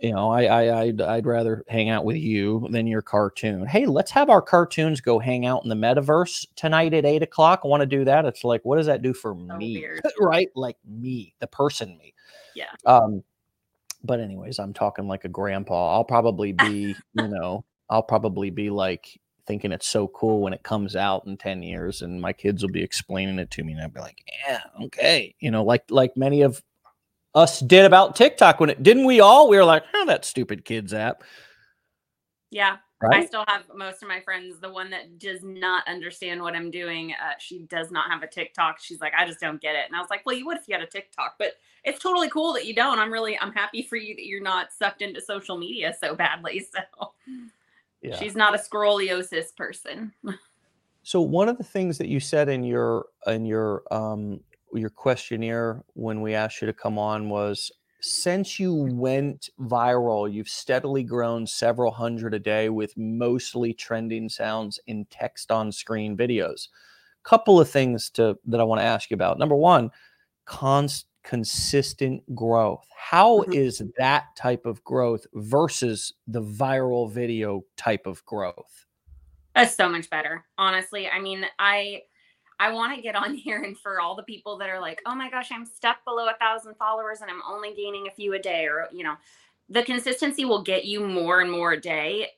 you 0.03 0.11
know, 0.11 0.29
I, 0.29 0.43
I 0.43 0.81
I'd, 0.81 1.01
I'd 1.01 1.25
rather 1.25 1.63
hang 1.69 1.89
out 1.89 2.03
with 2.03 2.17
you 2.17 2.67
than 2.71 2.87
your 2.87 3.01
cartoon. 3.01 3.65
Hey, 3.65 3.85
let's 3.85 4.11
have 4.11 4.29
our 4.29 4.41
cartoons 4.41 4.99
go 4.99 5.17
hang 5.17 5.45
out 5.45 5.63
in 5.63 5.69
the 5.69 5.75
metaverse 5.75 6.45
tonight 6.57 6.93
at 6.93 7.05
eight 7.05 7.23
o'clock. 7.23 7.61
I 7.63 7.69
want 7.69 7.81
to 7.81 7.87
do 7.87 8.03
that. 8.03 8.25
It's 8.25 8.43
like, 8.43 8.65
what 8.65 8.75
does 8.75 8.87
that 8.87 9.01
do 9.01 9.13
for 9.13 9.33
so 9.33 9.55
me? 9.55 9.87
right? 10.19 10.49
Like 10.55 10.75
me, 10.85 11.35
the 11.39 11.47
person 11.47 11.97
me. 11.97 12.13
Yeah. 12.53 12.65
Um, 12.85 13.23
but 14.03 14.19
anyways, 14.19 14.59
I'm 14.59 14.73
talking 14.73 15.07
like 15.07 15.23
a 15.23 15.29
grandpa. 15.29 15.93
I'll 15.93 16.03
probably 16.03 16.51
be, 16.51 16.97
you 17.13 17.27
know, 17.29 17.63
I'll 17.89 18.03
probably 18.03 18.49
be 18.49 18.69
like 18.69 19.21
thinking 19.47 19.71
it's 19.71 19.87
so 19.87 20.09
cool 20.09 20.41
when 20.41 20.51
it 20.51 20.63
comes 20.63 20.97
out 20.97 21.25
in 21.27 21.37
10 21.37 21.63
years 21.63 22.01
and 22.01 22.19
my 22.19 22.33
kids 22.33 22.61
will 22.61 22.71
be 22.71 22.83
explaining 22.83 23.39
it 23.39 23.51
to 23.51 23.63
me 23.63 23.71
and 23.71 23.81
I'll 23.81 23.87
be 23.87 24.01
like, 24.01 24.21
yeah, 24.45 24.63
okay. 24.83 25.33
You 25.39 25.49
know, 25.49 25.63
like 25.63 25.83
like 25.89 26.17
many 26.17 26.41
of 26.41 26.61
us 27.35 27.59
did 27.59 27.85
about 27.85 28.15
TikTok 28.15 28.59
when 28.59 28.69
it 28.69 28.83
didn't 28.83 29.05
we 29.05 29.19
all? 29.19 29.49
We 29.49 29.57
were 29.57 29.65
like, 29.65 29.83
oh, 29.93 30.05
that 30.05 30.25
stupid 30.25 30.65
kids 30.65 30.93
app. 30.93 31.23
Yeah. 32.51 32.77
Right? 33.01 33.23
I 33.23 33.25
still 33.25 33.43
have 33.47 33.63
most 33.75 34.01
of 34.01 34.07
my 34.07 34.21
friends. 34.21 34.59
The 34.61 34.71
one 34.71 34.89
that 34.91 35.19
does 35.19 35.41
not 35.43 35.85
understand 35.87 36.41
what 36.41 36.55
I'm 36.55 36.71
doing, 36.71 37.11
uh, 37.11 37.33
she 37.37 37.63
does 37.63 37.91
not 37.91 38.09
have 38.09 38.23
a 38.23 38.27
TikTok. 38.27 38.79
She's 38.79 39.01
like, 39.01 39.13
I 39.17 39.25
just 39.25 39.41
don't 39.41 39.61
get 39.61 39.75
it. 39.75 39.85
And 39.87 39.95
I 39.95 39.99
was 39.99 40.09
like, 40.09 40.25
well, 40.25 40.37
you 40.37 40.45
would 40.45 40.57
if 40.57 40.69
you 40.69 40.73
had 40.73 40.83
a 40.83 40.87
TikTok, 40.87 41.35
but 41.37 41.53
it's 41.83 41.99
totally 41.99 42.29
cool 42.29 42.53
that 42.53 42.65
you 42.65 42.73
don't. 42.73 42.99
I'm 42.99 43.11
really, 43.11 43.37
I'm 43.37 43.51
happy 43.51 43.83
for 43.83 43.97
you 43.97 44.15
that 44.15 44.25
you're 44.25 44.41
not 44.41 44.71
sucked 44.71 45.01
into 45.01 45.19
social 45.19 45.57
media 45.57 45.93
so 45.99 46.15
badly. 46.15 46.65
So 48.03 48.09
yeah. 48.09 48.17
she's 48.17 48.35
not 48.35 48.53
a 48.53 48.57
scoliosis 48.57 49.55
person. 49.55 50.11
so 51.03 51.21
one 51.21 51.47
of 51.47 51.57
the 51.57 51.63
things 51.63 51.97
that 51.99 52.09
you 52.09 52.19
said 52.19 52.49
in 52.49 52.65
your 52.65 53.05
in 53.27 53.45
your 53.45 53.83
um, 53.91 54.41
your 54.75 54.89
questionnaire 54.89 55.83
when 55.93 56.21
we 56.21 56.33
asked 56.33 56.61
you 56.61 56.65
to 56.67 56.73
come 56.73 56.97
on 56.97 57.29
was 57.29 57.71
since 58.01 58.59
you 58.59 58.73
went 58.91 59.49
viral, 59.61 60.31
you've 60.31 60.49
steadily 60.49 61.03
grown 61.03 61.47
several 61.47 61.91
hundred 61.91 62.33
a 62.33 62.39
day 62.39 62.67
with 62.67 62.97
mostly 62.97 63.73
trending 63.73 64.27
sounds 64.27 64.77
in 64.87 65.05
text 65.05 65.51
on 65.51 65.71
screen 65.71 66.17
videos. 66.17 66.67
Couple 67.23 67.61
of 67.61 67.69
things 67.69 68.09
to 68.11 68.37
that 68.45 68.59
I 68.59 68.65
want 68.65 68.81
to 68.81 68.85
ask 68.85 69.09
you 69.09 69.15
about. 69.15 69.39
Number 69.39 69.55
one, 69.55 69.89
const, 70.43 71.05
consistent 71.23 72.21
growth. 72.35 72.85
How 72.97 73.39
mm-hmm. 73.39 73.53
is 73.53 73.81
that 73.97 74.25
type 74.35 74.65
of 74.65 74.83
growth 74.83 75.25
versus 75.33 76.11
the 76.27 76.41
viral 76.41 77.09
video 77.09 77.63
type 77.77 78.05
of 78.05 78.23
growth? 78.25 78.85
That's 79.55 79.75
so 79.75 79.87
much 79.87 80.09
better. 80.09 80.43
Honestly, 80.57 81.07
I 81.07 81.19
mean, 81.19 81.45
I 81.57 82.01
I 82.63 82.71
want 82.71 82.95
to 82.95 83.01
get 83.01 83.15
on 83.15 83.33
here 83.35 83.61
and 83.61 83.77
for 83.77 83.99
all 83.99 84.15
the 84.15 84.23
people 84.23 84.57
that 84.59 84.69
are 84.69 84.79
like, 84.79 85.01
oh 85.05 85.15
my 85.15 85.29
gosh, 85.29 85.51
I'm 85.51 85.65
stuck 85.65 86.03
below 86.05 86.27
a 86.27 86.37
thousand 86.39 86.75
followers 86.75 87.19
and 87.21 87.29
I'm 87.29 87.41
only 87.47 87.73
gaining 87.73 88.07
a 88.07 88.11
few 88.11 88.33
a 88.33 88.39
day, 88.39 88.65
or 88.65 88.87
you 88.91 89.03
know, 89.03 89.15
the 89.69 89.83
consistency 89.83 90.45
will 90.45 90.63
get 90.63 90.85
you 90.85 91.05
more 91.05 91.41
and 91.41 91.51
more 91.51 91.73
a 91.73 91.81
day 91.81 92.29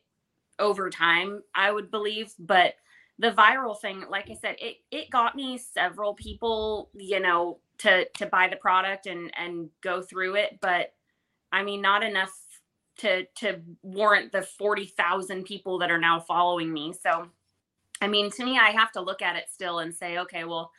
over 0.57 0.89
time, 0.89 1.43
I 1.53 1.71
would 1.71 1.91
believe. 1.91 2.33
But 2.39 2.75
the 3.19 3.31
viral 3.31 3.79
thing, 3.79 4.03
like 4.09 4.29
I 4.29 4.35
said, 4.35 4.55
it 4.59 4.77
it 4.91 5.09
got 5.11 5.35
me 5.35 5.57
several 5.57 6.15
people, 6.15 6.89
you 6.95 7.19
know, 7.19 7.59
to 7.79 8.07
to 8.17 8.25
buy 8.25 8.47
the 8.47 8.55
product 8.55 9.05
and 9.05 9.31
and 9.37 9.69
go 9.81 10.01
through 10.01 10.35
it. 10.35 10.59
But 10.59 10.93
I 11.51 11.63
mean, 11.63 11.81
not 11.81 12.03
enough 12.03 12.33
to 12.97 13.25
to 13.37 13.61
warrant 13.83 14.31
the 14.31 14.41
40,000 14.41 15.43
people 15.43 15.79
that 15.79 15.91
are 15.91 15.99
now 15.99 16.19
following 16.19 16.73
me. 16.73 16.93
So 16.93 17.27
I 18.01 18.07
mean, 18.07 18.29
to 18.31 18.45
me, 18.45 18.57
I 18.57 18.71
have 18.71 18.91
to 18.93 19.01
look 19.01 19.21
at 19.21 19.35
it 19.35 19.45
still 19.51 19.79
and 19.79 19.93
say, 19.93 20.19
okay, 20.19 20.43
well, 20.43 20.71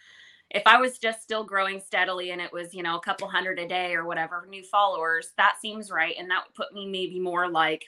if 0.51 0.63
I 0.67 0.79
was 0.79 0.99
just 0.99 1.23
still 1.23 1.45
growing 1.45 1.81
steadily 1.81 2.31
and 2.31 2.41
it 2.41 2.53
was, 2.53 2.73
you 2.73 2.83
know, 2.83 2.97
a 2.97 3.01
couple 3.01 3.29
hundred 3.29 3.59
a 3.59 3.67
day 3.67 3.95
or 3.95 4.05
whatever 4.05 4.47
new 4.49 4.63
followers, 4.63 5.33
that 5.37 5.57
seems 5.61 5.91
right. 5.91 6.15
And 6.19 6.31
that 6.31 6.45
would 6.47 6.55
put 6.55 6.73
me 6.73 6.87
maybe 6.87 7.19
more 7.19 7.49
like 7.49 7.87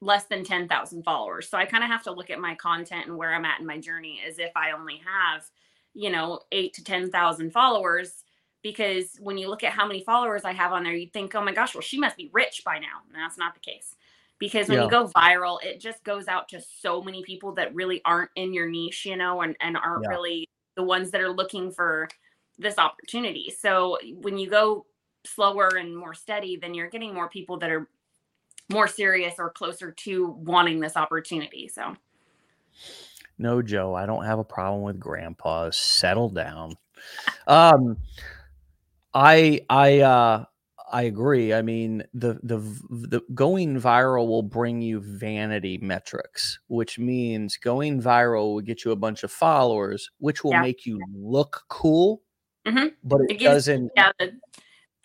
less 0.00 0.24
than 0.24 0.44
10,000 0.44 1.02
followers. 1.02 1.48
So 1.48 1.58
I 1.58 1.66
kind 1.66 1.84
of 1.84 1.90
have 1.90 2.04
to 2.04 2.12
look 2.12 2.30
at 2.30 2.40
my 2.40 2.54
content 2.54 3.06
and 3.06 3.16
where 3.16 3.34
I'm 3.34 3.44
at 3.44 3.60
in 3.60 3.66
my 3.66 3.78
journey 3.78 4.20
as 4.26 4.38
if 4.38 4.50
I 4.56 4.72
only 4.72 5.02
have, 5.04 5.44
you 5.92 6.10
know, 6.10 6.40
eight 6.52 6.72
to 6.74 6.84
10,000 6.84 7.52
followers. 7.52 8.24
Because 8.62 9.16
when 9.20 9.38
you 9.38 9.48
look 9.48 9.64
at 9.64 9.72
how 9.72 9.86
many 9.86 10.02
followers 10.02 10.44
I 10.44 10.52
have 10.52 10.72
on 10.72 10.84
there, 10.84 10.94
you'd 10.94 11.12
think, 11.12 11.34
oh 11.34 11.42
my 11.42 11.52
gosh, 11.52 11.74
well, 11.74 11.80
she 11.80 11.98
must 11.98 12.16
be 12.16 12.30
rich 12.32 12.62
by 12.64 12.78
now. 12.78 13.00
And 13.06 13.16
that's 13.16 13.38
not 13.38 13.54
the 13.54 13.60
case 13.60 13.94
because 14.40 14.68
when 14.68 14.78
yeah. 14.78 14.84
you 14.84 14.90
go 14.90 15.06
viral 15.06 15.58
it 15.62 15.78
just 15.78 16.02
goes 16.02 16.26
out 16.26 16.48
to 16.48 16.60
so 16.60 17.00
many 17.00 17.22
people 17.22 17.52
that 17.52 17.72
really 17.72 18.00
aren't 18.04 18.30
in 18.34 18.52
your 18.52 18.68
niche 18.68 19.06
you 19.06 19.16
know 19.16 19.42
and, 19.42 19.54
and 19.60 19.76
aren't 19.76 20.02
yeah. 20.02 20.08
really 20.10 20.48
the 20.74 20.82
ones 20.82 21.12
that 21.12 21.20
are 21.20 21.30
looking 21.30 21.70
for 21.70 22.08
this 22.58 22.78
opportunity 22.78 23.54
so 23.56 23.96
when 24.20 24.36
you 24.36 24.50
go 24.50 24.84
slower 25.24 25.68
and 25.78 25.96
more 25.96 26.14
steady 26.14 26.56
then 26.56 26.74
you're 26.74 26.90
getting 26.90 27.14
more 27.14 27.28
people 27.28 27.58
that 27.58 27.70
are 27.70 27.88
more 28.72 28.88
serious 28.88 29.34
or 29.38 29.50
closer 29.50 29.92
to 29.92 30.28
wanting 30.38 30.80
this 30.80 30.96
opportunity 30.96 31.68
so 31.68 31.94
no 33.38 33.62
joe 33.62 33.94
i 33.94 34.06
don't 34.06 34.24
have 34.24 34.38
a 34.38 34.44
problem 34.44 34.82
with 34.82 34.98
grandpas 34.98 35.76
settle 35.76 36.28
down 36.28 36.74
um 37.46 37.96
i 39.12 39.60
i 39.68 40.00
uh 40.00 40.44
I 40.92 41.02
agree. 41.02 41.54
I 41.54 41.62
mean, 41.62 42.02
the 42.12 42.40
the 42.42 42.58
the 42.90 43.22
going 43.32 43.80
viral 43.80 44.26
will 44.26 44.42
bring 44.42 44.82
you 44.82 45.00
vanity 45.00 45.78
metrics, 45.78 46.58
which 46.66 46.98
means 46.98 47.56
going 47.56 48.02
viral 48.02 48.54
will 48.54 48.60
get 48.60 48.84
you 48.84 48.90
a 48.90 48.96
bunch 48.96 49.22
of 49.22 49.30
followers, 49.30 50.10
which 50.18 50.42
will 50.42 50.52
yeah. 50.52 50.62
make 50.62 50.86
you 50.86 51.00
look 51.14 51.62
cool. 51.68 52.22
Mm-hmm. 52.66 52.88
But 53.04 53.20
it, 53.22 53.30
it 53.30 53.38
gives, 53.38 53.54
doesn't. 53.54 53.92
Yeah, 53.96 54.12
the, 54.18 54.32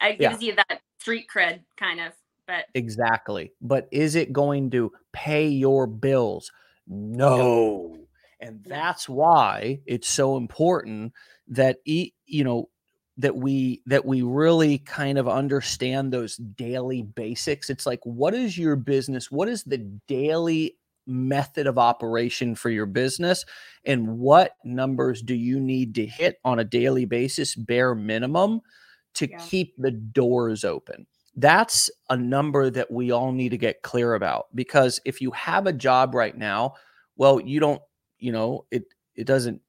it 0.01 0.19
gives 0.19 0.41
yeah. 0.41 0.47
you 0.49 0.55
that 0.55 0.81
street 0.99 1.27
cred 1.33 1.61
kind 1.77 1.99
of. 1.99 2.13
But 2.47 2.65
exactly. 2.73 3.53
But 3.61 3.87
is 3.91 4.15
it 4.15 4.33
going 4.33 4.71
to 4.71 4.91
pay 5.13 5.47
your 5.47 5.87
bills? 5.87 6.51
No. 6.87 7.97
And 8.39 8.63
that's 8.63 9.09
why 9.09 9.79
it's 9.85 10.07
so 10.07 10.37
important 10.37 11.13
that 11.47 11.77
e, 11.85 12.11
you 12.25 12.43
know 12.43 12.69
that 13.17 13.35
we 13.35 13.81
that 13.85 14.05
we 14.05 14.21
really 14.21 14.79
kind 14.79 15.17
of 15.17 15.27
understand 15.27 16.11
those 16.11 16.35
daily 16.35 17.01
basics. 17.01 17.69
It's 17.69 17.85
like 17.85 18.01
what 18.03 18.33
is 18.33 18.57
your 18.57 18.75
business? 18.75 19.31
What 19.31 19.47
is 19.47 19.63
the 19.63 19.77
daily 20.07 20.77
method 21.07 21.67
of 21.67 21.77
operation 21.77 22.55
for 22.55 22.69
your 22.69 22.85
business? 22.85 23.45
And 23.85 24.17
what 24.19 24.53
numbers 24.63 25.21
do 25.21 25.35
you 25.35 25.59
need 25.59 25.95
to 25.95 26.05
hit 26.05 26.39
on 26.43 26.59
a 26.59 26.65
daily 26.65 27.05
basis 27.05 27.55
bare 27.55 27.95
minimum 27.95 28.61
to 29.15 29.29
yeah. 29.29 29.37
keep 29.39 29.75
the 29.77 29.91
doors 29.91 30.63
open? 30.63 31.05
That's 31.37 31.89
a 32.09 32.17
number 32.17 32.69
that 32.69 32.91
we 32.91 33.11
all 33.11 33.31
need 33.31 33.49
to 33.49 33.57
get 33.57 33.81
clear 33.81 34.15
about 34.15 34.47
because 34.55 34.99
if 35.05 35.21
you 35.21 35.31
have 35.31 35.67
a 35.67 35.73
job 35.73 36.15
right 36.15 36.37
now, 36.37 36.75
well, 37.17 37.39
you 37.39 37.59
don't, 37.59 37.81
you 38.19 38.31
know, 38.31 38.65
it 38.71 38.83
it 39.15 39.25
doesn't 39.25 39.61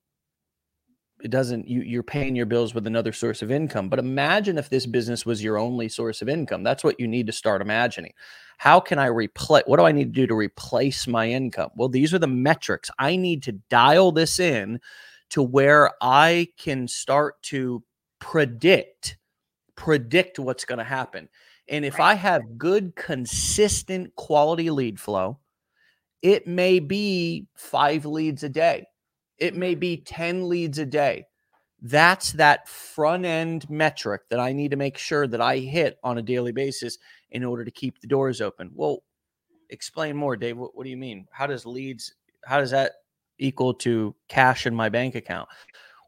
it 1.23 1.31
doesn't 1.31 1.67
you 1.67 1.81
you're 1.81 2.03
paying 2.03 2.37
your 2.37 2.47
bills 2.47 2.75
with 2.75 2.87
another 2.87 3.13
source 3.13 3.41
of 3.41 3.51
income 3.51 3.89
but 3.89 3.99
imagine 3.99 4.59
if 4.59 4.69
this 4.69 4.87
business 4.87 5.25
was 5.25 5.43
your 5.43 5.57
only 5.59 5.89
source 5.89 6.21
of 6.21 6.29
income. 6.29 6.63
That's 6.63 6.85
what 6.85 7.01
you 7.01 7.09
need 7.09 7.27
to 7.27 7.33
start 7.33 7.63
imagining. 7.63 8.13
How 8.59 8.81
can 8.81 8.99
i 8.99 9.07
replace 9.07 9.65
what 9.67 9.79
do 9.79 9.85
i 9.85 9.93
need 9.93 10.15
to 10.15 10.21
do 10.21 10.27
to 10.27 10.35
replace 10.35 11.07
my 11.07 11.29
income? 11.29 11.71
Well 11.75 11.89
these 11.89 12.13
are 12.13 12.19
the 12.19 12.27
metrics. 12.27 12.91
I 12.99 13.17
need 13.17 13.43
to 13.45 13.53
dial 13.71 14.13
this 14.13 14.39
in 14.39 14.81
to 15.31 15.43
where 15.43 15.91
i 16.03 16.49
can 16.59 16.87
start 16.87 17.41
to 17.45 17.83
predict 18.19 19.19
predict 19.75 20.39
what's 20.39 20.65
going 20.65 20.79
to 20.79 20.85
happen. 20.85 21.29
And 21.69 21.85
if 21.85 21.99
i 21.99 22.15
have 22.15 22.59
good 22.59 22.95
consistent 22.95 24.15
quality 24.17 24.71
lead 24.71 25.01
flow 25.01 25.39
it 26.23 26.47
may 26.47 26.79
be 26.79 27.47
5 27.57 28.07
leads 28.07 28.43
a 28.43 28.49
day 28.49 28.87
it 29.39 29.55
may 29.55 29.75
be 29.75 29.97
10 29.97 30.49
leads 30.49 30.79
a 30.79 30.87
day. 30.87 31.27
That's 31.83 32.33
that 32.33 32.69
front 32.69 33.25
end 33.25 33.69
metric 33.69 34.23
that 34.31 34.41
I 34.41 34.53
need 34.53 34.71
to 34.71 34.77
make 34.77 34.97
sure 34.97 35.27
that 35.27 35.41
I 35.41 35.59
hit 35.59 35.99
on 36.03 36.19
a 36.19 36.23
daily 36.23 36.53
basis 36.53 36.99
in 37.31 37.45
order 37.45 37.65
to 37.65 37.71
keep 37.71 38.01
the 38.01 38.07
doors 38.07 38.41
open. 38.41 38.71
Well, 38.75 39.03
explain 39.69 40.17
more, 40.17 40.37
Dave. 40.37 40.57
What, 40.57 40.75
what 40.75 40.85
do 40.85 40.91
you 40.91 40.97
mean? 40.97 41.27
How 41.31 41.47
does 41.47 41.67
leads, 41.67 42.15
how 42.45 42.61
does 42.61 42.71
that 42.71 42.93
equal 43.39 43.75
to 43.75 44.15
cash 44.29 44.67
in 44.67 44.75
my 44.75 44.89
bank 44.89 45.15
account? 45.15 45.49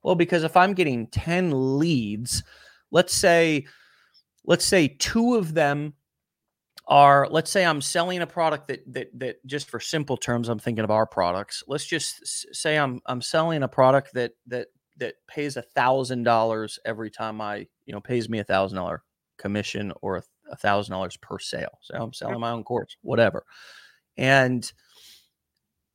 Well, 0.02 0.14
because 0.14 0.42
if 0.42 0.56
I'm 0.56 0.72
getting 0.72 1.06
10 1.08 1.78
leads, 1.78 2.42
let's 2.90 3.14
say, 3.14 3.66
let's 4.46 4.64
say 4.64 4.88
two 4.88 5.34
of 5.34 5.52
them 5.52 5.92
are 6.88 7.28
let's 7.30 7.50
say 7.50 7.64
I'm 7.64 7.82
selling 7.82 8.22
a 8.22 8.26
product 8.26 8.68
that 8.68 8.92
that 8.94 9.18
that 9.18 9.46
just 9.46 9.68
for 9.68 9.78
simple 9.78 10.16
terms 10.16 10.48
I'm 10.48 10.58
thinking 10.58 10.84
of 10.84 10.90
our 10.90 11.06
products. 11.06 11.62
Let's 11.68 11.86
just 11.86 12.54
say 12.54 12.76
I'm 12.76 13.00
I'm 13.06 13.20
selling 13.20 13.62
a 13.62 13.68
product 13.68 14.14
that 14.14 14.32
that 14.46 14.68
that 14.96 15.14
pays 15.28 15.56
a 15.56 15.62
thousand 15.62 16.24
dollars 16.24 16.78
every 16.84 17.10
time 17.10 17.40
I 17.40 17.66
you 17.84 17.92
know 17.92 18.00
pays 18.00 18.28
me 18.28 18.38
a 18.38 18.44
thousand 18.44 18.76
dollar 18.76 19.04
commission 19.36 19.92
or 20.02 20.22
a 20.50 20.56
thousand 20.56 20.92
dollars 20.92 21.16
per 21.18 21.38
sale. 21.38 21.78
So 21.82 21.94
I'm 21.94 22.12
selling 22.12 22.40
my 22.40 22.50
own 22.50 22.64
course, 22.64 22.96
whatever. 23.02 23.44
And 24.16 24.70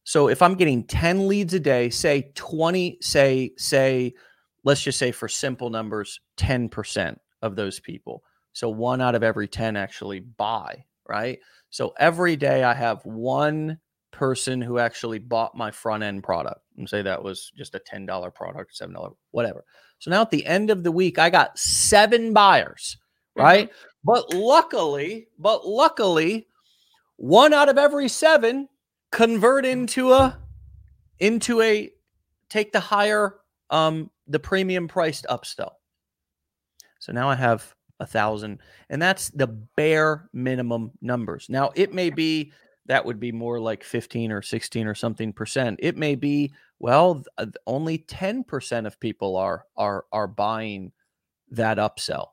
so 0.06 0.28
if 0.28 0.42
I'm 0.42 0.56
getting 0.56 0.84
10 0.86 1.28
leads 1.28 1.54
a 1.54 1.60
day, 1.60 1.90
say 1.90 2.32
20, 2.36 2.98
say, 3.02 3.52
say, 3.58 4.14
let's 4.64 4.82
just 4.82 5.00
say 5.00 5.12
for 5.12 5.28
simple 5.28 5.70
numbers, 5.70 6.20
10% 6.38 7.18
of 7.42 7.56
those 7.56 7.80
people 7.80 8.24
so 8.54 8.70
one 8.70 9.02
out 9.02 9.16
of 9.16 9.24
every 9.24 9.48
10 9.48 9.76
actually 9.76 10.22
buy, 10.22 10.86
right? 11.10 11.40
So 11.70 11.94
every 12.00 12.36
day 12.36 12.64
I 12.64 12.74
have 12.74 13.04
one 13.06 13.80
person 14.12 14.62
who 14.62 14.78
actually 14.78 15.20
bought 15.20 15.58
my 15.58 15.72
front 15.72 16.04
end 16.04 16.24
product 16.24 16.62
and 16.78 16.88
say 16.88 17.02
that 17.02 17.22
was 17.22 17.52
just 17.58 17.76
a 17.76 17.80
$10 17.80 18.34
product, 18.34 18.80
$7, 18.80 19.16
whatever. 19.32 19.66
So 20.00 20.12
now 20.12 20.22
at 20.22 20.30
the 20.30 20.46
end 20.46 20.70
of 20.70 20.84
the 20.84 20.92
week, 20.92 21.18
I 21.18 21.30
got 21.30 21.58
seven 21.58 22.32
buyers, 22.32 22.98
right? 23.36 23.70
Mm-hmm. 23.70 23.88
But 24.04 24.34
luckily, 24.34 25.28
but 25.40 25.68
luckily, 25.68 26.48
one 27.16 27.54
out 27.54 27.70
of 27.70 27.78
every 27.78 28.10
seven 28.10 28.68
convert 29.12 29.66
into 29.66 30.12
a 30.12 30.38
into 31.20 31.62
a 31.62 31.90
take 32.50 32.74
the 32.74 32.80
higher 32.80 33.38
um 33.70 34.10
the 34.28 34.40
premium 34.40 34.88
priced 34.88 35.26
upsell. 35.30 35.72
So 37.00 37.14
now 37.14 37.30
I 37.30 37.36
have 37.36 37.74
a 38.04 38.08
thousand, 38.08 38.60
and 38.90 39.02
that's 39.02 39.30
the 39.30 39.48
bare 39.48 40.30
minimum 40.34 40.92
numbers. 41.02 41.48
Now 41.50 41.72
it 41.76 41.94
may 41.94 42.10
be 42.10 42.52
that 42.86 43.06
would 43.06 43.20
be 43.20 43.32
more 43.32 43.60
like 43.60 43.84
15 43.84 44.32
or 44.32 44.42
16 44.42 44.88
or 44.88 44.96
something 44.96 45.34
percent. 45.34 45.80
It 45.82 45.98
may 45.98 46.16
be 46.16 46.54
well, 46.80 47.24
uh, 47.38 47.46
only 47.66 48.00
10% 48.00 48.86
of 48.86 49.00
people 49.00 49.38
are 49.38 49.66
are 49.78 50.06
are 50.12 50.28
buying 50.28 50.92
that 51.52 51.78
upsell. 51.78 52.28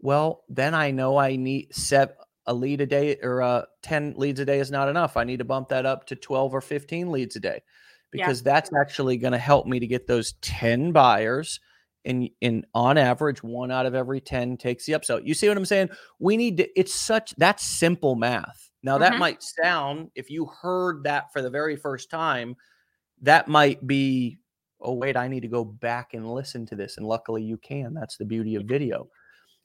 Well, 0.00 0.44
then 0.48 0.74
I 0.74 0.90
know 0.90 1.16
I 1.16 1.36
need 1.36 1.74
set 1.74 2.16
a 2.46 2.54
lead 2.54 2.80
a 2.80 2.86
day 2.86 3.16
or 3.22 3.42
uh, 3.42 3.62
10 3.82 4.14
leads 4.16 4.40
a 4.40 4.44
day 4.44 4.58
is 4.58 4.70
not 4.70 4.88
enough. 4.88 5.16
I 5.16 5.24
need 5.24 5.38
to 5.38 5.44
bump 5.44 5.68
that 5.68 5.86
up 5.86 6.06
to 6.06 6.16
12 6.16 6.54
or 6.54 6.60
15 6.60 7.10
leads 7.10 7.36
a 7.36 7.40
day 7.40 7.62
because 8.10 8.40
yeah. 8.40 8.52
that's 8.52 8.70
actually 8.74 9.16
going 9.18 9.32
to 9.32 9.38
help 9.38 9.66
me 9.66 9.78
to 9.78 9.86
get 9.86 10.06
those 10.06 10.32
10 10.40 10.92
buyers 10.92 11.60
and 12.04 12.28
in 12.40 12.64
on 12.74 12.96
average 12.96 13.42
one 13.42 13.70
out 13.70 13.86
of 13.86 13.94
every 13.94 14.20
10 14.20 14.56
takes 14.56 14.86
the 14.86 14.92
upsell 14.92 15.24
you 15.24 15.34
see 15.34 15.48
what 15.48 15.56
i'm 15.56 15.64
saying 15.64 15.88
we 16.18 16.36
need 16.36 16.56
to 16.56 16.68
it's 16.78 16.94
such 16.94 17.34
that's 17.36 17.64
simple 17.64 18.14
math 18.14 18.70
now 18.82 18.94
mm-hmm. 18.94 19.02
that 19.02 19.18
might 19.18 19.42
sound 19.42 20.10
if 20.14 20.30
you 20.30 20.46
heard 20.46 21.04
that 21.04 21.32
for 21.32 21.42
the 21.42 21.50
very 21.50 21.76
first 21.76 22.10
time 22.10 22.56
that 23.20 23.48
might 23.48 23.86
be 23.86 24.38
oh 24.80 24.94
wait 24.94 25.16
i 25.16 25.28
need 25.28 25.40
to 25.40 25.48
go 25.48 25.64
back 25.64 26.14
and 26.14 26.30
listen 26.30 26.64
to 26.66 26.74
this 26.74 26.96
and 26.96 27.06
luckily 27.06 27.42
you 27.42 27.56
can 27.58 27.92
that's 27.94 28.16
the 28.16 28.24
beauty 28.24 28.54
of 28.54 28.64
video 28.64 29.08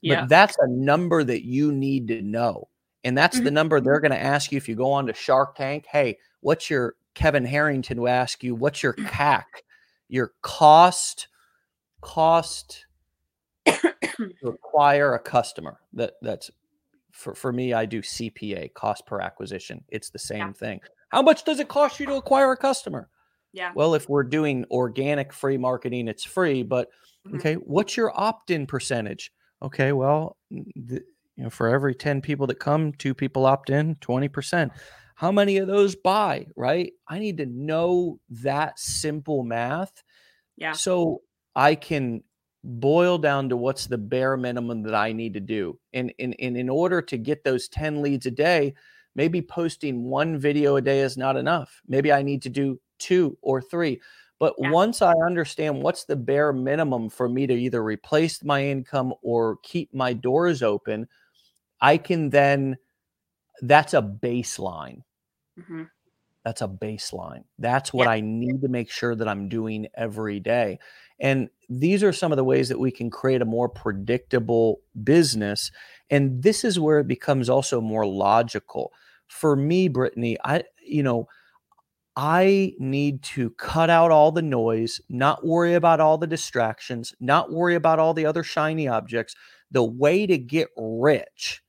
yeah. 0.02 0.20
but 0.20 0.28
that's 0.28 0.56
a 0.58 0.68
number 0.68 1.24
that 1.24 1.44
you 1.44 1.72
need 1.72 2.08
to 2.08 2.20
know 2.22 2.68
and 3.04 3.16
that's 3.16 3.36
mm-hmm. 3.36 3.46
the 3.46 3.50
number 3.50 3.80
they're 3.80 4.00
going 4.00 4.10
to 4.10 4.22
ask 4.22 4.52
you 4.52 4.56
if 4.56 4.68
you 4.68 4.74
go 4.74 4.92
on 4.92 5.06
to 5.06 5.14
shark 5.14 5.56
tank 5.56 5.86
hey 5.90 6.18
what's 6.40 6.68
your 6.68 6.94
kevin 7.14 7.46
harrington 7.46 8.00
will 8.00 8.08
ask 8.08 8.44
you 8.44 8.54
what's 8.54 8.82
your 8.82 8.92
cac 9.06 9.46
your 10.08 10.32
cost 10.42 11.28
cost 12.06 12.86
to 13.66 14.34
acquire 14.44 15.14
a 15.14 15.18
customer. 15.18 15.80
That 15.92 16.12
that's 16.22 16.52
for, 17.10 17.34
for 17.34 17.52
me 17.52 17.72
i 17.72 17.86
do 17.86 18.00
cpa 18.00 18.72
cost 18.74 19.04
per 19.06 19.20
acquisition. 19.20 19.82
It's 19.88 20.10
the 20.10 20.18
same 20.18 20.38
yeah. 20.38 20.52
thing. 20.52 20.80
How 21.08 21.22
much 21.22 21.44
does 21.44 21.58
it 21.58 21.68
cost 21.68 21.98
you 21.98 22.06
to 22.06 22.14
acquire 22.14 22.52
a 22.52 22.56
customer? 22.56 23.08
Yeah. 23.52 23.72
Well 23.74 23.94
if 23.94 24.08
we're 24.08 24.22
doing 24.22 24.64
organic 24.70 25.32
free 25.32 25.58
marketing 25.58 26.06
it's 26.06 26.24
free 26.24 26.62
but 26.62 26.88
mm-hmm. 27.26 27.38
okay 27.38 27.54
what's 27.54 27.96
your 27.96 28.12
opt-in 28.18 28.66
percentage? 28.66 29.32
Okay 29.60 29.92
well 29.92 30.36
the, 30.50 31.02
you 31.36 31.44
know 31.44 31.50
for 31.50 31.68
every 31.68 31.94
10 31.94 32.20
people 32.20 32.46
that 32.46 32.60
come 32.60 32.92
two 32.92 33.14
people 33.14 33.46
opt 33.46 33.70
in 33.70 33.96
20% 33.96 34.70
how 35.16 35.32
many 35.32 35.56
of 35.56 35.66
those 35.66 35.96
buy 35.96 36.46
right? 36.54 36.92
I 37.08 37.18
need 37.18 37.38
to 37.38 37.46
know 37.46 38.20
that 38.30 38.78
simple 38.78 39.42
math. 39.42 40.04
Yeah. 40.56 40.72
So 40.72 41.22
I 41.56 41.74
can 41.74 42.22
boil 42.62 43.16
down 43.16 43.48
to 43.48 43.56
what's 43.56 43.86
the 43.86 43.98
bare 43.98 44.36
minimum 44.36 44.82
that 44.82 44.94
I 44.94 45.12
need 45.12 45.34
to 45.34 45.40
do. 45.40 45.78
And, 45.94 46.12
and, 46.18 46.36
and 46.38 46.56
in 46.56 46.68
order 46.68 47.00
to 47.00 47.16
get 47.16 47.42
those 47.42 47.68
10 47.68 48.02
leads 48.02 48.26
a 48.26 48.30
day, 48.30 48.74
maybe 49.14 49.40
posting 49.40 50.04
one 50.04 50.38
video 50.38 50.76
a 50.76 50.82
day 50.82 51.00
is 51.00 51.16
not 51.16 51.36
enough. 51.36 51.80
Maybe 51.88 52.12
I 52.12 52.22
need 52.22 52.42
to 52.42 52.50
do 52.50 52.78
two 52.98 53.38
or 53.40 53.62
three. 53.62 54.00
But 54.38 54.54
yeah. 54.58 54.70
once 54.70 55.00
I 55.00 55.14
understand 55.24 55.82
what's 55.82 56.04
the 56.04 56.16
bare 56.16 56.52
minimum 56.52 57.08
for 57.08 57.28
me 57.28 57.46
to 57.46 57.54
either 57.54 57.82
replace 57.82 58.44
my 58.44 58.62
income 58.62 59.14
or 59.22 59.56
keep 59.62 59.94
my 59.94 60.12
doors 60.12 60.62
open, 60.62 61.08
I 61.80 61.96
can 61.96 62.28
then, 62.28 62.76
that's 63.62 63.94
a 63.94 64.02
baseline. 64.02 65.02
Mm-hmm. 65.58 65.84
That's 66.46 66.62
a 66.62 66.68
baseline. 66.68 67.42
That's 67.58 67.92
what. 67.92 68.06
I 68.06 68.20
need 68.20 68.60
to 68.60 68.68
make 68.68 68.88
sure 68.88 69.16
that 69.16 69.26
I'm 69.26 69.48
doing 69.48 69.88
every 69.96 70.38
day. 70.38 70.78
And 71.18 71.48
these 71.68 72.04
are 72.04 72.12
some 72.12 72.30
of 72.30 72.36
the 72.36 72.44
ways 72.44 72.68
that 72.68 72.78
we 72.78 72.92
can 72.92 73.10
create 73.10 73.42
a 73.42 73.44
more 73.44 73.68
predictable 73.68 74.78
business. 75.02 75.72
And 76.08 76.40
this 76.44 76.64
is 76.64 76.78
where 76.78 77.00
it 77.00 77.08
becomes 77.08 77.50
also 77.50 77.80
more 77.80 78.06
logical. 78.06 78.92
For 79.26 79.56
me, 79.56 79.88
Brittany, 79.88 80.36
I, 80.44 80.62
you 80.80 81.02
know, 81.02 81.26
I 82.14 82.74
need 82.78 83.24
to 83.24 83.50
cut 83.50 83.90
out 83.90 84.12
all 84.12 84.30
the 84.30 84.40
noise, 84.40 85.00
not 85.08 85.44
worry 85.44 85.74
about 85.74 85.98
all 85.98 86.16
the 86.16 86.28
distractions, 86.28 87.12
not 87.18 87.50
worry 87.50 87.74
about 87.74 87.98
all 87.98 88.14
the 88.14 88.26
other 88.26 88.44
shiny 88.44 88.86
objects. 88.86 89.34
The 89.72 89.82
way 89.82 90.28
to 90.28 90.38
get 90.38 90.68
rich 90.76 91.60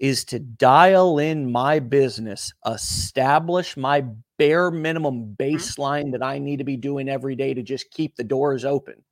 is 0.00 0.24
to 0.24 0.40
dial 0.40 1.18
in 1.18 1.52
my 1.52 1.78
business, 1.78 2.52
establish 2.66 3.76
my 3.76 4.04
bare 4.38 4.70
minimum 4.70 5.34
mm-hmm. 5.36 5.42
baseline 5.42 6.12
that 6.12 6.22
I 6.22 6.38
need 6.38 6.58
to 6.58 6.64
be 6.64 6.76
doing 6.76 7.08
every 7.08 7.36
day 7.36 7.54
to 7.54 7.62
just 7.62 7.90
keep 7.90 8.16
the 8.16 8.24
doors 8.24 8.64
open. 8.64 9.02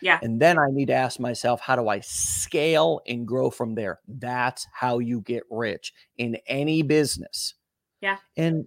Yeah. 0.00 0.18
And 0.20 0.40
then 0.40 0.58
I 0.58 0.66
need 0.70 0.86
to 0.86 0.94
ask 0.94 1.20
myself, 1.20 1.60
how 1.60 1.76
do 1.76 1.88
I 1.88 2.00
scale 2.00 3.00
and 3.06 3.26
grow 3.26 3.50
from 3.50 3.76
there? 3.76 4.00
That's 4.08 4.66
how 4.72 4.98
you 4.98 5.20
get 5.20 5.44
rich 5.48 5.92
in 6.18 6.38
any 6.48 6.82
business. 6.82 7.54
Yeah. 8.00 8.16
And 8.36 8.66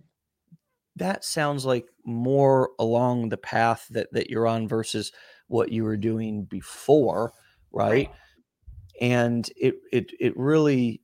that 0.95 1.25
sounds 1.25 1.65
like 1.65 1.88
more 2.05 2.69
along 2.79 3.29
the 3.29 3.38
path 3.38 3.86
that, 3.89 4.07
that 4.13 4.29
you're 4.29 4.47
on 4.47 4.69
versus 4.69 5.11
what 5.47 5.73
you 5.73 5.83
were 5.83 5.97
doing 5.97 6.45
before, 6.45 7.33
right? 7.71 8.07
right. 8.07 8.11
And 9.01 9.49
it 9.57 9.75
it 9.91 10.11
it 10.21 10.38
really 10.38 11.01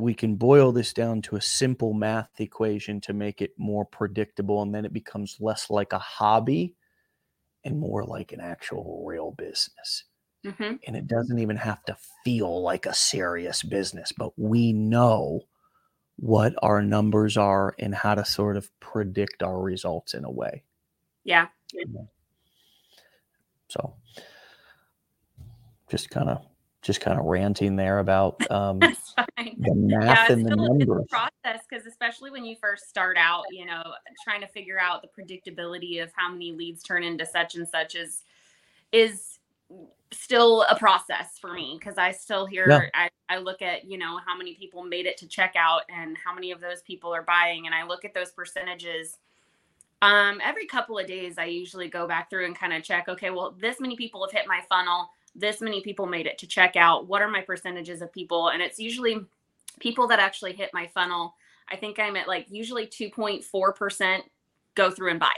we 0.00 0.14
can 0.14 0.36
boil 0.36 0.72
this 0.72 0.92
down 0.92 1.22
to 1.22 1.36
a 1.36 1.40
simple 1.40 1.92
math 1.92 2.40
equation 2.40 3.00
to 3.02 3.12
make 3.12 3.42
it 3.42 3.52
more 3.58 3.84
predictable 3.84 4.62
and 4.62 4.74
then 4.74 4.84
it 4.84 4.92
becomes 4.92 5.36
less 5.40 5.70
like 5.70 5.92
a 5.92 5.98
hobby 5.98 6.74
and 7.64 7.78
more 7.78 8.04
like 8.04 8.32
an 8.32 8.40
actual 8.40 9.04
real 9.06 9.32
business 9.32 10.04
hmm 10.44 10.74
and 10.86 10.96
it 10.96 11.06
doesn't 11.06 11.38
even 11.38 11.56
have 11.56 11.84
to 11.84 11.96
feel 12.24 12.62
like 12.62 12.86
a 12.86 12.94
serious 12.94 13.62
business, 13.62 14.12
but 14.16 14.32
we 14.38 14.72
know 14.72 15.42
what 16.16 16.54
our 16.62 16.82
numbers 16.82 17.36
are 17.36 17.74
and 17.78 17.94
how 17.94 18.14
to 18.14 18.24
sort 18.24 18.56
of 18.56 18.70
predict 18.80 19.42
our 19.42 19.60
results 19.60 20.14
in 20.14 20.24
a 20.24 20.30
way. 20.30 20.64
Yeah. 21.24 21.48
So 23.68 23.94
just 25.88 26.10
kind 26.10 26.28
of 26.28 26.44
just 26.82 27.00
kind 27.00 27.18
of 27.18 27.26
ranting 27.26 27.76
there 27.76 27.98
about 27.98 28.38
um, 28.50 28.78
the 28.78 29.74
math 29.74 30.30
it's 30.30 30.30
and 30.30 30.46
the 30.46 30.56
numbers. 30.56 31.06
process 31.10 31.64
because 31.68 31.86
especially 31.86 32.30
when 32.30 32.44
you 32.44 32.56
first 32.56 32.88
start 32.88 33.16
out, 33.18 33.44
you 33.50 33.66
know, 33.66 33.82
trying 34.24 34.40
to 34.40 34.46
figure 34.46 34.80
out 34.80 35.02
the 35.02 35.08
predictability 35.08 36.02
of 36.02 36.10
how 36.14 36.30
many 36.30 36.52
leads 36.52 36.82
turn 36.82 37.02
into 37.02 37.26
such 37.26 37.54
and 37.54 37.68
such 37.68 37.94
is 37.94 38.22
is 38.92 39.38
still 40.12 40.62
a 40.68 40.76
process 40.76 41.38
for 41.38 41.52
me 41.52 41.76
because 41.78 41.96
I 41.96 42.10
still 42.10 42.44
hear 42.46 42.66
Yeah. 42.68 42.86
I, 42.94 43.10
I 43.28 43.38
look 43.38 43.62
at, 43.62 43.84
you 43.84 43.96
know, 43.96 44.18
how 44.26 44.36
many 44.36 44.54
people 44.54 44.82
made 44.82 45.06
it 45.06 45.16
to 45.18 45.26
checkout 45.26 45.80
and 45.88 46.16
how 46.18 46.34
many 46.34 46.50
of 46.50 46.60
those 46.60 46.82
people 46.82 47.14
are 47.14 47.22
buying 47.22 47.66
and 47.66 47.74
I 47.74 47.84
look 47.84 48.04
at 48.04 48.12
those 48.12 48.32
percentages. 48.32 49.18
Um, 50.02 50.40
every 50.42 50.66
couple 50.66 50.98
of 50.98 51.06
days 51.06 51.38
I 51.38 51.44
usually 51.44 51.88
go 51.88 52.08
back 52.08 52.30
through 52.30 52.46
and 52.46 52.58
kind 52.58 52.72
of 52.72 52.82
check, 52.82 53.08
okay, 53.08 53.30
well, 53.30 53.54
this 53.60 53.80
many 53.80 53.96
people 53.96 54.24
have 54.24 54.32
hit 54.32 54.48
my 54.48 54.62
funnel, 54.68 55.10
this 55.40 55.60
many 55.60 55.80
people 55.80 56.06
made 56.06 56.26
it 56.26 56.38
to 56.38 56.46
checkout. 56.46 57.06
What 57.06 57.22
are 57.22 57.28
my 57.28 57.40
percentages 57.40 58.02
of 58.02 58.12
people? 58.12 58.48
And 58.48 58.62
it's 58.62 58.78
usually 58.78 59.24
people 59.78 60.06
that 60.08 60.18
actually 60.20 60.52
hit 60.52 60.70
my 60.72 60.86
funnel. 60.88 61.34
I 61.68 61.76
think 61.76 61.98
I'm 61.98 62.16
at 62.16 62.28
like 62.28 62.46
usually 62.50 62.86
2.4% 62.86 64.20
go 64.74 64.90
through 64.90 65.10
and 65.10 65.20
buy. 65.20 65.32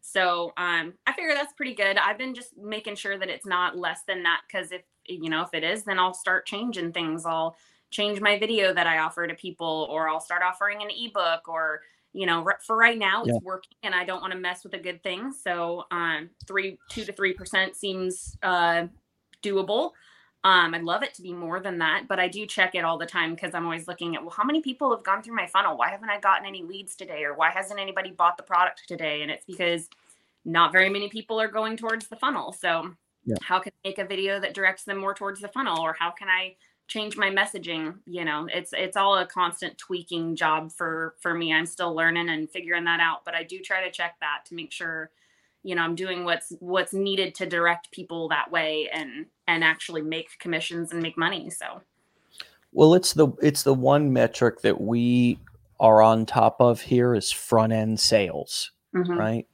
So 0.00 0.52
um, 0.56 0.94
I 1.06 1.12
figure 1.12 1.34
that's 1.34 1.52
pretty 1.52 1.74
good. 1.74 1.98
I've 1.98 2.18
been 2.18 2.34
just 2.34 2.56
making 2.56 2.94
sure 2.94 3.18
that 3.18 3.28
it's 3.28 3.46
not 3.46 3.76
less 3.76 4.02
than 4.06 4.22
that 4.22 4.42
because 4.46 4.70
if 4.70 4.82
you 5.08 5.28
know 5.28 5.42
if 5.42 5.52
it 5.52 5.64
is, 5.64 5.84
then 5.84 5.98
I'll 5.98 6.14
start 6.14 6.46
changing 6.46 6.92
things. 6.92 7.26
I'll 7.26 7.56
change 7.90 8.20
my 8.20 8.38
video 8.38 8.72
that 8.72 8.86
I 8.86 8.98
offer 8.98 9.26
to 9.26 9.34
people, 9.34 9.88
or 9.90 10.08
I'll 10.08 10.20
start 10.20 10.42
offering 10.42 10.82
an 10.82 10.90
ebook, 10.96 11.48
or 11.48 11.82
you 12.12 12.24
know, 12.26 12.48
for 12.64 12.76
right 12.76 12.98
now 12.98 13.24
it's 13.24 13.32
Yeah. 13.34 13.40
working, 13.42 13.76
and 13.82 13.94
I 13.94 14.04
don't 14.04 14.20
want 14.20 14.32
to 14.32 14.38
mess 14.38 14.62
with 14.64 14.74
a 14.74 14.78
good 14.78 15.02
thing. 15.02 15.32
So 15.32 15.84
um, 15.90 16.30
three, 16.46 16.78
two 16.88 17.04
to 17.04 17.12
three 17.12 17.32
percent 17.32 17.74
seems 17.76 18.36
uh, 18.42 18.86
doable. 19.50 19.92
Um, 20.44 20.74
I'd 20.74 20.84
love 20.84 21.02
it 21.02 21.12
to 21.14 21.22
be 21.22 21.32
more 21.32 21.58
than 21.58 21.78
that, 21.78 22.04
but 22.08 22.20
I 22.20 22.28
do 22.28 22.46
check 22.46 22.76
it 22.76 22.84
all 22.84 22.98
the 22.98 23.06
time 23.06 23.34
because 23.34 23.52
I'm 23.52 23.64
always 23.64 23.88
looking 23.88 24.14
at, 24.14 24.22
well, 24.22 24.30
how 24.30 24.44
many 24.44 24.60
people 24.60 24.94
have 24.94 25.02
gone 25.02 25.20
through 25.22 25.34
my 25.34 25.46
funnel? 25.48 25.76
Why 25.76 25.88
haven't 25.90 26.08
I 26.08 26.20
gotten 26.20 26.46
any 26.46 26.62
leads 26.62 26.94
today? 26.94 27.24
Or 27.24 27.34
why 27.34 27.50
hasn't 27.50 27.80
anybody 27.80 28.12
bought 28.12 28.36
the 28.36 28.44
product 28.44 28.82
today? 28.86 29.22
And 29.22 29.30
it's 29.30 29.44
because 29.44 29.88
not 30.44 30.70
very 30.70 30.88
many 30.88 31.08
people 31.08 31.40
are 31.40 31.48
going 31.48 31.76
towards 31.76 32.06
the 32.06 32.16
funnel. 32.16 32.52
So, 32.52 32.94
Yeah. 33.24 33.34
how 33.42 33.58
can 33.58 33.72
I 33.84 33.88
make 33.88 33.98
a 33.98 34.04
video 34.04 34.38
that 34.38 34.54
directs 34.54 34.84
them 34.84 34.98
more 34.98 35.14
towards 35.14 35.40
the 35.40 35.48
funnel? 35.48 35.82
Or 35.82 35.96
how 35.98 36.12
can 36.12 36.28
I 36.28 36.54
change 36.86 37.16
my 37.16 37.28
messaging? 37.28 37.98
You 38.06 38.24
know, 38.24 38.46
it's 38.52 38.72
it's 38.72 38.96
all 38.96 39.18
a 39.18 39.26
constant 39.26 39.76
tweaking 39.78 40.36
job 40.36 40.70
for 40.70 41.16
for 41.20 41.34
me. 41.34 41.52
I'm 41.52 41.66
still 41.66 41.92
learning 41.92 42.28
and 42.28 42.48
figuring 42.48 42.84
that 42.84 43.00
out, 43.00 43.24
but 43.24 43.34
I 43.34 43.42
do 43.42 43.58
try 43.58 43.82
to 43.84 43.90
check 43.90 44.14
that 44.20 44.44
to 44.46 44.54
make 44.54 44.70
sure 44.70 45.10
you 45.64 45.74
know 45.74 45.82
i'm 45.82 45.96
doing 45.96 46.24
what's 46.24 46.52
what's 46.60 46.92
needed 46.92 47.34
to 47.34 47.44
direct 47.44 47.90
people 47.90 48.28
that 48.28 48.50
way 48.52 48.88
and 48.92 49.26
and 49.48 49.64
actually 49.64 50.02
make 50.02 50.38
commissions 50.38 50.92
and 50.92 51.02
make 51.02 51.16
money 51.18 51.50
so 51.50 51.80
Well, 52.72 52.94
it's 52.94 53.14
the 53.14 53.28
it's 53.42 53.62
the 53.62 53.74
one 53.74 54.12
metric 54.12 54.60
that 54.62 54.80
we 54.80 55.38
are 55.80 56.02
on 56.02 56.26
top 56.26 56.56
of 56.60 56.80
here 56.80 57.14
is 57.14 57.32
front 57.32 57.72
end 57.72 58.00
sales, 58.00 58.72
mhm. 58.94 59.16
right? 59.18 59.46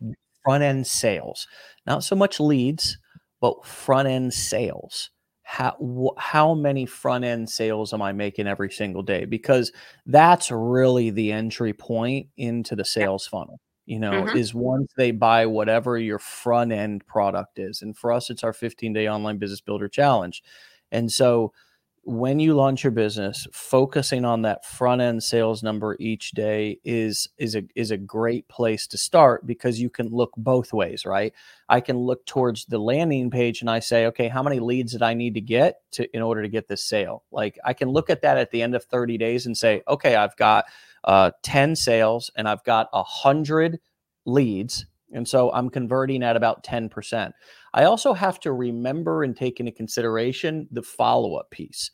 Front 0.45 0.65
end 0.65 0.87
sales, 0.87 1.47
not 1.87 2.05
so 2.05 2.17
much 2.17 2.41
leads, 2.41 2.99
but 3.41 3.65
front 3.67 4.09
end 4.09 4.35
sales. 4.35 5.11
How 5.43 5.77
wh- 5.81 6.21
how 6.21 6.55
many 6.55 6.87
front 6.87 7.25
end 7.25 7.51
sales 7.51 7.93
am 7.93 8.03
I 8.03 8.13
making 8.13 8.47
every 8.47 8.71
single 8.71 9.03
day? 9.03 9.25
Because 9.25 9.73
that's 10.07 10.51
really 10.51 11.11
the 11.11 11.33
entry 11.33 11.73
point 11.73 12.29
into 12.37 12.75
the 12.77 12.85
sales 12.85 13.27
funnel. 13.27 13.61
You 13.87 13.99
know, 13.99 14.27
Mhm. 14.27 14.35
is 14.35 14.55
once 14.55 14.93
they 14.97 15.11
buy 15.11 15.47
whatever 15.47 15.99
your 15.99 16.19
front 16.19 16.73
end 16.73 17.07
product 17.07 17.59
is, 17.59 17.83
and 17.83 17.97
for 17.97 18.13
us, 18.13 18.31
it's 18.31 18.45
our 18.45 18.53
15 18.53 18.93
day 18.93 19.09
online 19.09 19.39
business 19.39 19.61
builder 19.61 19.89
challenge. 19.89 20.43
And 20.93 21.11
so 21.11 21.53
when 22.05 22.41
you 22.41 22.55
launch 22.55 22.83
your 22.83 22.91
business, 22.91 23.47
focusing 23.53 24.25
on 24.25 24.43
that 24.43 24.65
front 24.65 25.01
end 25.01 25.23
sales 25.23 25.63
number 25.63 25.97
each 26.01 26.33
day 26.33 26.81
is 26.85 27.29
is 27.39 27.55
a 27.55 27.63
is 27.77 27.93
a 27.93 27.97
great 27.97 28.49
place 28.49 28.89
to 28.89 28.99
start 28.99 29.47
because 29.47 29.81
you 29.81 29.89
can 29.89 30.09
look 30.09 30.33
both 30.37 30.73
ways, 30.73 31.05
right? 31.07 31.33
I 31.69 31.81
can 31.81 31.97
look 31.99 32.27
towards 32.27 32.65
the 32.67 32.79
landing 32.79 33.31
page 33.31 33.61
and 33.61 33.71
I 33.71 33.79
say, 33.79 34.07
okay, 34.07 34.27
how 34.27 34.43
many 34.43 34.59
leads 34.59 34.93
did 34.93 35.03
I 35.03 35.15
need 35.15 35.35
to 35.35 35.41
get 35.41 35.77
to 35.93 36.09
in 36.17 36.23
order 36.23 36.43
to 36.43 36.49
get 36.49 36.67
this 36.67 36.85
sale? 36.85 37.23
Like 37.31 37.57
I 37.65 37.73
can 37.73 37.89
look 37.89 38.11
at 38.11 38.23
that 38.23 38.37
at 38.37 38.51
the 38.51 38.63
end 38.63 38.75
of 38.75 38.85
30 38.85 39.17
days 39.17 39.47
and 39.47 39.57
say, 39.57 39.83
okay, 39.87 40.17
I've 40.17 40.37
got 40.37 40.65
uh, 41.05 41.31
10 41.43 41.77
sales 41.77 42.31
and 42.37 42.49
I've 42.49 42.65
got 42.65 42.89
a 42.93 43.03
hundred 43.03 43.81
leads. 44.25 44.87
And 45.13 45.29
so 45.29 45.53
I'm 45.53 45.69
converting 45.69 46.23
at 46.23 46.37
about 46.37 46.65
10%. 46.65 47.33
I 47.75 47.85
also 47.85 48.13
have 48.15 48.41
to 48.41 48.53
remember 48.53 49.23
and 49.25 49.37
take 49.37 49.61
into 49.61 49.73
consideration 49.73 50.69
the 50.71 50.83
follow 50.83 51.35
up 51.35 51.51
piece 51.51 51.91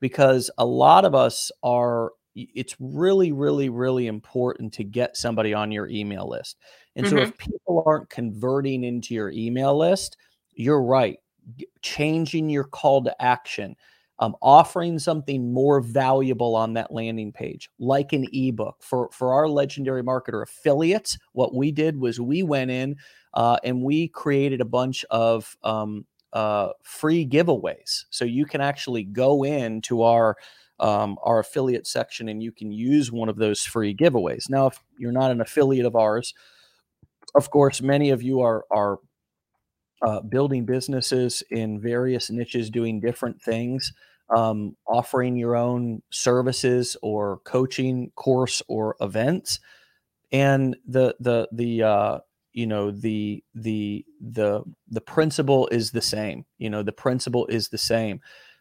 because 0.00 0.50
a 0.58 0.64
lot 0.64 1.04
of 1.04 1.14
us 1.14 1.50
are, 1.62 2.12
it's 2.34 2.76
really, 2.80 3.30
really, 3.32 3.68
really 3.68 4.06
important 4.06 4.72
to 4.74 4.84
get 4.84 5.16
somebody 5.16 5.52
on 5.52 5.70
your 5.70 5.86
email 5.88 6.28
list. 6.28 6.56
And 6.96 7.06
so 7.08 7.16
if 7.18 7.36
people 7.38 7.82
aren't 7.86 8.10
converting 8.10 8.84
into 8.84 9.14
your 9.14 9.30
email 9.30 9.76
list, 9.76 10.16
you're 10.54 10.82
right. 10.82 11.18
Changing 11.82 12.48
your 12.48 12.64
call 12.64 13.02
to 13.04 13.22
action, 13.22 13.76
um, 14.18 14.36
offering 14.40 14.98
something 14.98 15.52
more 15.52 15.80
valuable 15.80 16.54
on 16.54 16.74
that 16.74 16.92
landing 16.92 17.32
page, 17.32 17.68
like 17.78 18.12
an 18.12 18.26
ebook. 18.32 18.76
For 18.80 19.08
for 19.12 19.32
our 19.32 19.48
legendary 19.48 20.02
marketer 20.02 20.42
affiliates, 20.42 21.18
what 21.32 21.54
we 21.54 21.72
did 21.72 21.98
was 21.98 22.20
we 22.20 22.42
went 22.42 22.70
in 22.70 22.96
uh, 23.34 23.56
and 23.64 23.82
we 23.82 24.08
created 24.08 24.60
a 24.60 24.66
bunch 24.66 25.04
of 25.10 25.56
um, 25.62 26.06
uh, 26.32 26.68
free 26.82 27.26
giveaways. 27.26 28.04
So 28.10 28.24
you 28.24 28.46
can 28.46 28.60
actually 28.60 29.04
go 29.04 29.44
into 29.44 30.02
our 30.02 30.36
um, 30.78 31.16
our 31.22 31.38
affiliate 31.38 31.86
section 31.86 32.28
and 32.28 32.42
you 32.42 32.52
can 32.52 32.72
use 32.72 33.12
one 33.12 33.28
of 33.28 33.36
those 33.36 33.62
free 33.62 33.94
giveaways. 33.94 34.50
Now, 34.50 34.66
if 34.66 34.78
you're 34.98 35.12
not 35.12 35.30
an 35.30 35.40
affiliate 35.40 35.86
of 35.86 35.94
ours, 35.94 36.34
of 37.34 37.50
course, 37.50 37.80
many 37.80 38.10
of 38.10 38.22
you 38.22 38.40
are 38.40 38.64
are 38.70 38.98
uh, 40.02 40.20
building 40.22 40.64
businesses 40.66 41.42
in 41.50 41.80
various 41.80 42.30
niches, 42.30 42.70
doing 42.70 43.00
different 43.00 43.40
things, 43.42 43.92
um, 44.34 44.76
offering 44.86 45.36
your 45.36 45.56
own 45.56 46.02
services 46.10 46.96
or 47.02 47.38
coaching 47.44 48.10
course 48.16 48.62
or 48.68 48.96
events, 49.00 49.60
and 50.32 50.76
the 50.86 51.14
the 51.20 51.48
the 51.52 51.82
uh, 51.82 52.18
you 52.52 52.66
know 52.66 52.90
the 52.90 53.42
the 53.54 54.04
the 54.20 54.62
the 54.88 55.00
principle 55.00 55.68
is 55.68 55.90
the 55.90 56.00
same. 56.02 56.44
You 56.58 56.70
know 56.70 56.82
the 56.82 56.92
principle 56.92 57.46
is 57.46 57.68
the 57.68 57.78
same. 57.78 58.20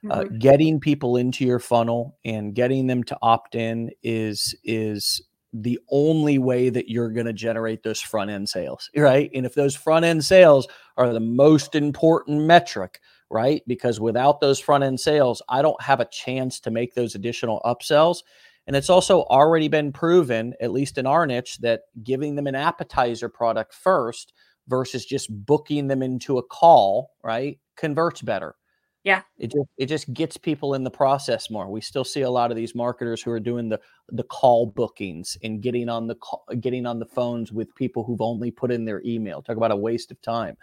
Uh, 0.10 0.24
Mhm. 0.24 0.40
getting 0.40 0.80
people 0.80 1.16
into 1.16 1.46
your 1.46 1.60
funnel 1.60 2.18
and 2.26 2.56
getting 2.56 2.88
them 2.88 3.04
to 3.06 3.18
opt 3.22 3.56
in 3.56 3.92
is 4.04 4.56
is 4.64 5.22
the 5.54 5.80
only 5.90 6.38
way 6.38 6.70
that 6.70 6.90
you're 6.90 7.12
going 7.12 7.26
to 7.26 7.34
generate 7.34 7.84
those 7.84 8.02
front 8.02 8.32
end 8.32 8.48
sales 8.48 8.90
right? 8.96 9.30
And 9.34 9.46
if 9.46 9.54
those 9.54 9.76
front 9.76 10.06
end 10.06 10.24
sales 10.24 10.68
are 10.98 11.14
the 11.14 11.20
most 11.20 11.76
important 11.76 12.46
metric 12.46 13.00
right? 13.30 13.62
Because 13.66 14.00
without 14.00 14.42
those 14.42 14.60
front 14.60 14.84
end 14.84 15.00
sales 15.00 15.42
i 15.50 15.62
don't 15.62 15.82
have 15.82 16.00
a 16.00 16.06
chance 16.06 16.60
to 16.62 16.72
make 16.72 16.94
those 16.94 17.16
additional 17.16 17.62
upsells. 17.66 18.20
And 18.68 18.76
it's 18.76 18.90
also 18.90 19.24
already 19.24 19.68
been 19.68 19.92
proven 19.92 20.54
at 20.62 20.72
least 20.72 20.98
in 20.98 21.06
our 21.08 21.26
niche 21.26 21.58
that 21.60 21.82
giving 22.04 22.36
them 22.36 22.48
an 22.48 22.56
appetizer 22.56 23.28
product 23.28 23.74
first 23.74 24.34
versus 24.68 25.06
just 25.06 25.30
booking 25.46 25.88
them 25.88 26.02
into 26.04 26.38
a 26.38 26.44
call 26.44 27.12
right 27.24 27.60
converts 27.76 28.22
better 28.22 28.56
Yeah. 29.04 29.24
it 29.40 29.48
just 29.52 29.70
it 29.78 29.86
just 29.88 30.14
gets 30.14 30.38
people 30.38 30.76
in 30.76 30.84
the 30.84 30.92
process 30.92 31.50
more. 31.50 31.70
We 31.70 31.82
still 31.82 32.04
see 32.04 32.22
a 32.22 32.30
lot 32.30 32.52
of 32.52 32.58
these 32.58 32.76
marketers 32.76 33.22
who 33.22 33.32
are 33.32 33.40
doing 33.40 33.68
the 33.68 33.80
the 34.10 34.24
call 34.24 34.68
bookings 34.68 35.38
and 35.44 35.62
getting 35.62 35.90
on 35.90 36.06
the 36.06 36.16
call, 36.16 36.44
getting 36.60 36.86
on 36.86 37.00
the 37.00 37.06
phones 37.06 37.52
with 37.52 37.74
people 37.76 38.04
who've 38.04 38.22
only 38.22 38.52
put 38.52 38.72
in 38.72 38.86
their 38.86 39.02
email. 39.04 39.42
Talk 39.42 39.58
about 39.58 39.72
a 39.72 39.76
waste 39.76 40.12
of 40.12 40.22
time. 40.22 40.56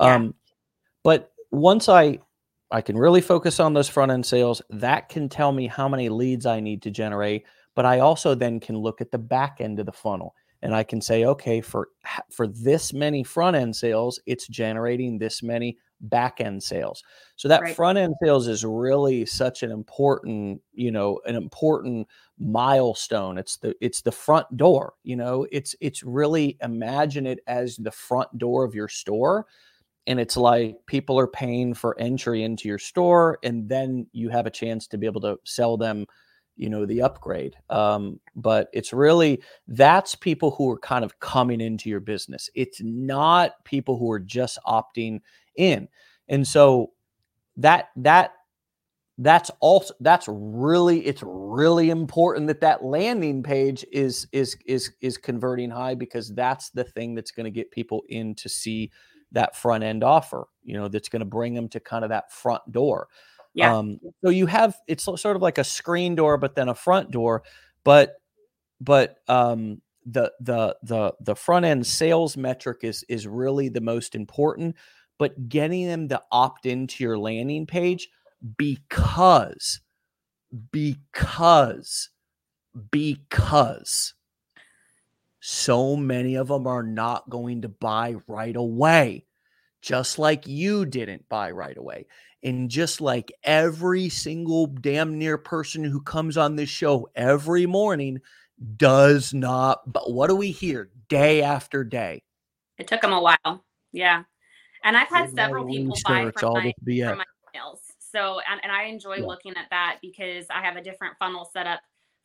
Yeah. 0.00 0.16
Um, 0.16 0.34
but 1.04 1.32
once 1.52 1.88
I 1.88 2.18
I 2.70 2.80
can 2.80 2.98
really 2.98 3.20
focus 3.20 3.60
on 3.60 3.74
those 3.74 3.88
front 3.88 4.10
end 4.10 4.26
sales, 4.26 4.60
that 4.70 5.08
can 5.08 5.28
tell 5.28 5.52
me 5.52 5.68
how 5.68 5.88
many 5.88 6.08
leads 6.08 6.46
I 6.46 6.60
need 6.60 6.82
to 6.82 6.90
generate. 6.90 7.44
But 7.76 7.86
I 7.86 8.00
also 8.00 8.34
then 8.34 8.58
can 8.58 8.76
look 8.76 9.00
at 9.00 9.12
the 9.12 9.18
back 9.18 9.58
end 9.60 9.78
of 9.78 9.86
the 9.86 9.92
funnel 9.92 10.34
and 10.62 10.74
I 10.74 10.82
can 10.82 11.00
say, 11.00 11.24
okay, 11.24 11.60
for 11.60 11.90
for 12.30 12.46
this 12.46 12.92
many 12.92 13.22
front 13.22 13.56
end 13.56 13.76
sales, 13.76 14.20
it's 14.26 14.48
generating 14.48 15.18
this 15.18 15.42
many 15.42 15.78
back 16.00 16.40
end 16.40 16.62
sales. 16.62 17.02
So 17.36 17.48
that 17.48 17.68
Right. 17.68 17.76
front 17.76 17.98
end 17.98 18.14
sales 18.22 18.46
is 18.48 18.64
really 18.64 19.26
such 19.26 19.62
an 19.62 19.70
important, 19.70 20.62
you 20.72 20.90
know, 20.90 21.20
an 21.26 21.34
important 21.36 22.08
milestone. 22.38 23.38
It's 23.38 23.56
the 23.58 23.74
it's 23.80 24.02
the 24.02 24.12
front 24.12 24.56
door, 24.56 24.94
you 25.04 25.16
know, 25.16 25.46
it's 25.52 25.74
it's 25.80 26.02
really 26.02 26.56
imagine 26.62 27.26
it 27.26 27.40
as 27.46 27.76
the 27.76 27.90
front 27.92 28.36
door 28.38 28.64
of 28.64 28.74
your 28.74 28.88
store 28.88 29.46
and 30.06 30.18
it's 30.20 30.36
like 30.36 30.76
people 30.86 31.18
are 31.18 31.26
paying 31.26 31.74
for 31.74 31.98
entry 32.00 32.42
into 32.42 32.68
your 32.68 32.78
store 32.78 33.38
and 33.42 33.68
then 33.68 34.06
you 34.12 34.28
have 34.30 34.46
a 34.46 34.50
chance 34.50 34.86
to 34.88 34.98
be 34.98 35.06
able 35.06 35.20
to 35.20 35.38
sell 35.44 35.76
them 35.76 36.06
you 36.58 36.68
know 36.68 36.84
the 36.84 37.00
upgrade 37.00 37.56
um, 37.70 38.20
but 38.36 38.68
it's 38.72 38.92
really 38.92 39.42
that's 39.66 40.14
people 40.14 40.50
who 40.52 40.70
are 40.70 40.78
kind 40.78 41.04
of 41.04 41.20
coming 41.20 41.60
into 41.60 41.88
your 41.88 42.00
business. 42.00 42.50
It's 42.54 42.80
not 42.82 43.64
people 43.64 43.98
who 43.98 44.10
are 44.10 44.20
just 44.20 44.58
opting 44.66 45.20
in. 45.56 45.88
And 46.28 46.46
so 46.46 46.92
that 47.56 47.88
that 47.96 48.32
that's 49.18 49.50
also 49.60 49.94
that's 50.00 50.26
really 50.28 51.04
it's 51.04 51.22
really 51.24 51.90
important 51.90 52.46
that 52.46 52.60
that 52.60 52.84
landing 52.84 53.42
page 53.42 53.84
is 53.92 54.28
is 54.32 54.56
is 54.66 54.92
is 55.00 55.18
converting 55.18 55.70
high 55.70 55.94
because 55.94 56.32
that's 56.34 56.70
the 56.70 56.84
thing 56.84 57.14
that's 57.14 57.32
going 57.32 57.44
to 57.44 57.50
get 57.50 57.70
people 57.72 58.02
in 58.08 58.34
to 58.36 58.48
see 58.48 58.90
that 59.32 59.56
front 59.56 59.82
end 59.82 60.04
offer 60.04 60.46
you 60.62 60.72
know 60.72 60.86
that's 60.86 61.08
going 61.08 61.20
to 61.20 61.26
bring 61.26 61.52
them 61.52 61.68
to 61.68 61.80
kind 61.80 62.04
of 62.04 62.10
that 62.10 62.30
front 62.30 62.62
door 62.70 63.08
yeah. 63.58 63.76
um 63.76 63.98
so 64.24 64.30
you 64.30 64.46
have 64.46 64.76
it's 64.86 65.04
sort 65.04 65.36
of 65.36 65.42
like 65.42 65.58
a 65.58 65.64
screen 65.64 66.14
door 66.14 66.38
but 66.38 66.54
then 66.54 66.68
a 66.68 66.74
front 66.74 67.10
door 67.10 67.42
but 67.84 68.16
but 68.80 69.16
um 69.28 69.80
the 70.06 70.32
the 70.40 70.76
the 70.82 71.14
the 71.20 71.36
front 71.36 71.64
end 71.64 71.86
sales 71.86 72.36
metric 72.36 72.78
is 72.82 73.04
is 73.08 73.26
really 73.26 73.68
the 73.68 73.80
most 73.80 74.14
important 74.14 74.76
but 75.18 75.48
getting 75.48 75.86
them 75.86 76.08
to 76.08 76.22
opt 76.30 76.66
into 76.66 77.02
your 77.02 77.18
landing 77.18 77.66
page 77.66 78.08
because 78.56 79.80
because 80.72 82.10
because 82.90 84.14
so 85.40 85.96
many 85.96 86.36
of 86.36 86.48
them 86.48 86.66
are 86.66 86.82
not 86.82 87.28
going 87.30 87.62
to 87.62 87.68
buy 87.68 88.16
right 88.26 88.56
away 88.56 89.26
just 89.82 90.18
like 90.18 90.46
you 90.46 90.84
didn't 90.84 91.28
buy 91.28 91.50
right 91.50 91.76
away. 91.76 92.06
And 92.42 92.70
just 92.70 93.00
like 93.00 93.32
every 93.42 94.08
single 94.08 94.66
damn 94.66 95.18
near 95.18 95.38
person 95.38 95.82
who 95.82 96.00
comes 96.00 96.36
on 96.36 96.56
this 96.56 96.68
show 96.68 97.08
every 97.14 97.66
morning 97.66 98.20
does 98.76 99.32
not 99.32 99.92
but 99.92 100.12
what 100.12 100.28
do 100.28 100.36
we 100.36 100.50
hear 100.50 100.90
day 101.08 101.42
after 101.42 101.84
day? 101.84 102.22
It 102.78 102.86
took 102.86 103.00
them 103.00 103.12
a 103.12 103.20
while 103.20 103.64
yeah. 103.92 104.22
And 104.84 104.96
i've 104.96 105.08
had 105.08 105.34
several 105.34 105.66
people 105.66 105.96
buy 106.04 106.30
from 106.36 106.52
my, 106.54 106.72
from 106.82 107.18
my 107.18 107.24
emails. 107.54 107.78
So, 107.98 108.40
and, 108.50 108.60
and 108.62 108.72
I 108.72 108.84
enjoy 108.84 109.16
yeah. 109.16 109.26
looking 109.26 109.52
at 109.56 109.68
that 109.70 109.98
because 110.00 110.46
I 110.50 110.62
have 110.62 110.76
a 110.76 110.82
different 110.82 111.16
funnel 111.18 111.50
set 111.52 111.66
up 111.66 111.80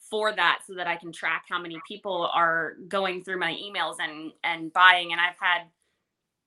for 0.09 0.33
that 0.33 0.59
so 0.67 0.75
that 0.75 0.87
I 0.87 0.95
can 0.95 1.11
track 1.11 1.45
how 1.49 1.59
many 1.59 1.77
people 1.87 2.29
are 2.33 2.75
going 2.87 3.23
through 3.23 3.39
my 3.39 3.53
emails 3.53 3.95
and 3.99 4.31
and 4.43 4.71
buying. 4.71 5.11
And 5.11 5.19
I've 5.19 5.39
had 5.39 5.63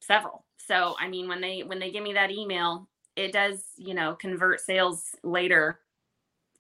several. 0.01 0.45
So, 0.59 0.95
I 0.99 1.09
mean 1.09 1.29
when 1.29 1.41
they 1.41 1.61
when 1.61 1.79
they 1.79 1.91
give 1.91 2.03
me 2.03 2.15
that 2.15 2.31
email, 2.31 2.89
it 3.15 3.33
does, 3.33 3.65
you 3.77 3.95
know, 3.95 4.15
convert 4.15 4.61
sales 4.61 5.05
later. 5.23 5.81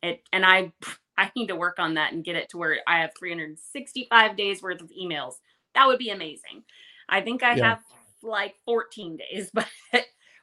It 0.02 0.22
and 0.32 0.44
I 0.44 0.72
I 1.18 1.30
need 1.34 1.48
to 1.48 1.56
work 1.56 1.78
on 1.78 1.94
that 1.94 2.12
and 2.12 2.24
get 2.24 2.36
it 2.36 2.50
to 2.50 2.58
where 2.58 2.78
I 2.86 3.00
have 3.00 3.12
365 3.18 4.36
days 4.36 4.62
worth 4.62 4.82
of 4.82 4.90
emails. 4.90 5.34
That 5.74 5.86
would 5.86 5.98
be 5.98 6.10
amazing. 6.10 6.64
I 7.08 7.22
think 7.22 7.42
I 7.42 7.54
yeah. 7.54 7.68
have 7.70 7.82
like 8.22 8.56
14 8.66 9.16
days, 9.16 9.50
but 9.54 9.66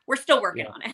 we're 0.08 0.16
still 0.16 0.42
working 0.42 0.66
yeah. 0.66 0.72
on 0.72 0.82
it 0.82 0.94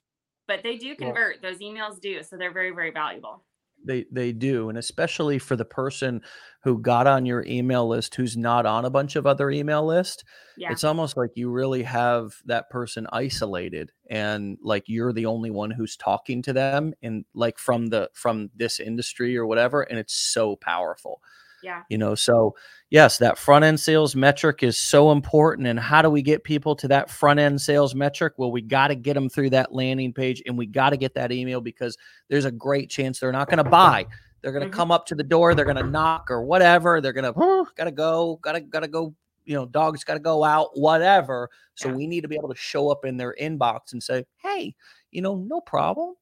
but 0.49 0.63
they 0.63 0.77
do 0.77 0.95
convert 0.95 1.37
well, 1.41 1.51
those 1.51 1.61
emails 1.61 2.01
do 2.01 2.21
so 2.23 2.35
they're 2.35 2.51
very 2.51 2.71
very 2.71 2.91
valuable 2.91 3.43
they 3.85 4.05
they 4.11 4.31
do 4.31 4.69
and 4.69 4.77
especially 4.77 5.39
for 5.39 5.55
the 5.55 5.65
person 5.65 6.21
who 6.63 6.79
got 6.79 7.07
on 7.07 7.25
your 7.25 7.45
email 7.45 7.87
list 7.87 8.15
who's 8.15 8.35
not 8.35 8.65
on 8.65 8.85
a 8.85 8.89
bunch 8.89 9.15
of 9.15 9.25
other 9.25 9.49
email 9.49 9.85
lists 9.85 10.23
yeah. 10.57 10.71
it's 10.71 10.83
almost 10.83 11.15
like 11.15 11.31
you 11.35 11.49
really 11.49 11.83
have 11.83 12.33
that 12.45 12.69
person 12.69 13.07
isolated 13.11 13.91
and 14.09 14.57
like 14.61 14.83
you're 14.87 15.13
the 15.13 15.25
only 15.25 15.49
one 15.49 15.71
who's 15.71 15.95
talking 15.95 16.41
to 16.41 16.53
them 16.53 16.93
and 17.01 17.25
like 17.33 17.57
from 17.57 17.87
the 17.87 18.09
from 18.13 18.49
this 18.55 18.79
industry 18.79 19.37
or 19.37 19.45
whatever 19.45 19.81
and 19.83 19.97
it's 19.97 20.13
so 20.13 20.55
powerful 20.55 21.21
yeah. 21.63 21.83
You 21.89 21.97
know, 21.97 22.15
so 22.15 22.55
yes, 22.89 23.17
that 23.19 23.37
front 23.37 23.65
end 23.65 23.79
sales 23.79 24.15
metric 24.15 24.63
is 24.63 24.77
so 24.77 25.11
important. 25.11 25.67
And 25.67 25.79
how 25.79 26.01
do 26.01 26.09
we 26.09 26.21
get 26.21 26.43
people 26.43 26.75
to 26.77 26.87
that 26.89 27.09
front 27.09 27.39
end 27.39 27.61
sales 27.61 27.95
metric? 27.95 28.33
Well, 28.37 28.51
we 28.51 28.61
got 28.61 28.87
to 28.87 28.95
get 28.95 29.13
them 29.13 29.29
through 29.29 29.51
that 29.51 29.73
landing 29.73 30.13
page 30.13 30.41
and 30.45 30.57
we 30.57 30.65
got 30.65 30.91
to 30.91 30.97
get 30.97 31.13
that 31.15 31.31
email 31.31 31.61
because 31.61 31.97
there's 32.29 32.45
a 32.45 32.51
great 32.51 32.89
chance 32.89 33.19
they're 33.19 33.31
not 33.31 33.49
going 33.49 33.63
to 33.63 33.69
buy. 33.69 34.05
They're 34.41 34.51
going 34.51 34.63
to 34.63 34.69
mm-hmm. 34.69 34.77
come 34.77 34.91
up 34.91 35.05
to 35.07 35.15
the 35.15 35.23
door, 35.23 35.53
they're 35.53 35.65
going 35.65 35.77
to 35.77 35.83
knock 35.83 36.31
or 36.31 36.41
whatever. 36.43 37.01
They're 37.01 37.13
going 37.13 37.31
to, 37.31 37.33
oh, 37.35 37.67
got 37.75 37.85
to 37.85 37.91
go, 37.91 38.39
got 38.41 38.53
to, 38.53 38.61
got 38.61 38.81
to 38.81 38.87
go 38.87 39.13
you 39.45 39.55
know, 39.55 39.65
dogs 39.65 40.03
got 40.03 40.13
to 40.13 40.19
go 40.19 40.43
out, 40.43 40.69
whatever. 40.75 41.49
So 41.73 41.89
yeah. 41.89 41.95
we 41.95 42.05
need 42.05 42.21
to 42.21 42.27
be 42.27 42.35
able 42.35 42.49
to 42.49 42.55
show 42.55 42.91
up 42.91 43.03
in 43.03 43.17
their 43.17 43.35
inbox 43.41 43.93
and 43.93 44.03
say, 44.03 44.23
hey, 44.43 44.75
you 45.09 45.23
know, 45.23 45.37
no 45.37 45.59
problem. 45.59 46.13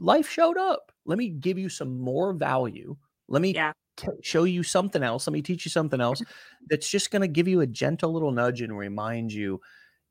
Life 0.00 0.28
showed 0.28 0.58
up. 0.58 0.90
Let 1.04 1.16
me 1.16 1.28
give 1.28 1.58
you 1.58 1.68
some 1.68 2.00
more 2.00 2.32
value. 2.32 2.96
Let 3.28 3.40
me 3.40 3.54
yeah 3.54 3.72
show 4.22 4.44
you 4.44 4.62
something 4.62 5.02
else. 5.02 5.26
Let 5.26 5.32
me 5.32 5.42
teach 5.42 5.64
you 5.64 5.70
something 5.70 6.00
else 6.00 6.22
that's 6.68 6.88
just 6.88 7.10
going 7.10 7.22
to 7.22 7.28
give 7.28 7.48
you 7.48 7.60
a 7.60 7.66
gentle 7.66 8.12
little 8.12 8.32
nudge 8.32 8.60
and 8.60 8.76
remind 8.76 9.32
you, 9.32 9.60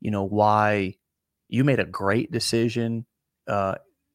you 0.00 0.10
know, 0.10 0.24
why 0.24 0.94
you 1.48 1.64
made 1.64 1.80
a 1.80 1.84
great 1.84 2.30
decision 2.30 3.06
uh, 3.48 3.74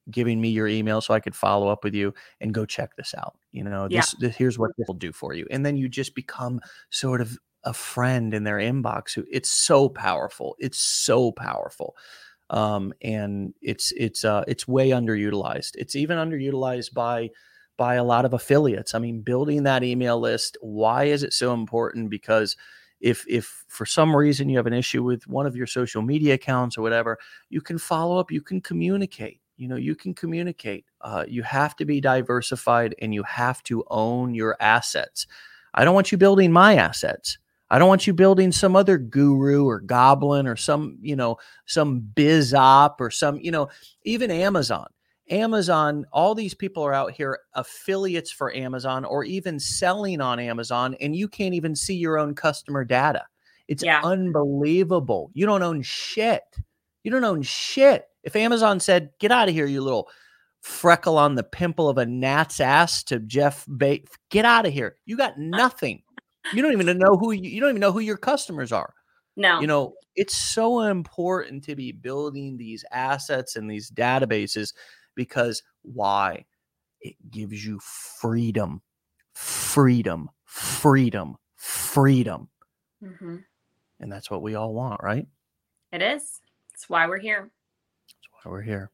giving 0.10 0.40
me 0.40 0.50
your 0.50 0.68
email 0.68 1.02
so 1.02 1.14
I 1.14 1.20
could 1.20 1.36
follow 1.36 1.68
up 1.68 1.84
with 1.84 1.94
you 1.94 2.14
and 2.40 2.54
go 2.54 2.66
check 2.66 2.96
this 2.96 3.14
out. 3.18 3.38
You 3.52 3.64
know, 3.64 3.88
this, 3.88 4.14
yeah. 4.14 4.28
this 4.28 4.36
here's 4.36 4.60
what 4.60 4.72
this 4.78 4.88
will 4.88 4.96
do 4.96 5.12
for 5.12 5.34
you. 5.34 5.48
And 5.52 5.66
then 5.66 5.78
you 5.78 5.90
just 5.90 6.16
become 6.16 6.62
sort 6.90 7.22
of 7.22 7.38
a 7.64 7.74
friend 7.74 8.34
in 8.34 8.44
their 8.44 8.58
inbox 8.58 9.14
who 9.14 9.26
it's 9.32 9.50
so 9.50 9.90
powerful. 9.90 10.56
It's 10.60 10.80
so 10.80 11.32
powerful. 11.32 11.96
Um, 12.52 12.94
and 13.02 13.56
it's 13.62 13.92
it's 13.94 14.24
uh 14.24 14.44
it's 14.48 14.68
way 14.68 14.90
underutilized. 14.90 15.72
It's 15.76 15.96
even 15.96 16.18
underutilized 16.18 16.94
by 16.94 17.32
by 17.78 17.96
a 17.96 18.04
lot 18.04 18.26
of 18.26 18.34
affiliates. 18.34 18.96
I 18.96 19.00
mean, 19.00 19.22
building 19.22 19.64
that 19.64 19.84
email 19.84 20.20
list, 20.20 20.58
why 20.62 21.06
is 21.06 21.24
it 21.24 21.34
so 21.34 21.54
important? 21.54 22.10
Because 22.10 22.56
if 23.02 23.26
if 23.28 23.66
for 23.68 23.86
some 23.86 24.16
reason 24.16 24.50
you 24.50 24.58
have 24.58 24.68
an 24.68 24.74
issue 24.74 25.04
with 25.04 25.28
one 25.28 25.46
of 25.46 25.56
your 25.56 25.68
social 25.68 26.02
media 26.02 26.36
accounts 26.36 26.78
or 26.78 26.82
whatever, 26.82 27.18
you 27.50 27.62
can 27.62 27.78
follow 27.78 28.18
up, 28.18 28.32
you 28.32 28.42
can 28.42 28.62
communicate. 28.62 29.40
You 29.58 29.68
know, 29.68 29.76
you 29.78 29.96
can 29.96 30.14
communicate. 30.14 30.86
Uh, 31.02 31.24
you 31.28 31.44
have 31.44 31.76
to 31.78 31.86
be 31.86 32.02
diversified 32.02 32.96
and 33.02 33.14
you 33.14 33.24
have 33.24 33.64
to 33.64 33.84
own 33.90 34.34
your 34.34 34.58
assets. 34.60 35.28
I 35.74 35.86
don't 35.86 35.96
want 35.96 36.12
you 36.12 36.18
building 36.18 36.52
my 36.52 36.76
assets. 36.76 37.38
I 37.70 37.80
don't 37.80 37.88
want 37.90 38.06
you 38.06 38.14
building 38.14 38.52
some 38.52 38.76
other 38.76 38.98
guru 38.98 39.66
or 39.66 39.80
goblin 39.80 40.48
or 40.48 40.56
some, 40.56 40.98
you 41.02 41.16
know, 41.16 41.38
some 41.66 42.00
biz 42.00 42.54
op 42.54 43.02
or 43.02 43.10
some, 43.10 43.40
you 43.40 43.52
know, 43.52 43.70
even 44.04 44.30
Amazon. 44.30 44.88
Amazon, 45.30 46.06
all 46.12 46.36
these 46.36 46.54
people 46.54 46.84
are 46.84 46.94
out 46.94 47.12
here 47.12 47.40
affiliates 47.54 48.32
for 48.32 48.54
Amazon 48.56 49.06
or 49.06 49.24
even 49.24 49.60
selling 49.60 50.22
on 50.22 50.40
Amazon, 50.40 50.96
and 51.00 51.16
you 51.16 51.28
can't 51.28 51.56
even 51.56 51.76
see 51.76 51.96
your 51.96 52.20
own 52.20 52.36
customer 52.36 52.84
data. 52.86 53.26
It's 53.68 53.84
yeah. 53.84 54.02
unbelievable. 54.04 55.32
You 55.34 55.46
don't 55.46 55.64
own 55.64 55.82
shit. 55.82 56.44
You 57.04 57.12
don't 57.12 57.24
own 57.24 57.42
shit. 57.42 58.08
If 58.24 58.36
Amazon 58.36 58.80
said, 58.80 59.12
get 59.20 59.32
out 59.32 59.50
of 59.50 59.56
here, 59.56 59.66
you 59.66 59.82
little 59.82 60.10
freckle 60.62 61.18
on 61.18 61.36
the 61.36 61.44
pimple 61.44 61.90
of 61.90 61.98
a 61.98 62.06
gnat's 62.06 62.60
ass 62.60 63.04
to 63.04 63.20
Jeff 63.20 63.66
Bate, 63.78 64.10
get 64.30 64.46
out 64.46 64.66
of 64.66 64.74
here. 64.74 64.96
You 65.06 65.18
got 65.18 65.34
uh. 65.34 65.38
nothing. 65.38 66.02
You 66.54 66.62
don't 66.62 66.74
even 66.74 66.98
know 67.00 67.18
who 67.18 67.32
you, 67.32 67.50
you 67.50 67.60
don't 67.60 67.70
even 67.70 67.80
know 67.80 67.92
who 67.92 68.00
your 68.00 68.18
customers 68.18 68.72
are. 68.72 68.94
No. 69.36 69.60
You 69.60 69.68
know, 69.68 69.96
it's 70.16 70.36
so 70.36 70.82
important 70.82 71.64
to 71.66 71.76
be 71.76 71.92
building 71.92 72.58
these 72.58 72.86
assets 72.92 73.56
and 73.56 73.70
these 73.70 73.92
databases 73.92 74.74
because 75.16 75.64
why? 75.82 76.46
It 77.02 77.16
gives 77.30 77.66
you 77.66 77.80
freedom, 77.80 78.82
freedom, 79.34 80.30
freedom, 80.46 81.38
freedom. 81.56 82.50
Mm-hmm. 83.04 83.38
And 84.00 84.12
that's 84.12 84.32
what 84.32 84.42
we 84.42 84.56
all 84.56 84.74
want, 84.74 85.04
right? 85.04 85.28
It 85.92 86.02
is. 86.02 86.42
That's 86.72 86.90
why 86.90 87.08
we're 87.08 87.20
here. 87.20 87.50
That's 88.08 88.44
why 88.44 88.52
we're 88.52 88.62
here. 88.62 88.92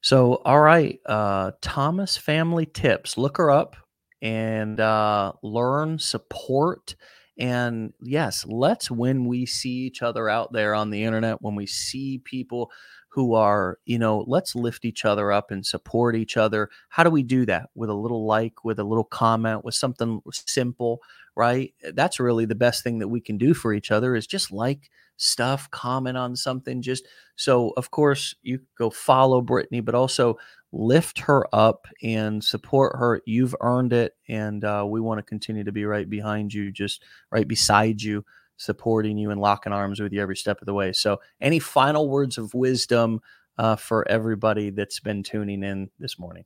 So, 0.00 0.36
all 0.44 0.60
right, 0.60 0.98
uh, 1.06 1.52
Thomas 1.60 2.16
Family 2.16 2.66
Tips. 2.66 3.18
Look 3.18 3.36
her 3.36 3.50
up 3.50 3.76
and 4.20 4.80
uh, 4.80 5.32
learn, 5.42 5.98
support, 5.98 6.96
and 7.38 7.92
yes, 8.02 8.44
let's 8.46 8.90
when 8.90 9.24
we 9.24 9.46
see 9.46 9.70
each 9.70 10.02
other 10.02 10.28
out 10.28 10.52
there 10.52 10.74
on 10.74 10.90
the 10.90 11.02
internet, 11.04 11.40
when 11.40 11.54
we 11.54 11.66
see 11.66 12.18
people 12.18 12.70
who 13.12 13.34
are, 13.34 13.78
you 13.84 13.98
know, 13.98 14.24
let's 14.26 14.54
lift 14.54 14.86
each 14.86 15.04
other 15.04 15.30
up 15.30 15.50
and 15.50 15.66
support 15.66 16.16
each 16.16 16.38
other. 16.38 16.70
How 16.88 17.04
do 17.04 17.10
we 17.10 17.22
do 17.22 17.44
that? 17.44 17.68
With 17.74 17.90
a 17.90 17.94
little 17.94 18.24
like, 18.24 18.64
with 18.64 18.78
a 18.78 18.84
little 18.84 19.04
comment, 19.04 19.64
with 19.64 19.74
something 19.74 20.22
simple, 20.32 21.00
right? 21.36 21.74
That's 21.92 22.18
really 22.18 22.46
the 22.46 22.54
best 22.54 22.82
thing 22.82 23.00
that 23.00 23.08
we 23.08 23.20
can 23.20 23.36
do 23.36 23.52
for 23.52 23.74
each 23.74 23.90
other 23.90 24.16
is 24.16 24.26
just 24.26 24.50
like 24.50 24.90
stuff, 25.18 25.70
comment 25.70 26.16
on 26.16 26.36
something. 26.36 26.80
Just 26.80 27.06
so, 27.36 27.74
of 27.76 27.90
course, 27.90 28.34
you 28.42 28.60
go 28.78 28.88
follow 28.88 29.42
Brittany, 29.42 29.80
but 29.80 29.94
also 29.94 30.38
lift 30.72 31.18
her 31.18 31.46
up 31.54 31.86
and 32.02 32.42
support 32.42 32.96
her. 32.96 33.20
You've 33.26 33.54
earned 33.60 33.92
it. 33.92 34.16
And 34.26 34.64
uh, 34.64 34.86
we 34.88 35.02
want 35.02 35.18
to 35.18 35.22
continue 35.22 35.64
to 35.64 35.72
be 35.72 35.84
right 35.84 36.08
behind 36.08 36.54
you, 36.54 36.72
just 36.72 37.02
right 37.30 37.46
beside 37.46 38.00
you 38.00 38.24
supporting 38.62 39.18
you 39.18 39.30
and 39.30 39.40
locking 39.40 39.72
arms 39.72 40.00
with 40.00 40.12
you 40.12 40.20
every 40.20 40.36
step 40.36 40.60
of 40.60 40.66
the 40.66 40.74
way. 40.74 40.92
So, 40.92 41.20
any 41.40 41.58
final 41.58 42.08
words 42.08 42.38
of 42.38 42.54
wisdom 42.54 43.20
uh, 43.58 43.76
for 43.76 44.08
everybody 44.08 44.70
that's 44.70 45.00
been 45.00 45.22
tuning 45.22 45.62
in 45.62 45.90
this 45.98 46.18
morning? 46.18 46.44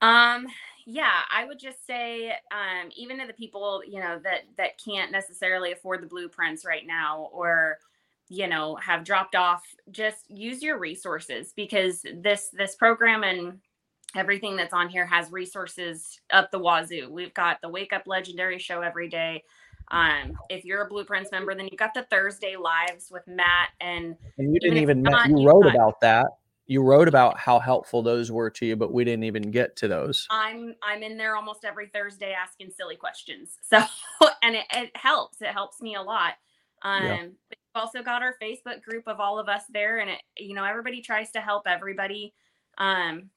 Um, 0.00 0.46
yeah, 0.86 1.22
I 1.30 1.44
would 1.44 1.58
just 1.58 1.86
say, 1.86 2.30
um, 2.30 2.90
even 2.96 3.18
to 3.18 3.26
the 3.26 3.32
people 3.32 3.82
you 3.86 4.00
know 4.00 4.18
that 4.24 4.42
that 4.56 4.82
can't 4.82 5.12
necessarily 5.12 5.72
afford 5.72 6.02
the 6.02 6.06
blueprints 6.06 6.64
right 6.64 6.86
now, 6.86 7.28
or 7.32 7.78
you 8.28 8.46
know 8.46 8.76
have 8.76 9.04
dropped 9.04 9.34
off, 9.34 9.62
just 9.90 10.30
use 10.30 10.62
your 10.62 10.78
resources 10.78 11.52
because 11.54 12.04
this 12.22 12.50
this 12.52 12.76
program 12.76 13.24
and 13.24 13.58
everything 14.16 14.56
that's 14.56 14.72
on 14.72 14.88
here 14.88 15.06
has 15.06 15.30
resources 15.30 16.20
up 16.30 16.50
the 16.50 16.58
wazoo. 16.58 17.08
We've 17.10 17.34
got 17.34 17.60
the 17.60 17.68
Wake 17.68 17.92
Up 17.92 18.02
Legendary 18.06 18.58
show 18.58 18.80
every 18.80 19.08
day. 19.08 19.44
Um, 19.90 20.38
if 20.48 20.64
you're 20.64 20.82
a 20.82 20.88
Blueprints 20.88 21.32
member, 21.32 21.54
then 21.54 21.68
you 21.70 21.76
got 21.76 21.94
the 21.94 22.06
Thursday 22.10 22.56
lives 22.56 23.10
with 23.10 23.26
Matt 23.26 23.70
and, 23.80 24.16
and 24.38 24.54
you 24.54 24.60
didn't 24.60 24.78
even 24.78 25.02
not, 25.02 25.28
you 25.28 25.46
wrote 25.46 25.64
got, 25.64 25.74
about 25.74 26.00
that. 26.00 26.26
You 26.66 26.82
wrote 26.82 27.08
about 27.08 27.36
how 27.36 27.58
helpful 27.58 28.00
those 28.00 28.30
were 28.30 28.48
to 28.50 28.66
you, 28.66 28.76
but 28.76 28.92
we 28.92 29.02
didn't 29.02 29.24
even 29.24 29.50
get 29.50 29.74
to 29.76 29.88
those. 29.88 30.28
I'm 30.30 30.76
I'm 30.84 31.02
in 31.02 31.16
there 31.16 31.34
almost 31.34 31.64
every 31.64 31.88
Thursday 31.88 32.32
asking 32.32 32.70
silly 32.70 32.94
questions. 32.94 33.58
So 33.68 33.80
and 34.42 34.54
it, 34.54 34.66
it 34.72 34.90
helps. 34.94 35.42
It 35.42 35.48
helps 35.48 35.80
me 35.80 35.96
a 35.96 36.02
lot. 36.02 36.34
Um, 36.82 37.04
yeah. 37.04 37.22
we've 37.22 37.58
also 37.74 38.04
got 38.04 38.22
our 38.22 38.36
Facebook 38.40 38.82
group 38.82 39.08
of 39.08 39.18
all 39.18 39.40
of 39.40 39.48
us 39.48 39.64
there, 39.72 39.98
and 39.98 40.10
it 40.10 40.20
you 40.38 40.54
know 40.54 40.64
everybody 40.64 41.02
tries 41.02 41.32
to 41.32 41.40
help 41.40 41.64
everybody. 41.66 42.32
Um, 42.78 43.30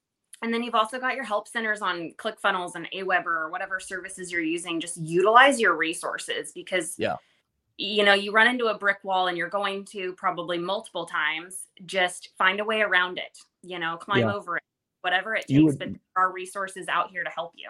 and 0.43 0.53
then 0.53 0.61
you've 0.61 0.75
also 0.75 0.99
got 0.99 1.15
your 1.15 1.23
help 1.23 1.47
centers 1.47 1.81
on 1.81 2.11
ClickFunnels 2.17 2.75
and 2.75 2.85
Aweber 2.93 3.25
or 3.27 3.49
whatever 3.49 3.79
services 3.79 4.29
you're 4.29 4.41
using. 4.41 4.81
Just 4.81 4.97
utilize 4.97 5.57
your 5.57 5.77
resources 5.77 6.51
because 6.51 6.95
yeah, 6.97 7.15
you 7.77 8.03
know, 8.03 8.13
you 8.13 8.33
run 8.33 8.47
into 8.47 8.65
a 8.65 8.77
brick 8.77 8.97
wall 9.03 9.27
and 9.27 9.37
you're 9.37 9.49
going 9.49 9.85
to 9.85 10.11
probably 10.13 10.57
multiple 10.57 11.05
times. 11.05 11.63
Just 11.85 12.29
find 12.37 12.59
a 12.59 12.65
way 12.65 12.81
around 12.81 13.17
it. 13.17 13.37
You 13.63 13.79
know, 13.79 13.95
climb 13.95 14.19
yeah. 14.19 14.33
over 14.33 14.57
it, 14.57 14.63
whatever 14.99 15.33
it 15.33 15.47
takes. 15.47 15.63
Would, 15.63 15.79
but 15.79 15.87
there 15.87 15.99
are 16.17 16.33
resources 16.33 16.89
out 16.89 17.09
here 17.09 17.23
to 17.23 17.29
help 17.29 17.53
you. 17.55 17.69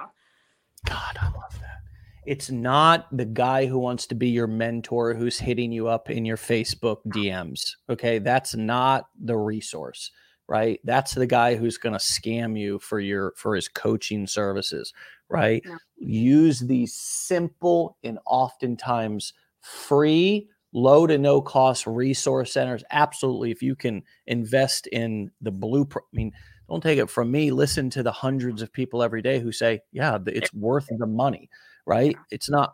God, 0.87 1.17
I 1.21 1.25
love 1.25 1.59
that. 1.61 1.81
It's 2.25 2.49
not 2.49 3.15
the 3.15 3.25
guy 3.25 3.67
who 3.67 3.77
wants 3.77 4.07
to 4.07 4.15
be 4.15 4.29
your 4.29 4.47
mentor 4.47 5.13
who's 5.13 5.37
hitting 5.37 5.71
you 5.71 5.87
up 5.89 6.09
in 6.09 6.25
your 6.25 6.37
Facebook 6.37 6.97
DMs. 7.09 7.75
Okay. 7.87 8.17
That's 8.17 8.55
not 8.55 9.09
the 9.23 9.37
resource 9.37 10.09
right? 10.53 10.79
That's 10.83 11.15
the 11.15 11.25
guy 11.25 11.55
who's 11.55 11.79
going 11.79 11.93
to 11.93 11.99
scam 11.99 12.57
you 12.57 12.77
for 12.77 12.99
your 12.99 13.33
for 13.35 13.55
his 13.55 13.67
coaching 13.67 14.27
services, 14.27 14.93
right? 15.27 15.63
Yeah. 15.65 15.77
Use 15.97 16.59
these 16.59 16.93
simple 16.93 17.97
and 18.03 18.19
oftentimes 18.27 19.33
free 19.61 20.47
low 20.71 21.07
to 21.07 21.17
no 21.17 21.41
cost 21.41 21.87
resource 21.87 22.51
centers 22.51 22.83
absolutely 22.91 23.51
if 23.51 23.61
you 23.61 23.75
can 23.75 24.03
invest 24.25 24.87
in 24.87 25.29
the 25.39 25.51
blueprint 25.51 26.05
i 26.11 26.15
mean 26.15 26.31
don't 26.67 26.81
take 26.81 26.97
it 26.97 27.09
from 27.11 27.29
me 27.29 27.51
listen 27.51 27.91
to 27.91 28.01
the 28.01 28.11
hundreds 28.11 28.59
of 28.63 28.73
people 28.73 29.03
every 29.03 29.21
day 29.21 29.39
who 29.39 29.51
say 29.51 29.79
yeah 29.91 30.17
it's 30.25 30.51
worth 30.55 30.87
the 30.97 31.05
money 31.05 31.47
right 31.85 32.17
it's 32.31 32.49
not 32.49 32.73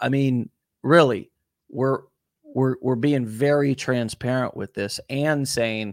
i 0.00 0.08
mean 0.08 0.48
really 0.84 1.28
we're 1.68 2.02
we're 2.54 2.76
we're 2.80 2.94
being 2.94 3.26
very 3.26 3.74
transparent 3.74 4.56
with 4.56 4.72
this 4.74 5.00
and 5.10 5.46
saying 5.46 5.92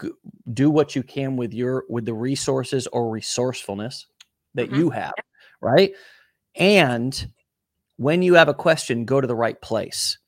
g- 0.00 0.10
do 0.52 0.70
what 0.70 0.94
you 0.94 1.02
can 1.02 1.36
with 1.36 1.52
your 1.52 1.84
with 1.88 2.04
the 2.04 2.14
resources 2.14 2.86
or 2.88 3.10
resourcefulness 3.10 4.06
that 4.54 4.68
mm-hmm. 4.68 4.78
you 4.78 4.90
have 4.90 5.12
right? 5.62 5.92
And 6.56 7.32
when 7.96 8.20
you 8.20 8.34
have 8.34 8.48
a 8.48 8.54
question 8.54 9.06
go 9.06 9.20
to 9.20 9.26
the 9.26 9.34
right 9.34 9.58
place. 9.62 10.18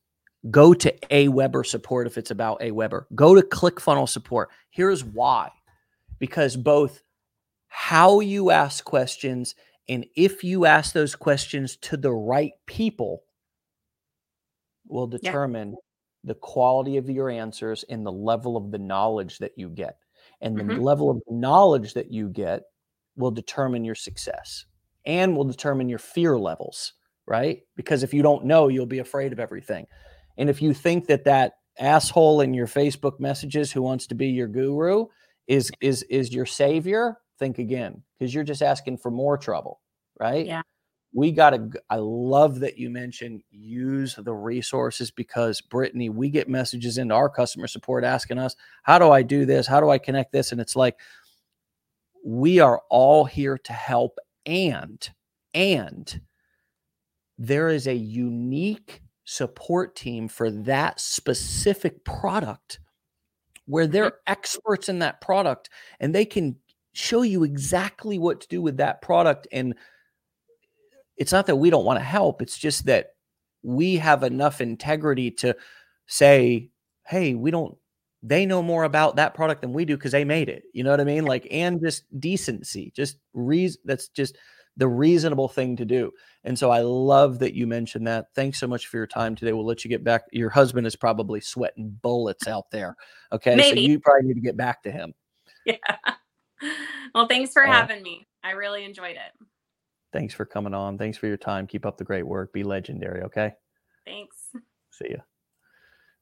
Go 0.50 0.74
to 0.74 0.92
Aweber 1.10 1.66
support 1.66 2.06
if 2.06 2.18
it's 2.18 2.30
about 2.30 2.60
Aweber 2.60 3.04
go 3.14 3.34
to 3.34 3.42
ClickFunnels 3.42 4.10
support. 4.10 4.50
Here's 4.70 5.04
why. 5.04 5.50
Because 6.18 6.56
both 6.56 7.02
how 7.68 8.20
you 8.20 8.50
ask 8.50 8.84
questions 8.84 9.54
and 9.88 10.06
if 10.16 10.44
you 10.44 10.64
ask 10.64 10.94
those 10.94 11.14
questions 11.16 11.76
to 11.76 11.96
the 11.96 12.12
right 12.12 12.52
people 12.66 13.24
will 14.86 15.06
determine 15.06 15.70
yeah 15.70 15.76
the 16.24 16.34
quality 16.34 16.96
of 16.96 17.08
your 17.08 17.30
answers 17.30 17.84
and 17.88 18.04
the 18.04 18.12
level 18.12 18.56
of 18.56 18.70
the 18.70 18.78
knowledge 18.78 19.38
that 19.38 19.52
you 19.56 19.68
get. 19.68 19.98
And 20.40 20.56
the 20.56 20.62
mm-hmm. 20.62 20.82
level 20.82 21.10
of 21.10 21.22
knowledge 21.28 21.94
that 21.94 22.10
you 22.10 22.28
get 22.28 22.62
will 23.16 23.30
determine 23.30 23.84
your 23.84 23.94
success 23.94 24.66
and 25.06 25.36
will 25.36 25.44
determine 25.44 25.88
your 25.88 25.98
fear 25.98 26.38
levels, 26.38 26.94
right? 27.26 27.60
Because 27.76 28.02
if 28.02 28.12
you 28.12 28.22
don't 28.22 28.44
know, 28.44 28.68
you'll 28.68 28.86
be 28.86 28.98
afraid 28.98 29.32
of 29.32 29.40
everything. 29.40 29.86
And 30.36 30.50
if 30.50 30.60
you 30.60 30.74
think 30.74 31.06
that 31.06 31.24
that 31.24 31.54
asshole 31.78 32.40
in 32.40 32.54
your 32.54 32.66
Facebook 32.66 33.20
messages 33.20 33.70
who 33.70 33.82
wants 33.82 34.06
to 34.08 34.14
be 34.14 34.28
your 34.28 34.48
guru 34.48 35.06
is 35.46 35.70
is 35.80 36.02
is 36.04 36.32
your 36.32 36.46
savior, 36.46 37.18
think 37.38 37.58
again 37.58 38.02
because 38.18 38.34
you're 38.34 38.44
just 38.44 38.62
asking 38.62 38.98
for 38.98 39.10
more 39.10 39.36
trouble, 39.36 39.80
right? 40.18 40.46
Yeah 40.46 40.62
we 41.14 41.30
got 41.32 41.50
to 41.50 41.70
i 41.88 41.96
love 41.96 42.60
that 42.60 42.76
you 42.76 42.90
mentioned 42.90 43.42
use 43.50 44.16
the 44.16 44.34
resources 44.34 45.10
because 45.10 45.60
brittany 45.60 46.10
we 46.10 46.28
get 46.28 46.48
messages 46.48 46.98
into 46.98 47.14
our 47.14 47.30
customer 47.30 47.66
support 47.66 48.04
asking 48.04 48.38
us 48.38 48.54
how 48.82 48.98
do 48.98 49.10
i 49.10 49.22
do 49.22 49.46
this 49.46 49.66
how 49.66 49.80
do 49.80 49.88
i 49.88 49.96
connect 49.96 50.32
this 50.32 50.52
and 50.52 50.60
it's 50.60 50.76
like 50.76 50.96
we 52.24 52.58
are 52.58 52.82
all 52.90 53.24
here 53.24 53.56
to 53.56 53.72
help 53.72 54.18
and 54.44 55.10
and 55.54 56.20
there 57.38 57.68
is 57.68 57.86
a 57.86 57.94
unique 57.94 59.00
support 59.24 59.96
team 59.96 60.28
for 60.28 60.50
that 60.50 61.00
specific 61.00 62.04
product 62.04 62.80
where 63.66 63.86
they're 63.86 64.10
mm-hmm. 64.10 64.32
experts 64.32 64.88
in 64.88 64.98
that 64.98 65.20
product 65.20 65.70
and 66.00 66.14
they 66.14 66.24
can 66.24 66.56
show 66.92 67.22
you 67.22 67.42
exactly 67.42 68.18
what 68.18 68.40
to 68.40 68.48
do 68.48 68.62
with 68.62 68.76
that 68.76 69.02
product 69.02 69.48
and 69.52 69.74
it's 71.16 71.32
not 71.32 71.46
that 71.46 71.56
we 71.56 71.70
don't 71.70 71.84
want 71.84 71.98
to 71.98 72.04
help 72.04 72.42
it's 72.42 72.58
just 72.58 72.86
that 72.86 73.14
we 73.62 73.96
have 73.96 74.22
enough 74.22 74.60
integrity 74.60 75.30
to 75.30 75.56
say 76.06 76.70
hey 77.06 77.34
we 77.34 77.50
don't 77.50 77.76
they 78.22 78.46
know 78.46 78.62
more 78.62 78.84
about 78.84 79.16
that 79.16 79.34
product 79.34 79.60
than 79.60 79.72
we 79.72 79.84
do 79.84 79.96
because 79.96 80.12
they 80.12 80.24
made 80.24 80.48
it 80.48 80.64
you 80.72 80.82
know 80.82 80.90
what 80.90 81.00
i 81.00 81.04
mean? 81.04 81.24
Like 81.24 81.46
and 81.50 81.80
just 81.80 82.04
decency 82.20 82.92
just 82.94 83.18
reason 83.32 83.80
that's 83.84 84.08
just 84.08 84.36
the 84.76 84.88
reasonable 84.88 85.46
thing 85.46 85.76
to 85.76 85.84
do. 85.84 86.10
And 86.42 86.58
so 86.58 86.70
i 86.70 86.80
love 86.80 87.38
that 87.38 87.54
you 87.54 87.66
mentioned 87.66 88.06
that. 88.06 88.26
Thanks 88.34 88.58
so 88.58 88.66
much 88.66 88.88
for 88.88 88.96
your 88.96 89.06
time 89.06 89.36
today. 89.36 89.52
We'll 89.52 89.66
let 89.66 89.84
you 89.84 89.88
get 89.88 90.02
back 90.02 90.24
your 90.32 90.50
husband 90.50 90.86
is 90.86 90.96
probably 90.96 91.40
sweating 91.40 91.96
bullets 92.02 92.48
out 92.48 92.70
there 92.70 92.96
okay? 93.32 93.54
Maybe. 93.54 93.86
so 93.86 93.90
you 93.90 94.00
probably 94.00 94.28
need 94.28 94.34
to 94.34 94.40
get 94.40 94.56
back 94.56 94.82
to 94.82 94.90
him. 94.90 95.14
Yeah. 95.66 95.76
Well 97.14 97.26
thanks 97.26 97.52
for 97.52 97.66
uh, 97.66 97.72
having 97.72 98.02
me. 98.02 98.26
I 98.42 98.50
really 98.50 98.84
enjoyed 98.84 99.16
it 99.16 99.46
Thanks 100.14 100.32
for 100.32 100.44
coming 100.44 100.74
on. 100.74 100.96
Thanks 100.96 101.18
for 101.18 101.26
your 101.26 101.36
time. 101.36 101.66
Keep 101.66 101.84
up 101.84 101.98
the 101.98 102.04
great 102.04 102.24
work. 102.24 102.52
Be 102.52 102.62
legendary. 102.62 103.22
Okay. 103.22 103.52
Thanks. 104.06 104.36
See 104.92 105.08
you. 105.10 105.20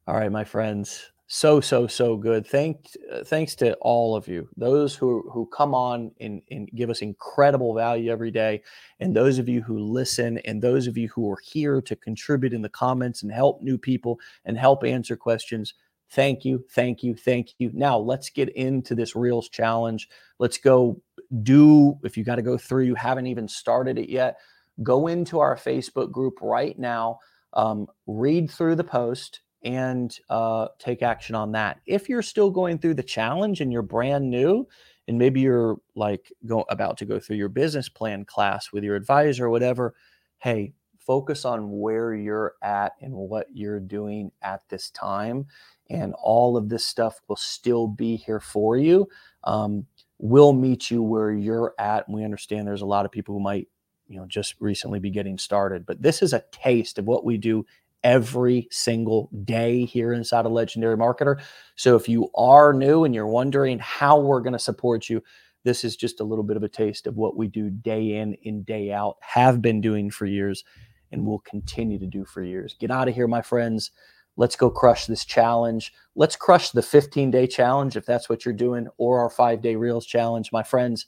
All 0.07 0.17
right, 0.17 0.33
my 0.33 0.45
friends. 0.45 1.13
So 1.27 1.61
so 1.61 1.87
so 1.87 2.17
good. 2.17 2.47
Thank 2.47 2.87
uh, 3.13 3.23
thanks 3.23 3.55
to 3.57 3.75
all 3.83 4.17
of 4.17 4.29
you. 4.29 4.49
Those 4.57 4.95
who 4.95 5.29
who 5.31 5.47
come 5.47 5.75
on 5.75 6.11
and, 6.21 6.41
and 6.51 6.71
give 6.75 6.89
us 6.89 7.03
incredible 7.03 7.75
value 7.75 8.11
every 8.11 8.31
day, 8.31 8.63
and 8.99 9.15
those 9.15 9.39
of 9.39 9.47
you 9.47 9.61
who 9.61 9.79
listen, 9.79 10.39
and 10.39 10.63
those 10.63 10.87
of 10.87 10.97
you 10.97 11.09
who 11.09 11.31
are 11.31 11.39
here 11.45 11.83
to 11.83 11.95
contribute 11.95 12.55
in 12.55 12.63
the 12.63 12.71
comments 12.71 13.23
and 13.23 13.31
help 13.31 13.61
new 13.61 13.77
people 13.77 14.19
and 14.47 14.57
help 14.57 14.85
answer 14.85 15.17
questions. 15.17 15.75
Thank 16.13 16.45
you, 16.45 16.65
thank 16.71 17.03
you, 17.03 17.15
thank 17.15 17.55
you. 17.59 17.71
Now 17.73 17.97
let's 17.99 18.29
get 18.29 18.51
into 18.51 18.95
this 18.95 19.17
Reels 19.17 19.49
challenge. 19.49 20.09
Let's 20.39 20.59
go 20.59 21.01
do, 21.43 21.99
if 22.05 22.17
you 22.19 22.25
got 22.25 22.37
to 22.37 22.43
go 22.43 22.59
through, 22.59 22.85
you 22.85 22.95
haven't 22.95 23.27
even 23.27 23.49
started 23.49 23.99
it 23.99 24.11
yet, 24.11 24.37
go 24.83 25.07
into 25.07 25.39
our 25.39 25.57
Facebook 25.57 26.13
group 26.13 26.35
right 26.43 26.79
now, 26.79 27.19
um, 27.55 27.87
read 28.07 28.51
through 28.51 28.77
the 28.77 28.85
post, 28.85 29.41
and 29.65 30.19
uh, 30.29 30.69
take 30.79 31.03
action 31.03 31.35
on 31.35 31.53
that. 31.53 31.81
If 31.87 32.09
you're 32.09 32.23
still 32.23 32.51
going 32.51 32.79
through 32.79 32.95
the 32.95 33.03
challenge 33.03 33.61
and 33.61 33.73
you're 33.73 33.83
brand 33.83 34.29
new, 34.29 34.67
and 35.09 35.19
maybe 35.19 35.41
you're 35.41 35.79
like 35.95 36.31
go, 36.47 36.65
about 36.69 36.99
to 36.99 37.05
go 37.05 37.19
through 37.19 37.37
your 37.37 37.49
business 37.49 37.89
plan 37.89 38.25
class 38.25 38.71
with 38.73 38.85
your 38.85 38.97
advisor 38.97 39.47
or 39.47 39.51
whatever, 39.51 39.95
hey, 40.39 40.75
focus 40.99 41.45
on 41.45 41.81
where 41.81 42.15
you're 42.15 42.55
at 42.63 42.93
and 43.01 43.13
what 43.13 43.47
you're 43.53 43.81
doing 43.81 44.31
at 44.43 44.63
this 44.69 44.91
time 44.91 45.47
and 45.93 46.15
all 46.23 46.57
of 46.57 46.69
this 46.71 46.87
stuff 46.87 47.21
will 47.29 47.37
still 47.37 47.87
be 47.87 48.17
here 48.17 48.41
for 48.41 48.79
you. 48.79 49.09
Um, 49.45 49.87
we'll 50.19 50.55
meet 50.55 50.91
you 50.91 51.03
where 51.03 51.33
you're 51.33 51.75
at. 51.79 52.09
And 52.09 52.17
we 52.17 52.25
understand 52.25 52.67
there's 52.67 52.83
a 52.83 52.87
lot 52.87 53.07
of 53.07 53.13
people 53.13 53.35
who 53.35 53.41
might, 53.41 53.69
you 54.09 54.17
know, 54.19 54.27
just 54.27 54.55
recently 54.61 55.01
be 55.01 55.11
getting 55.11 55.39
started. 55.39 55.87
But 55.87 56.03
this 56.03 56.23
is 56.23 56.33
a 56.33 56.45
taste 56.53 56.99
of 56.99 57.07
what 57.07 57.25
we 57.25 57.39
do 57.39 57.67
every 58.05 58.69
single 58.71 59.31
day 59.45 59.85
here 59.85 60.13
inside 60.13 60.47
of 60.47 60.53
Legendary 60.53 60.97
Marketer. 60.97 61.41
So 61.77 61.97
if 61.97 62.09
you 62.09 62.31
are 62.35 62.73
new 62.73 63.05
and 63.05 63.15
you're 63.15 63.27
wondering 63.27 63.79
how 63.81 64.21
we're 64.21 64.41
going 64.41 64.55
to 64.55 64.59
support 64.59 65.09
you, 65.11 65.23
this 65.65 65.85
is 65.85 65.97
just 65.97 66.21
a 66.21 66.25
little 66.25 66.45
bit 66.45 66.57
of 66.57 66.65
a 66.65 66.69
taste 66.69 67.07
of 67.07 67.17
what 67.17 67.37
we 67.37 67.49
do 67.49 67.71
day 67.71 68.17
in 68.17 68.37
and 68.45 68.67
day 68.67 68.93
out, 68.93 69.17
have 69.21 69.63
been 69.63 69.81
doing 69.81 70.11
for 70.11 70.27
years. 70.27 70.65
and 71.13 71.27
will 71.27 71.41
continue 71.41 71.99
to 71.99 72.07
do 72.07 72.25
for 72.25 72.43
years. 72.43 72.77
Get 72.81 72.91
out 72.91 73.09
of 73.09 73.15
here, 73.15 73.29
my 73.29 73.43
friends. 73.43 73.91
Let's 74.37 74.57
go 74.57 74.71
crush 74.71 75.07
this 75.07 75.25
challenge. 75.25 75.93
Let's 76.15 76.37
crush 76.37 76.71
the 76.71 76.83
15 76.83 77.31
day 77.31 77.47
challenge 77.47 77.97
if 77.97 78.07
that's 78.07 78.29
what 78.29 78.45
you're 78.45 78.55
doing, 78.55 78.89
or 78.97 79.21
our 79.21 79.31
five 79.31 79.63
day 79.63 79.77
reels 79.77 80.07
challenge. 80.07 80.53
My 80.53 80.63
friends, 80.63 81.07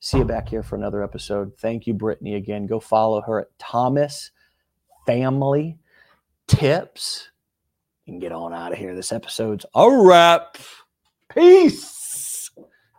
see 0.00 0.18
you 0.18 0.24
back 0.24 0.48
here 0.48 0.62
for 0.62 0.76
another 0.76 1.02
episode. 1.02 1.52
Thank 1.58 1.86
you, 1.86 1.94
Brittany, 1.94 2.34
again. 2.34 2.66
Go 2.66 2.80
follow 2.80 3.20
her 3.22 3.40
at 3.40 3.58
Thomas 3.58 4.30
Family 5.06 5.78
Tips 6.46 7.30
and 8.06 8.20
get 8.20 8.32
on 8.32 8.54
out 8.54 8.72
of 8.72 8.78
here. 8.78 8.94
This 8.94 9.12
episode's 9.12 9.66
a 9.74 9.90
wrap. 9.90 10.56
Peace. 11.28 11.97